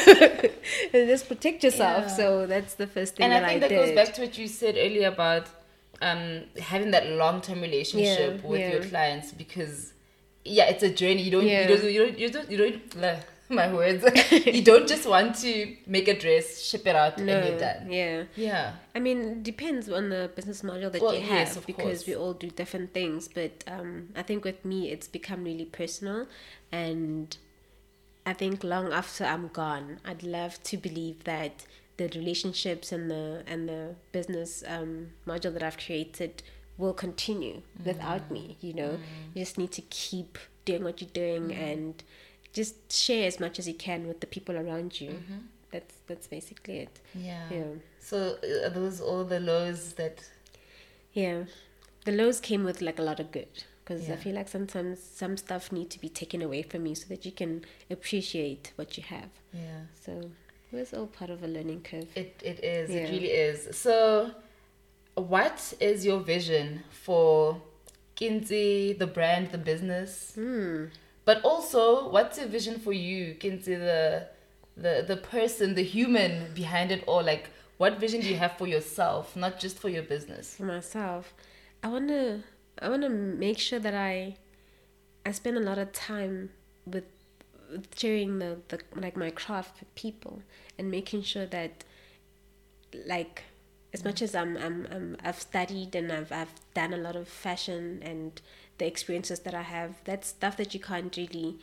and 0.93 1.07
just 1.07 1.27
protect 1.27 1.63
yourself. 1.63 2.05
Yeah. 2.07 2.15
So 2.15 2.47
that's 2.47 2.73
the 2.75 2.87
first 2.87 3.15
thing 3.15 3.25
and 3.25 3.33
that 3.33 3.43
I 3.43 3.47
think 3.47 3.63
I 3.63 3.67
that 3.67 3.69
did. 3.69 3.85
goes 3.85 3.95
back 3.95 4.13
to 4.15 4.21
what 4.23 4.37
you 4.37 4.47
said 4.47 4.75
earlier 4.77 5.07
about 5.07 5.47
um, 6.07 6.43
having 6.71 6.91
that 6.91 7.05
long 7.21 7.41
term 7.41 7.61
relationship 7.61 8.41
Yeah, 8.43 8.49
with 8.49 8.59
yeah. 8.61 8.71
your 8.73 8.83
clients 8.83 9.31
because 9.31 9.93
yeah, 10.45 10.65
it's 10.71 10.83
a 10.83 10.89
journey. 11.01 11.21
You 11.27 11.31
don't 11.31 11.45
Yeah. 11.47 11.61
you 11.61 11.67
don't 11.77 11.91
you 11.93 11.99
don't 12.05 12.19
you 12.19 12.29
don't 12.35 12.51
you 12.51 12.57
don't 12.57 12.89
blah, 12.97 13.15
my 13.49 13.67
words. 13.73 14.03
you 14.57 14.61
don't 14.71 14.87
just 14.87 15.05
want 15.07 15.35
to 15.45 15.51
make 15.85 16.07
a 16.07 16.17
dress, 16.23 16.45
ship 16.69 16.85
it 16.87 16.95
out, 16.95 17.17
and 17.19 17.27
you're 17.29 17.59
done. 17.59 17.91
Yeah. 17.91 18.23
Yeah. 18.35 18.73
I 18.95 18.99
mean, 18.99 19.43
depends 19.43 19.89
on 19.89 20.09
the 20.09 20.31
business 20.35 20.63
model 20.63 20.89
that 20.89 21.01
Well, 21.01 21.13
you 21.13 21.21
have 21.21 21.47
yes, 21.49 21.57
because 21.57 21.75
course. 21.99 22.07
we 22.07 22.15
all 22.15 22.33
do 22.33 22.49
different 22.49 22.93
things. 22.93 23.27
But 23.27 23.63
um, 23.67 24.09
I 24.15 24.23
think 24.23 24.43
with 24.43 24.63
me, 24.65 24.91
it's 24.91 25.07
become 25.07 25.43
really 25.43 25.65
personal, 25.65 26.27
and 26.71 27.35
I 28.25 28.33
think 28.33 28.63
long 28.63 28.91
after 28.93 29.23
I'm 29.25 29.47
gone, 29.49 29.99
I'd 30.05 30.23
love 30.23 30.61
to 30.63 30.77
believe 30.77 31.23
that 31.25 31.65
the 31.97 32.07
relationships 32.15 32.91
and 32.91 33.09
the 33.11 33.43
and 33.47 33.69
the 33.69 33.95
business 34.11 34.63
um, 34.67 35.11
module 35.27 35.53
that 35.53 35.63
I've 35.63 35.77
created 35.77 36.43
will 36.77 36.93
continue 36.93 37.61
without 37.85 38.31
me. 38.31 38.57
You 38.61 38.73
know, 38.73 38.99
you 39.33 39.41
just 39.43 39.57
need 39.57 39.71
to 39.73 39.81
keep 39.83 40.37
doing 40.65 40.83
what 40.83 41.01
you're 41.01 41.09
doing 41.25 41.53
and 41.53 42.03
just 42.51 42.91
share 42.91 43.27
as 43.27 43.39
much 43.39 43.59
as 43.59 43.67
you 43.67 43.73
can 43.75 44.07
with 44.07 44.19
the 44.21 44.27
people 44.27 44.55
around 44.55 44.99
you. 44.99 45.15
That's 45.71 45.95
that's 46.07 46.27
basically 46.27 46.79
it. 46.79 46.99
Yeah. 47.15 47.47
Yeah. 47.51 47.63
So 47.99 48.37
uh, 48.43 48.67
are 48.67 48.69
those 48.69 48.99
all 49.01 49.23
the 49.23 49.39
lows 49.39 49.93
that 49.93 50.23
Yeah, 51.13 51.43
the 52.05 52.11
lows 52.11 52.39
came 52.39 52.63
with 52.63 52.81
like 52.81 52.99
a 52.99 53.03
lot 53.03 53.19
of 53.19 53.31
good 53.31 53.63
because 53.83 54.07
Yeah. 54.07 54.13
I 54.15 54.17
feel 54.17 54.35
like 54.35 54.47
sometimes 54.49 54.99
some 55.01 55.35
stuff 55.37 55.71
need 55.71 55.89
to 55.91 55.99
be 55.99 56.09
taken 56.09 56.41
away 56.41 56.61
from 56.63 56.85
you 56.85 56.95
so 56.95 57.05
that 57.09 57.25
you 57.25 57.31
can 57.31 57.65
appreciate 57.89 58.71
what 58.77 58.97
you 58.97 59.03
have. 59.03 59.29
yeah. 59.53 59.81
So 60.05 60.31
it 60.73 60.79
was 60.79 60.93
all 60.93 61.07
part 61.07 61.29
of 61.29 61.43
a 61.43 61.47
learning 61.47 61.81
curve. 61.81 62.07
It 62.15 62.41
it 62.43 62.63
is. 62.63 62.89
Yeah. 62.89 63.01
It 63.01 63.09
really 63.11 63.31
is. 63.31 63.77
So, 63.77 64.31
what 65.15 65.73
is 65.79 66.05
your 66.05 66.19
vision 66.19 66.83
for 66.89 67.61
Kinzi, 68.15 68.97
the 68.97 69.07
brand, 69.07 69.51
the 69.51 69.57
business? 69.57 70.33
Hmm. 70.35 70.85
But 71.25 71.43
also, 71.43 72.09
what's 72.09 72.37
your 72.37 72.47
vision 72.47 72.79
for 72.79 72.91
you, 72.91 73.35
Kinzi, 73.35 73.77
the 73.77 74.27
the 74.75 75.05
the 75.07 75.17
person, 75.17 75.75
the 75.75 75.83
human 75.83 76.53
behind 76.53 76.91
it 76.91 77.03
all? 77.07 77.23
Like, 77.23 77.49
what 77.77 77.99
vision 77.99 78.21
do 78.21 78.27
you 78.27 78.37
have 78.37 78.57
for 78.57 78.67
yourself, 78.67 79.35
not 79.35 79.59
just 79.59 79.77
for 79.77 79.89
your 79.89 80.03
business? 80.03 80.55
For 80.55 80.65
myself, 80.65 81.33
I 81.83 81.87
wanna 81.89 82.43
I 82.81 82.89
wanna 82.89 83.09
make 83.09 83.59
sure 83.59 83.79
that 83.79 83.93
I 83.93 84.37
I 85.25 85.31
spend 85.31 85.57
a 85.57 85.61
lot 85.61 85.77
of 85.77 85.91
time 85.93 86.49
with 86.85 87.05
sharing 87.95 88.39
the, 88.39 88.57
the 88.69 88.79
like 88.95 89.15
my 89.15 89.29
craft 89.29 89.79
with 89.79 89.93
people 89.95 90.41
and 90.77 90.89
making 90.89 91.23
sure 91.23 91.45
that 91.45 91.83
like 93.05 93.43
as 93.93 94.03
much 94.03 94.21
as 94.21 94.33
I'm, 94.33 94.57
I'm, 94.57 94.87
I'm 94.91 95.17
I've 95.23 95.39
studied 95.39 95.95
and 95.95 96.11
I've 96.11 96.31
I've 96.31 96.53
done 96.73 96.93
a 96.93 96.97
lot 96.97 97.15
of 97.15 97.27
fashion 97.27 97.99
and 98.01 98.41
the 98.77 98.87
experiences 98.87 99.39
that 99.41 99.53
I 99.53 99.61
have 99.61 99.95
that's 100.03 100.29
stuff 100.29 100.57
that 100.57 100.73
you 100.73 100.79
can't 100.79 101.15
really 101.15 101.59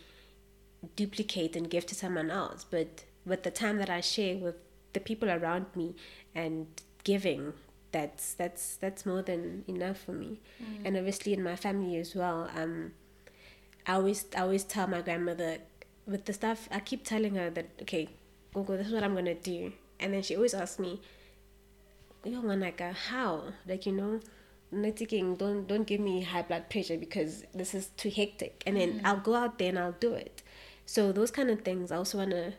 duplicate 0.97 1.57
and 1.57 1.69
give 1.69 1.87
to 1.87 1.95
someone 1.95 2.31
else. 2.31 2.65
But 2.69 3.05
with 3.27 3.43
the 3.43 3.51
time 3.51 3.79
that 3.79 3.91
I 3.91 4.01
share 4.01 4.37
with 4.37 4.57
the 4.93 5.01
people 5.01 5.31
around 5.31 5.67
me 5.75 5.95
and 6.35 6.67
giving 7.05 7.53
that's 7.93 8.35
that's 8.35 8.77
that's 8.77 9.05
more 9.05 9.23
than 9.23 9.65
enough 9.67 9.99
for 9.99 10.13
me. 10.13 10.41
And 10.85 10.97
obviously 10.97 11.33
in 11.33 11.43
my 11.43 11.57
family 11.57 11.97
as 11.97 12.15
well 12.15 12.49
um 12.57 12.93
I 13.87 13.95
always 13.95 14.27
I 14.37 14.43
always 14.43 14.65
tell 14.65 14.87
my 14.87 15.03
grandmother 15.03 15.59
with 16.07 16.25
the 16.25 16.33
stuff 16.33 16.69
I 16.71 16.81
keep 16.81 17.05
telling 17.05 17.35
her 17.35 17.51
that 17.51 17.67
okay 17.83 18.09
Gogo 18.55 18.77
this 18.77 18.89
is 18.89 18.93
what 18.93 19.05
I'm 19.05 19.15
gonna 19.15 19.35
do. 19.35 19.73
And 19.99 20.15
then 20.15 20.23
she 20.23 20.37
always 20.37 20.55
asks 20.55 20.79
me 20.79 21.01
yo 22.25 22.43
Manaka, 22.43 22.95
how? 22.95 23.45
Like 23.67 23.87
you 23.87 23.93
know 23.93 24.21
not 24.73 24.97
thinking 24.97 25.35
don't 25.35 25.67
don't 25.67 25.87
give 25.87 26.01
me 26.01 26.23
high 26.23 26.43
blood 26.43 26.69
pressure 26.71 26.97
because 26.97 27.45
this 27.55 27.75
is 27.75 27.89
too 27.97 28.11
hectic. 28.11 28.63
And 28.67 28.77
then 28.77 28.95
mm. 28.95 29.01
I'll 29.05 29.21
go 29.21 29.35
out 29.35 29.59
there 29.59 29.71
and 29.71 29.79
I'll 29.79 29.97
do 29.99 30.13
it. 30.15 30.43
So 30.87 31.13
those 31.13 31.31
kind 31.31 31.51
of 31.51 31.63
things 31.63 31.91
I 31.91 31.97
also 31.97 32.19
want 32.19 32.31
to 32.31 32.55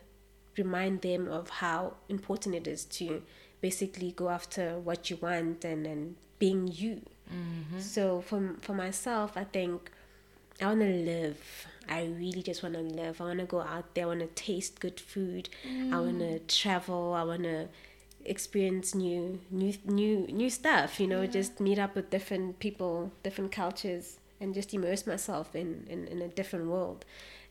remind 0.56 1.02
them 1.02 1.28
of 1.28 1.48
how 1.48 1.94
important 2.08 2.54
it 2.54 2.66
is 2.66 2.84
to 2.84 3.22
basically 3.60 4.12
go 4.12 4.28
after 4.28 4.78
what 4.78 5.10
you 5.10 5.16
want 5.16 5.64
and 5.64 5.86
and 5.86 6.16
being 6.38 6.68
you. 6.68 7.02
Mm-hmm. 7.32 7.80
So 7.80 8.20
for 8.20 8.56
for 8.60 8.74
myself 8.74 9.36
I 9.36 9.44
think 9.44 9.90
I 10.60 10.66
want 10.66 10.80
to 10.80 10.86
live. 10.86 11.66
I 11.88 12.04
really 12.04 12.42
just 12.42 12.62
want 12.62 12.74
to 12.74 12.80
live. 12.80 13.20
I 13.20 13.24
want 13.24 13.40
to 13.40 13.44
go 13.44 13.60
out 13.60 13.94
there. 13.94 14.04
I 14.04 14.08
want 14.08 14.20
to 14.20 14.26
taste 14.26 14.80
good 14.80 15.00
food. 15.00 15.48
I 15.92 16.00
want 16.00 16.18
to 16.20 16.38
mm. 16.38 16.46
travel. 16.46 17.14
I 17.14 17.22
want 17.22 17.42
to 17.44 17.68
experience 18.24 18.94
new, 18.94 19.40
new, 19.50 19.74
new, 19.84 20.26
new 20.28 20.50
stuff. 20.50 21.00
You 21.00 21.06
know, 21.06 21.26
just 21.26 21.60
meet 21.60 21.78
up 21.78 21.94
with 21.94 22.10
different 22.10 22.58
people, 22.58 23.12
different 23.22 23.52
cultures, 23.52 24.18
and 24.40 24.54
just 24.54 24.72
immerse 24.74 25.06
myself 25.06 25.54
in, 25.54 25.86
in, 25.88 26.06
in 26.08 26.22
a 26.22 26.28
different 26.28 26.66
world. 26.66 27.04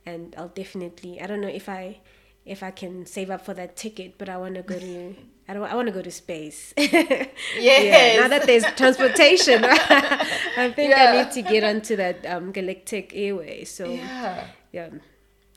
And 0.06 0.36
I'll 0.38 0.48
definitely 0.50 1.22
I 1.22 1.28
don't 1.28 1.42
know 1.42 1.48
if 1.48 1.70
I 1.70 2.00
if 2.46 2.64
I 2.64 2.72
can 2.72 3.06
save 3.06 3.30
up 3.30 3.46
for 3.46 3.54
that 3.54 3.76
ticket, 3.76 4.18
but 4.18 4.30
I 4.30 4.38
want 4.38 4.56
to 4.56 4.62
go 4.64 4.78
to 4.80 5.16
I 5.48 5.54
don't 5.54 5.64
I 5.64 5.76
want 5.76 5.88
to 5.88 5.92
go 5.92 6.02
to 6.02 6.12
space. 6.12 6.74
Yes. 6.78 8.20
now 8.20 8.28
that 8.30 8.46
there's 8.46 8.64
transportation, 8.76 9.64
I 9.66 10.72
think 10.76 10.92
Yeah. 10.92 11.12
I 11.12 11.24
need 11.24 11.32
to 11.34 11.42
get 11.42 11.64
onto 11.64 11.96
that 11.98 12.26
um, 12.26 12.52
galactic 12.52 13.12
airway. 13.14 13.66
So 13.66 13.86
Yeah. 13.86 14.48
yeah. 14.72 14.90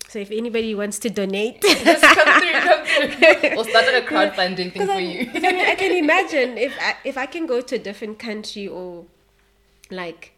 So 0.08 0.18
if 0.18 0.30
anybody 0.30 0.74
wants 0.74 0.98
to 1.00 1.10
donate, 1.10 1.60
Just 1.62 2.02
come 2.02 2.40
through, 2.40 2.52
come 2.52 2.84
through. 2.84 3.50
We'll 3.56 3.64
start 3.64 3.86
a 3.86 4.00
crowdfunding 4.06 4.72
thing 4.72 4.86
for 4.86 4.92
I, 4.92 4.98
you. 4.98 5.30
I, 5.34 5.40
mean, 5.40 5.66
I 5.66 5.74
can 5.74 5.92
imagine 5.92 6.56
if 6.58 6.72
I, 6.80 6.94
if 7.04 7.16
I 7.18 7.26
can 7.26 7.46
go 7.46 7.60
to 7.60 7.74
a 7.76 7.78
different 7.78 8.18
country 8.18 8.68
or 8.68 9.06
like 9.90 10.32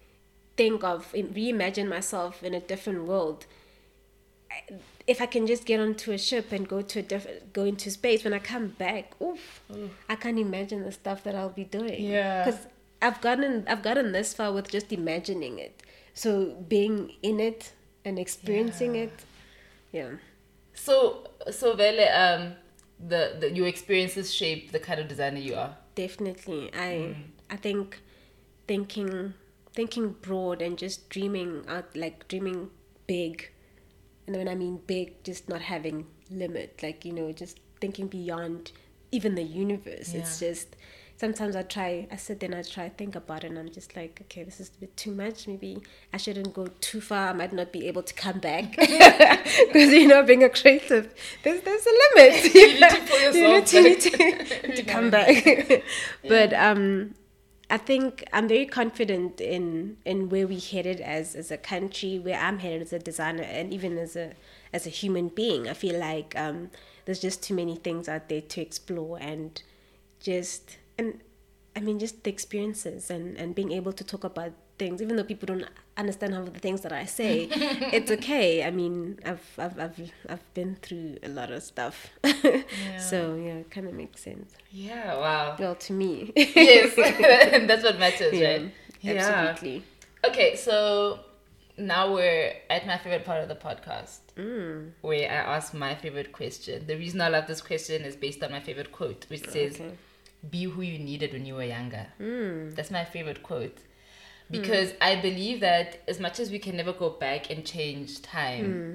think 0.57 0.83
of 0.85 1.13
reimagine 1.13 1.89
myself 1.89 2.43
in 2.43 2.55
a 2.55 2.61
different 2.61 3.05
world. 3.05 3.47
If 5.07 5.21
I 5.23 5.27
can 5.27 5.47
just 5.47 5.64
get 5.66 5.79
onto 5.81 6.11
a 6.12 6.19
ship 6.19 6.51
and 6.53 6.66
go 6.69 6.83
to 6.83 6.99
a 6.99 7.03
different 7.03 7.53
go 7.53 7.64
into 7.64 7.90
space 7.90 8.25
when 8.25 8.33
I 8.33 8.38
come 8.40 8.69
back, 8.69 9.12
oof, 9.23 9.62
I 10.09 10.16
can't 10.16 10.38
imagine 10.38 10.83
the 10.85 10.92
stuff 10.92 11.23
that 11.25 11.35
I'll 11.35 11.49
be 11.51 11.64
doing. 11.64 12.03
Yeah. 12.05 12.45
because 12.45 12.66
I've 13.01 13.21
gotten 13.21 13.64
I've 13.69 13.83
gotten 13.83 14.12
this 14.12 14.35
far 14.35 14.53
with 14.53 14.69
just 14.71 14.92
imagining 14.92 15.59
it. 15.59 15.83
So 16.14 16.57
being 16.69 17.12
in 17.23 17.38
it 17.40 17.73
and 18.05 18.19
experiencing 18.19 18.95
Yeah. 18.97 19.03
it, 19.03 19.12
yeah. 19.92 20.11
So, 20.75 21.29
so 21.51 21.75
Vele, 21.75 22.07
um, 22.25 22.53
the, 22.99 23.37
the 23.40 23.51
your 23.53 23.66
experiences 23.66 24.33
shape 24.35 24.73
the 24.73 24.79
kind 24.81 24.99
of 25.01 25.09
designer 25.09 25.38
you 25.38 25.55
are. 25.55 25.77
definitely 25.95 26.71
i 26.75 26.88
Mm. 26.92 27.14
i 27.51 27.57
think 27.57 28.01
thinking 28.66 29.35
thinking 29.79 30.07
broad 30.27 30.61
and 30.62 30.79
just 30.79 31.09
dreaming 31.14 31.64
out 31.69 31.95
like 31.95 32.27
dreaming 32.29 32.71
big 33.07 33.51
and 34.27 34.37
when 34.37 34.49
i 34.49 34.55
mean 34.55 34.81
big 34.87 35.23
just 35.25 35.49
not 35.49 35.61
having 35.61 36.07
limit 36.31 36.79
like 36.83 37.05
you 37.05 37.12
know 37.12 37.31
just 37.33 37.61
thinking 37.81 38.09
beyond 38.09 38.73
even 39.12 39.35
the 39.35 39.43
universe. 39.43 40.15
It's 40.15 40.39
just 40.41 40.77
sometimes 41.19 41.57
i 41.57 41.62
try 41.62 42.07
i 42.12 42.17
sit 42.17 42.41
there 42.41 42.51
and 42.51 42.59
i 42.59 42.62
try 42.62 42.89
to 42.89 42.95
think 42.95 43.17
about 43.17 43.43
it 43.43 43.47
and 43.47 43.59
i'm 43.59 43.71
just 43.71 43.97
like 43.97 44.21
okay 44.21 44.43
this 44.43 44.61
is 44.61 44.71
a 44.77 44.81
bit 44.81 44.97
too 44.97 45.15
much. 45.15 45.47
Maybe 45.49 45.79
i 46.12 46.17
shouldn't 46.19 46.53
go 46.53 46.67
too 46.81 47.01
far. 47.01 47.29
I 47.29 47.33
might 47.33 47.53
not 47.53 47.73
be 47.73 47.87
able 47.89 48.03
to 48.03 48.15
come 48.15 48.39
back. 48.39 48.77
Because 48.77 49.93
you 49.93 50.07
know 50.09 50.23
being 50.23 50.45
a 50.45 50.51
creative 50.51 51.15
there's 51.43 51.62
there's 51.62 51.87
a 51.87 51.95
limit. 52.03 52.55
You 52.55 52.69
need 52.69 52.91
to 52.91 53.01
pull 53.09 53.21
you 53.33 53.33
need 53.33 53.55
yourself 53.55 53.65
to, 53.67 53.83
need 53.83 54.01
to, 54.01 54.77
to 54.77 54.83
come 54.95 55.11
back. 55.11 55.83
But 56.29 56.53
um 56.53 57.15
I 57.68 57.79
think 57.79 58.24
I'm 58.33 58.46
very 58.46 58.66
confident 58.66 59.40
in 59.40 59.96
in 60.05 60.29
where 60.29 60.46
we 60.46 60.61
headed 60.61 61.00
as 61.00 61.35
as 61.35 61.50
a 61.50 61.59
country, 61.59 62.18
where 62.18 62.38
I'm 62.38 62.61
headed 62.61 62.83
as 62.83 62.92
a 62.92 62.98
designer, 62.98 63.42
and 63.42 63.72
even 63.72 63.98
as 63.98 64.14
a 64.14 64.35
as 64.72 64.87
a 64.87 64.90
human 64.90 65.29
being. 65.29 65.68
I 65.68 65.74
feel 65.74 65.98
like 65.98 66.35
um, 66.37 66.70
there's 67.05 67.20
just 67.20 67.42
too 67.42 67.55
many 67.55 67.76
things 67.76 68.09
out 68.09 68.29
there 68.29 68.40
to 68.40 68.61
explore, 68.61 69.18
and 69.20 69.61
just 70.20 70.79
and 70.96 71.20
I 71.74 71.81
mean 71.81 71.98
just 71.98 72.22
the 72.22 72.31
experiences 72.31 73.11
and 73.11 73.37
and 73.37 73.55
being 73.55 73.72
able 73.72 73.92
to 73.94 74.05
talk 74.05 74.22
about 74.22 74.52
things, 74.79 75.01
even 75.03 75.17
though 75.17 75.25
people 75.25 75.47
don't 75.47 75.65
understand 75.97 76.35
half 76.35 76.47
of 76.47 76.53
the 76.55 76.61
things 76.61 76.81
that 76.83 76.93
I 76.93 77.05
say, 77.07 77.49
it's 77.97 78.11
okay. 78.11 78.65
I 78.65 78.71
mean, 78.71 79.19
I've 79.25 79.43
I've 79.59 79.79
I've 79.79 80.01
I've 80.29 80.55
been 80.55 80.77
through 80.83 81.17
a 81.23 81.29
lot 81.29 81.51
of 81.51 81.62
stuff, 81.62 82.09
so 82.99 83.35
yeah, 83.37 83.55
it 83.62 83.71
kind 83.71 83.87
of 83.87 83.95
makes 83.95 84.23
sense. 84.23 84.53
Yeah, 84.71 85.15
wow. 85.17 85.57
Well, 85.59 85.75
to 85.75 85.93
me. 85.93 86.33
yes, 86.37 86.95
that's 87.67 87.83
what 87.85 87.99
matters, 87.99 88.33
right? 88.33 88.71
Absolutely. 89.05 89.83
Okay, 90.25 90.57
so 90.57 91.21
now 91.79 92.12
we're 92.15 92.53
at 92.71 92.87
my 92.87 92.99
favorite 92.99 93.25
part 93.25 93.43
of 93.43 93.49
the 93.49 93.55
podcast, 93.57 94.19
Mm. 94.37 94.91
where 95.01 95.31
I 95.31 95.57
ask 95.57 95.73
my 95.73 95.95
favorite 95.95 96.31
question. 96.33 96.87
The 96.87 96.97
reason 96.97 97.21
I 97.23 97.29
love 97.29 97.47
this 97.47 97.62
question 97.62 98.03
is 98.03 98.17
based 98.17 98.43
on 98.43 98.51
my 98.51 98.61
favorite 98.61 98.93
quote, 98.93 99.25
which 99.29 99.49
says, 99.49 99.75
Okay. 99.77 99.93
"Be 100.51 100.65
who 100.65 100.83
you 100.83 100.99
needed 100.99 101.33
when 101.33 101.47
you 101.47 101.55
were 101.55 101.65
younger." 101.65 102.07
Mm. 102.21 102.75
That's 102.75 102.91
my 102.91 103.05
favorite 103.05 103.43
quote. 103.43 103.79
Because 104.51 104.91
hmm. 104.91 104.97
I 105.01 105.17
believe 105.17 105.61
that 105.61 106.03
as 106.07 106.21
much 106.21 106.39
as 106.39 106.51
we 106.51 106.59
can 106.59 106.77
never 106.77 106.93
go 106.93 107.11
back 107.11 107.51
and 107.51 107.65
change 107.67 108.23
time, 108.23 108.65
hmm. 108.65 108.95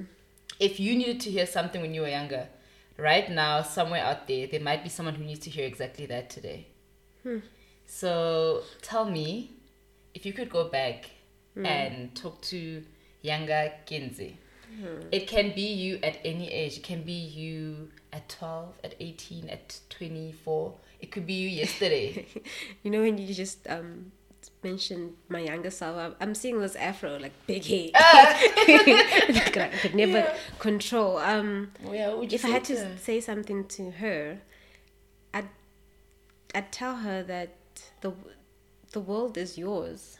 if 0.58 0.80
you 0.80 0.96
needed 0.96 1.20
to 1.20 1.30
hear 1.30 1.46
something 1.46 1.80
when 1.80 1.94
you 1.94 2.02
were 2.02 2.08
younger, 2.08 2.48
right 2.96 3.30
now, 3.30 3.62
somewhere 3.62 4.02
out 4.02 4.26
there, 4.28 4.46
there 4.46 4.60
might 4.60 4.82
be 4.82 4.88
someone 4.88 5.14
who 5.14 5.24
needs 5.24 5.40
to 5.40 5.50
hear 5.50 5.66
exactly 5.66 6.06
that 6.06 6.30
today. 6.30 6.66
Hmm. 7.22 7.38
So 7.84 8.62
tell 8.80 9.04
me, 9.04 9.52
if 10.14 10.24
you 10.24 10.32
could 10.32 10.48
go 10.50 10.68
back 10.68 11.10
and 11.54 12.14
talk 12.14 12.40
to 12.42 12.82
younger 13.20 13.72
Kinzi, 13.86 14.34
it 15.10 15.26
can 15.26 15.54
be 15.54 15.72
you 15.72 15.98
at 16.02 16.18
any 16.24 16.50
age. 16.50 16.78
It 16.78 16.82
can 16.82 17.02
be 17.02 17.12
you 17.12 17.90
at 18.12 18.28
12, 18.28 18.80
at 18.84 18.94
18, 18.98 19.48
at 19.50 19.80
24. 19.90 20.74
It 21.00 21.10
could 21.10 21.26
be 21.26 21.34
you 21.34 21.48
yesterday. 21.48 22.26
You 22.82 22.90
know 22.90 23.02
when 23.02 23.18
you 23.18 23.34
just 23.34 23.68
um 23.68 24.12
mentioned 24.62 25.14
my 25.28 25.40
younger 25.40 25.70
self, 25.70 26.14
I'm, 26.20 26.34
seeing 26.34 26.60
this 26.60 26.76
afro 26.76 27.18
like 27.18 27.32
big 27.46 27.64
hair. 27.64 27.90
Like, 29.32 29.56
I 29.56 29.68
could 29.68 29.94
never 29.94 30.32
control. 30.58 31.18
Um, 31.18 31.72
you 31.84 32.26
if 32.30 32.44
I 32.44 32.48
had 32.48 32.64
to 32.64 32.76
to- 32.76 32.98
say 32.98 33.20
something 33.20 33.66
to 33.68 33.90
her, 33.92 34.38
I'd 35.34 35.48
I'd 36.54 36.72
tell 36.72 36.96
her 36.96 37.22
that 37.24 37.50
the 38.00 38.12
the 38.92 39.00
world 39.00 39.36
is 39.36 39.58
yours. 39.58 40.18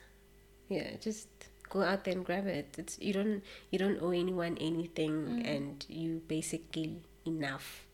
Yeah, 0.68 0.96
just 1.00 1.28
go 1.68 1.82
out 1.82 2.04
there 2.04 2.14
and 2.14 2.24
grab 2.24 2.46
it. 2.46 2.74
It's 2.78 2.98
you 3.00 3.12
don't 3.12 3.42
you 3.70 3.78
don't 3.78 4.00
owe 4.02 4.10
anyone 4.10 4.56
anything, 4.60 5.42
and 5.46 5.84
you 5.88 6.22
basically 6.28 7.02
enough. 7.26 7.86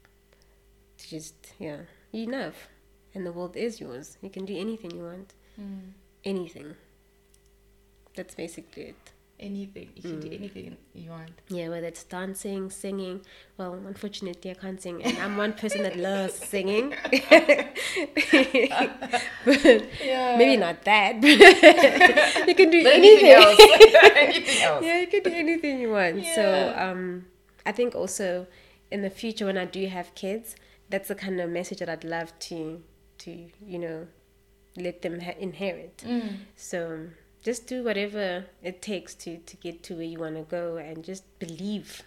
To 0.98 1.08
just 1.08 1.34
yeah, 1.58 1.82
enough, 2.12 2.68
and 3.14 3.24
the 3.26 3.32
world 3.32 3.56
is 3.56 3.80
yours. 3.80 4.18
You 4.22 4.30
can 4.30 4.44
do 4.44 4.56
anything 4.56 4.90
you 4.92 5.04
want. 5.04 5.34
Anything. 6.32 6.68
That's 8.16 8.34
basically 8.34 8.82
it. 8.92 9.04
anything. 9.40 9.88
You 9.96 10.02
can 10.02 10.20
do 10.26 10.30
anything 10.38 10.76
you 10.94 11.10
want. 11.10 11.30
Yeah, 11.48 11.68
whether 11.72 11.86
it's 11.92 12.02
dancing, 12.04 12.70
singing. 12.70 13.16
Well, 13.56 13.74
unfortunately, 13.92 14.50
I 14.50 14.54
can't 14.54 14.80
sing, 14.84 14.96
and 15.06 15.16
I'm 15.24 15.36
one 15.44 15.52
person 15.62 15.80
that 15.86 15.96
loves 15.96 16.34
singing. 16.54 16.86
but 19.44 19.84
Yeah. 20.04 20.36
maybe 20.36 20.56
not 20.56 20.82
that. 20.84 21.22
you 22.48 22.54
can 22.54 22.70
do 22.70 22.78
anything. 22.86 23.28
anything 23.28 23.30
else. 23.30 23.60
anything 24.16 24.62
else. 24.62 24.84
yeah, 24.84 24.98
you 25.02 25.06
can 25.06 25.22
do 25.22 25.30
anything 25.44 25.80
you 25.80 25.90
want. 25.92 26.24
So, 26.34 26.74
um, 26.76 27.26
I 27.64 27.72
think 27.72 27.94
also 27.94 28.46
in 28.90 29.02
the 29.02 29.10
future 29.10 29.46
when 29.46 29.56
I 29.58 29.64
do 29.66 29.86
have 29.86 30.14
kids, 30.14 30.56
that's 30.90 31.08
the 31.08 31.14
kind 31.14 31.40
of 31.40 31.50
message 31.50 31.78
that 31.78 31.88
I'd 31.88 32.04
love 32.04 32.36
to, 32.50 32.82
to 33.18 33.30
you 33.64 33.78
know, 33.78 34.06
let 34.78 35.02
them 35.02 35.20
ha- 35.20 35.34
inherit. 35.38 35.98
Mm. 35.98 36.36
So 36.56 37.08
just 37.42 37.66
do 37.66 37.82
whatever 37.84 38.46
it 38.62 38.82
takes 38.82 39.14
to 39.16 39.38
to 39.38 39.56
get 39.56 39.82
to 39.84 39.94
where 39.96 40.04
you 40.04 40.18
want 40.18 40.36
to 40.36 40.42
go, 40.42 40.76
and 40.76 41.04
just 41.04 41.24
believe, 41.38 42.02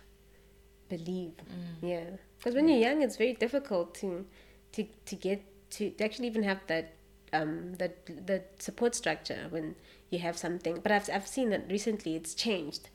believe. 0.90 1.34
Mm. 1.40 1.90
Yeah, 1.90 2.10
because 2.38 2.56
when 2.56 2.68
you're 2.68 2.80
young, 2.80 3.02
it's 3.02 3.18
very 3.18 3.34
difficult 3.34 3.96
to 3.96 4.26
to 4.74 4.86
to 5.06 5.16
get 5.16 5.42
to, 5.72 5.90
to 5.90 6.04
actually 6.04 6.28
even 6.28 6.44
have 6.44 6.60
that 6.68 6.94
um 7.34 7.74
that 7.76 7.94
that 8.28 8.62
support 8.62 8.96
structure 8.96 9.48
when 9.50 9.76
you 10.10 10.20
have 10.20 10.38
something. 10.38 10.80
But 10.84 10.92
I've 10.92 11.10
I've 11.10 11.28
seen 11.28 11.50
that 11.52 11.66
recently 11.70 12.16
it's 12.16 12.34
changed. 12.34 12.90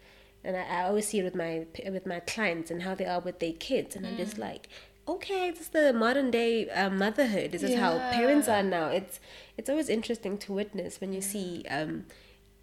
And 0.44 0.56
I, 0.56 0.62
I 0.62 0.82
always 0.84 1.08
see 1.08 1.18
it 1.18 1.24
with 1.24 1.34
my 1.34 1.66
with 1.90 2.06
my 2.06 2.20
clients 2.20 2.70
and 2.70 2.82
how 2.82 2.94
they 2.94 3.06
are 3.06 3.20
with 3.20 3.40
their 3.40 3.54
kids, 3.54 3.96
and 3.96 4.06
I'm 4.06 4.14
Mm. 4.14 4.18
just 4.18 4.38
like, 4.38 4.68
okay, 5.08 5.50
this 5.50 5.60
is 5.60 5.68
the 5.68 5.92
modern 5.92 6.30
day 6.30 6.68
uh, 6.70 6.90
motherhood. 6.90 7.52
This 7.52 7.62
is 7.62 7.78
how 7.78 7.98
parents 8.12 8.48
are 8.48 8.62
now. 8.62 8.88
It's 8.88 9.20
it's 9.56 9.70
always 9.70 9.88
interesting 9.88 10.38
to 10.38 10.52
witness 10.52 11.00
when 11.00 11.12
you 11.12 11.20
see 11.20 11.64
um, 11.70 12.06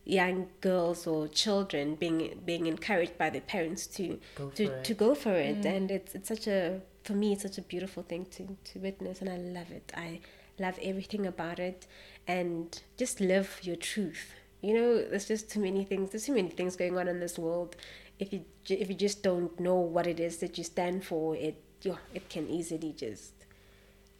young 0.05 0.47
girls 0.61 1.07
or 1.07 1.27
children 1.27 1.95
being 1.95 2.41
being 2.45 2.67
encouraged 2.67 3.17
by 3.17 3.29
their 3.29 3.41
parents 3.41 3.87
to 3.87 4.19
Go 4.35 4.49
to, 4.49 4.67
for 4.67 4.73
it. 4.73 4.83
to 4.83 4.93
go 4.93 5.15
for 5.15 5.33
it, 5.33 5.65
and 5.65 5.91
it's 5.91 6.15
it's 6.15 6.27
such 6.27 6.47
a 6.47 6.81
for 7.03 7.13
me 7.13 7.33
it's 7.33 7.43
such 7.43 7.57
a 7.57 7.61
beautiful 7.61 8.03
thing 8.03 8.25
to 8.31 8.57
to 8.71 8.79
witness, 8.79 9.21
and 9.21 9.29
I 9.29 9.37
love 9.37 9.71
it. 9.71 9.91
I 9.95 10.19
love 10.59 10.77
everything 10.81 11.25
about 11.25 11.59
it, 11.59 11.87
and 12.27 12.81
just 12.97 13.19
live 13.21 13.59
your 13.63 13.75
truth. 13.75 14.33
You 14.61 14.73
know, 14.73 14.97
there's 15.09 15.27
just 15.27 15.49
too 15.51 15.59
many 15.59 15.83
things. 15.83 16.11
There's 16.11 16.25
too 16.25 16.35
many 16.35 16.49
things 16.49 16.75
going 16.75 16.97
on 16.97 17.07
in 17.07 17.19
this 17.19 17.37
world. 17.39 17.75
If 18.19 18.31
you 18.31 18.41
if 18.69 18.87
you 18.89 18.95
just 18.95 19.23
don't 19.23 19.59
know 19.59 19.75
what 19.75 20.07
it 20.07 20.19
is 20.19 20.37
that 20.37 20.57
you 20.57 20.63
stand 20.63 21.03
for, 21.03 21.35
it 21.35 21.55
yeah, 21.83 21.97
it 22.13 22.29
can 22.29 22.49
easily 22.49 22.93
just 23.05 23.33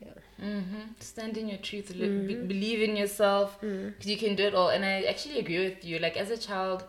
yeah. 0.01 0.14
Mm-hmm. 0.41 0.82
Stand 0.99 1.38
in 1.38 1.47
your 1.47 1.57
truth. 1.59 1.93
li- 1.95 2.26
Be- 2.28 2.36
believe 2.53 2.82
in 2.88 2.95
yourself. 2.97 3.59
Mm. 3.61 3.93
Because 3.97 4.11
you 4.11 4.18
can 4.18 4.36
do 4.36 4.43
it 4.43 4.53
all. 4.53 4.70
And 4.70 4.84
I 4.84 5.03
actually 5.03 5.39
agree 5.39 5.59
with 5.68 5.86
you. 5.86 5.97
Like, 5.99 6.18
as 6.18 6.30
a 6.30 6.38
child, 6.38 6.84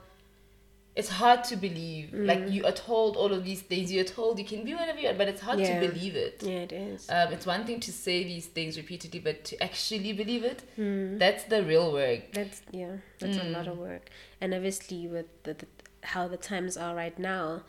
it's 0.96 1.08
hard 1.10 1.44
to 1.44 1.56
believe. 1.56 2.12
Like 2.12 2.50
you 2.50 2.64
are 2.64 2.72
told 2.72 3.16
all 3.16 3.32
of 3.32 3.44
these 3.44 3.62
things. 3.62 3.92
You're 3.92 4.04
told 4.04 4.38
you 4.38 4.44
can 4.44 4.64
be 4.64 4.74
whatever 4.74 4.98
you 4.98 5.06
want, 5.06 5.18
but 5.18 5.28
it's 5.28 5.40
hard 5.40 5.58
Yeah. 5.60 5.80
to 5.80 5.88
believe 5.88 6.14
it. 6.16 6.42
Yeah, 6.42 6.66
it 6.68 6.72
is. 6.72 7.08
Um, 7.10 7.32
it's 7.32 7.46
one 7.46 7.64
thing 7.66 7.78
to 7.80 7.92
say 7.92 8.22
these 8.24 8.46
things 8.46 8.76
repeatedly, 8.76 9.20
but 9.20 9.44
to 9.44 9.62
actually 9.62 10.12
believe 10.12 10.44
it, 10.44 10.62
Hmm. 10.76 11.18
that's 11.18 11.44
the 11.44 11.62
real 11.64 11.92
work. 11.92 12.32
That's 12.32 12.62
yeah, 12.70 12.96
that's 13.20 13.38
a 13.38 13.44
lot 13.44 13.66
of 13.68 13.76
work. 13.78 14.08
And 14.40 14.54
obviously, 14.54 15.06
with 15.08 15.26
the, 15.44 15.54
the 15.54 15.66
how 16.02 16.28
the 16.28 16.36
times 16.36 16.76
are 16.76 16.94
right 16.94 17.18
now, 17.18 17.62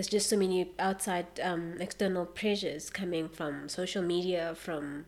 there's 0.00 0.08
just 0.08 0.30
so 0.30 0.36
many 0.38 0.66
outside 0.78 1.26
um, 1.42 1.74
external 1.78 2.24
pressures 2.24 2.88
coming 2.88 3.28
from 3.28 3.68
social 3.68 4.02
media, 4.02 4.54
from 4.54 5.04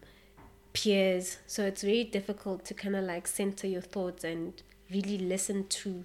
peers. 0.74 1.38
So 1.47 1.64
it's 1.64 1.80
very 1.80 2.05
difficult 2.05 2.66
to 2.66 2.74
kind 2.74 2.95
of 2.95 3.05
like 3.05 3.26
center 3.26 3.66
your 3.66 3.80
thoughts 3.80 4.22
and 4.22 4.53
really 4.90 5.16
listen 5.16 5.66
to 5.68 6.05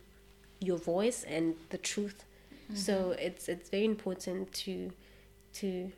your 0.61 0.77
voice 0.77 1.25
and 1.25 1.55
the 1.69 1.77
truth. 1.77 2.23
So 2.73 3.13
it's 3.19 3.49
it's 3.49 3.69
very 3.69 3.83
important 3.83 4.53
to 4.63 4.91
to 5.55 5.91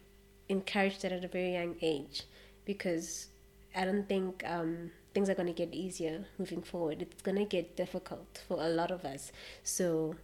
encourage 0.47 0.97
that 1.01 1.11
at 1.11 1.23
a 1.23 1.27
very 1.27 1.53
young 1.53 1.75
age 1.83 2.23
because 2.65 3.27
I 3.75 3.85
don't 3.85 4.09
think 4.09 4.43
um, 4.47 4.89
things 5.13 5.29
are 5.29 5.35
going 5.35 5.53
to 5.53 5.53
get 5.53 5.75
easier 5.75 6.25
moving 6.39 6.63
forward. 6.63 7.03
It's 7.03 7.21
going 7.21 7.37
to 7.37 7.45
get 7.45 7.75
difficult 7.75 8.43
for 8.47 8.57
a 8.59 8.69
lot 8.69 8.89
of 8.89 9.05
us. 9.05 9.31
So 9.63 10.15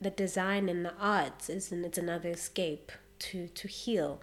the 0.00 0.10
design 0.10 0.68
and 0.68 0.84
the 0.84 0.94
arts 0.98 1.48
is 1.50 1.72
an, 1.72 1.84
it's 1.84 1.98
another 1.98 2.30
escape 2.30 2.92
to 3.20 3.48
to 3.48 3.68
heal 3.68 4.20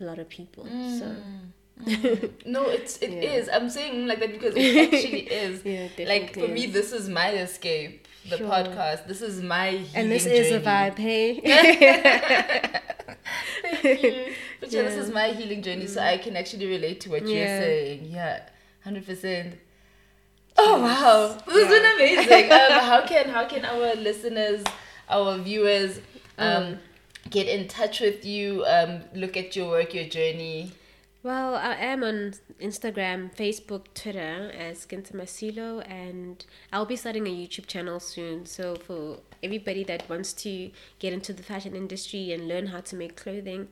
a 0.00 0.04
lot 0.04 0.18
of 0.18 0.28
people. 0.28 0.64
So 0.98 1.16
No, 2.44 2.68
it's 2.68 2.98
it 2.98 3.10
Yeah. 3.12 3.32
is. 3.36 3.48
I'm 3.52 3.70
saying 3.70 4.06
like 4.06 4.20
that 4.20 4.32
because 4.32 4.54
it 4.56 4.92
actually 4.94 5.20
is. 5.44 5.64
Yeah, 5.64 5.88
it 5.96 6.08
like 6.08 6.34
for 6.34 6.40
definitely 6.40 6.66
me, 6.66 6.72
this 6.72 6.92
is 6.92 7.08
my 7.08 7.30
escape. 7.32 8.06
The 8.28 8.36
Sure. 8.36 8.48
podcast. 8.50 9.06
This 9.06 9.22
is 9.22 9.40
my 9.42 9.70
healing 9.70 9.88
and 9.94 10.10
this 10.12 10.26
is 10.26 10.50
a 10.52 10.60
journey. 10.60 10.64
vibe, 10.66 10.98
hey. 10.98 11.40
Thank 13.62 14.02
you. 14.02 14.34
But 14.60 14.72
yeah, 14.72 14.82
this 14.82 14.96
is 14.96 15.10
my 15.10 15.28
healing 15.28 15.62
journey, 15.62 15.86
so 15.86 16.00
I 16.02 16.18
can 16.18 16.36
actually 16.36 16.66
relate 16.66 17.00
to 17.02 17.10
what 17.10 17.22
you're 17.26 17.46
saying. 17.46 18.06
Yeah, 18.10 18.42
hundred 18.84 19.06
percent. 19.06 19.54
Oh 20.58 20.80
wow, 20.82 21.38
this 21.46 21.66
has 21.66 21.68
been 21.74 21.86
amazing. 21.94 22.52
um, 22.52 22.80
how 22.90 23.06
can 23.06 23.28
how 23.30 23.46
can 23.46 23.64
our 23.64 23.94
listeners, 23.94 24.62
our 25.10 25.38
viewers, 25.38 26.00
um, 26.38 26.78
get 27.28 27.48
in 27.48 27.68
touch 27.68 28.00
with 28.00 28.24
you? 28.24 28.64
Um, 28.66 29.02
look 29.14 29.36
at 29.36 29.54
your 29.56 29.68
work, 29.68 29.94
your 29.94 30.08
journey. 30.08 30.72
Well, 31.22 31.54
I 31.54 31.74
am 31.74 32.02
on 32.02 32.32
Instagram, 32.62 33.36
Facebook, 33.36 33.92
Twitter 33.92 34.50
as 34.56 34.86
Ginta 34.86 35.12
Masilo, 35.12 35.86
and 35.86 36.42
I'll 36.72 36.86
be 36.86 36.96
starting 36.96 37.26
a 37.26 37.30
YouTube 37.30 37.66
channel 37.66 38.00
soon. 38.00 38.46
So, 38.46 38.74
for 38.74 39.18
everybody 39.42 39.84
that 39.84 40.08
wants 40.08 40.32
to 40.44 40.70
get 40.98 41.12
into 41.12 41.34
the 41.34 41.42
fashion 41.42 41.76
industry 41.76 42.32
and 42.32 42.48
learn 42.48 42.68
how 42.68 42.80
to 42.80 42.96
make 42.96 43.16
clothing, 43.16 43.68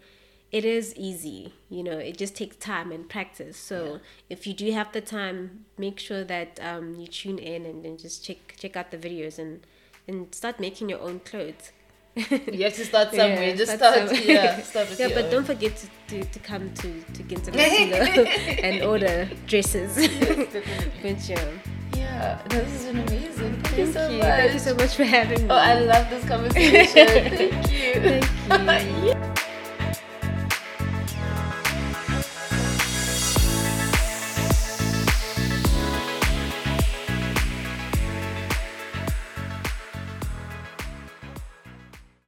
it 0.52 0.66
is 0.66 0.94
easy. 0.94 1.54
You 1.70 1.84
know, 1.84 1.96
it 1.96 2.18
just 2.18 2.36
takes 2.36 2.56
time 2.56 2.92
and 2.92 3.08
practice. 3.08 3.56
So, 3.56 4.00
if 4.28 4.46
you 4.46 4.52
do 4.52 4.70
have 4.72 4.92
the 4.92 5.00
time, 5.00 5.64
make 5.78 5.98
sure 5.98 6.24
that 6.24 6.60
um, 6.62 6.96
you 6.96 7.06
tune 7.06 7.38
in 7.38 7.64
and 7.64 7.82
then 7.82 7.96
just 7.96 8.22
check 8.22 8.56
check 8.58 8.76
out 8.76 8.90
the 8.90 8.98
videos 8.98 9.38
and 9.38 9.66
and 10.08 10.34
start 10.34 10.58
making 10.58 10.88
your 10.88 11.00
own 11.00 11.20
clothes. 11.20 11.72
You 12.52 12.64
have 12.64 12.74
to 12.74 12.84
start 12.84 13.10
somewhere. 13.10 13.50
Yeah, 13.50 13.54
Just 13.54 13.76
start 13.76 13.94
start. 13.94 14.08
some- 14.10 14.28
Yeah, 14.28 14.60
start 14.62 14.90
with 14.90 14.98
yeah, 14.98 15.08
but 15.14 15.26
own. 15.26 15.30
don't 15.30 15.44
forget 15.44 15.76
to, 15.76 15.86
to, 16.08 16.24
to 16.24 16.38
come 16.40 16.72
to 16.74 16.88
to 17.14 17.22
Ginta 17.22 17.50
Masilo 17.54 18.26
and 18.66 18.82
order 18.82 19.28
dresses. 19.46 19.94
but 21.02 21.20
yeah, 21.28 21.44
Yeah, 21.94 22.42
this 22.48 22.66
has 22.72 22.84
been 22.86 22.98
amazing. 23.06 23.52
Thank, 23.62 23.66
thank 23.66 23.78
you 23.78 23.92
so 23.92 24.08
you. 24.10 24.18
much. 24.18 24.26
Thank 24.40 24.52
you 24.54 24.58
so 24.68 24.74
much 24.74 24.92
for 24.96 25.04
having 25.04 25.42
me. 25.46 25.50
Oh, 25.50 25.54
I 25.72 25.74
love 25.92 26.10
this 26.10 26.24
conversation. 26.24 27.06
Thank 27.06 27.70
you. 27.70 28.20
Thank 28.48 29.04
you. 29.04 29.34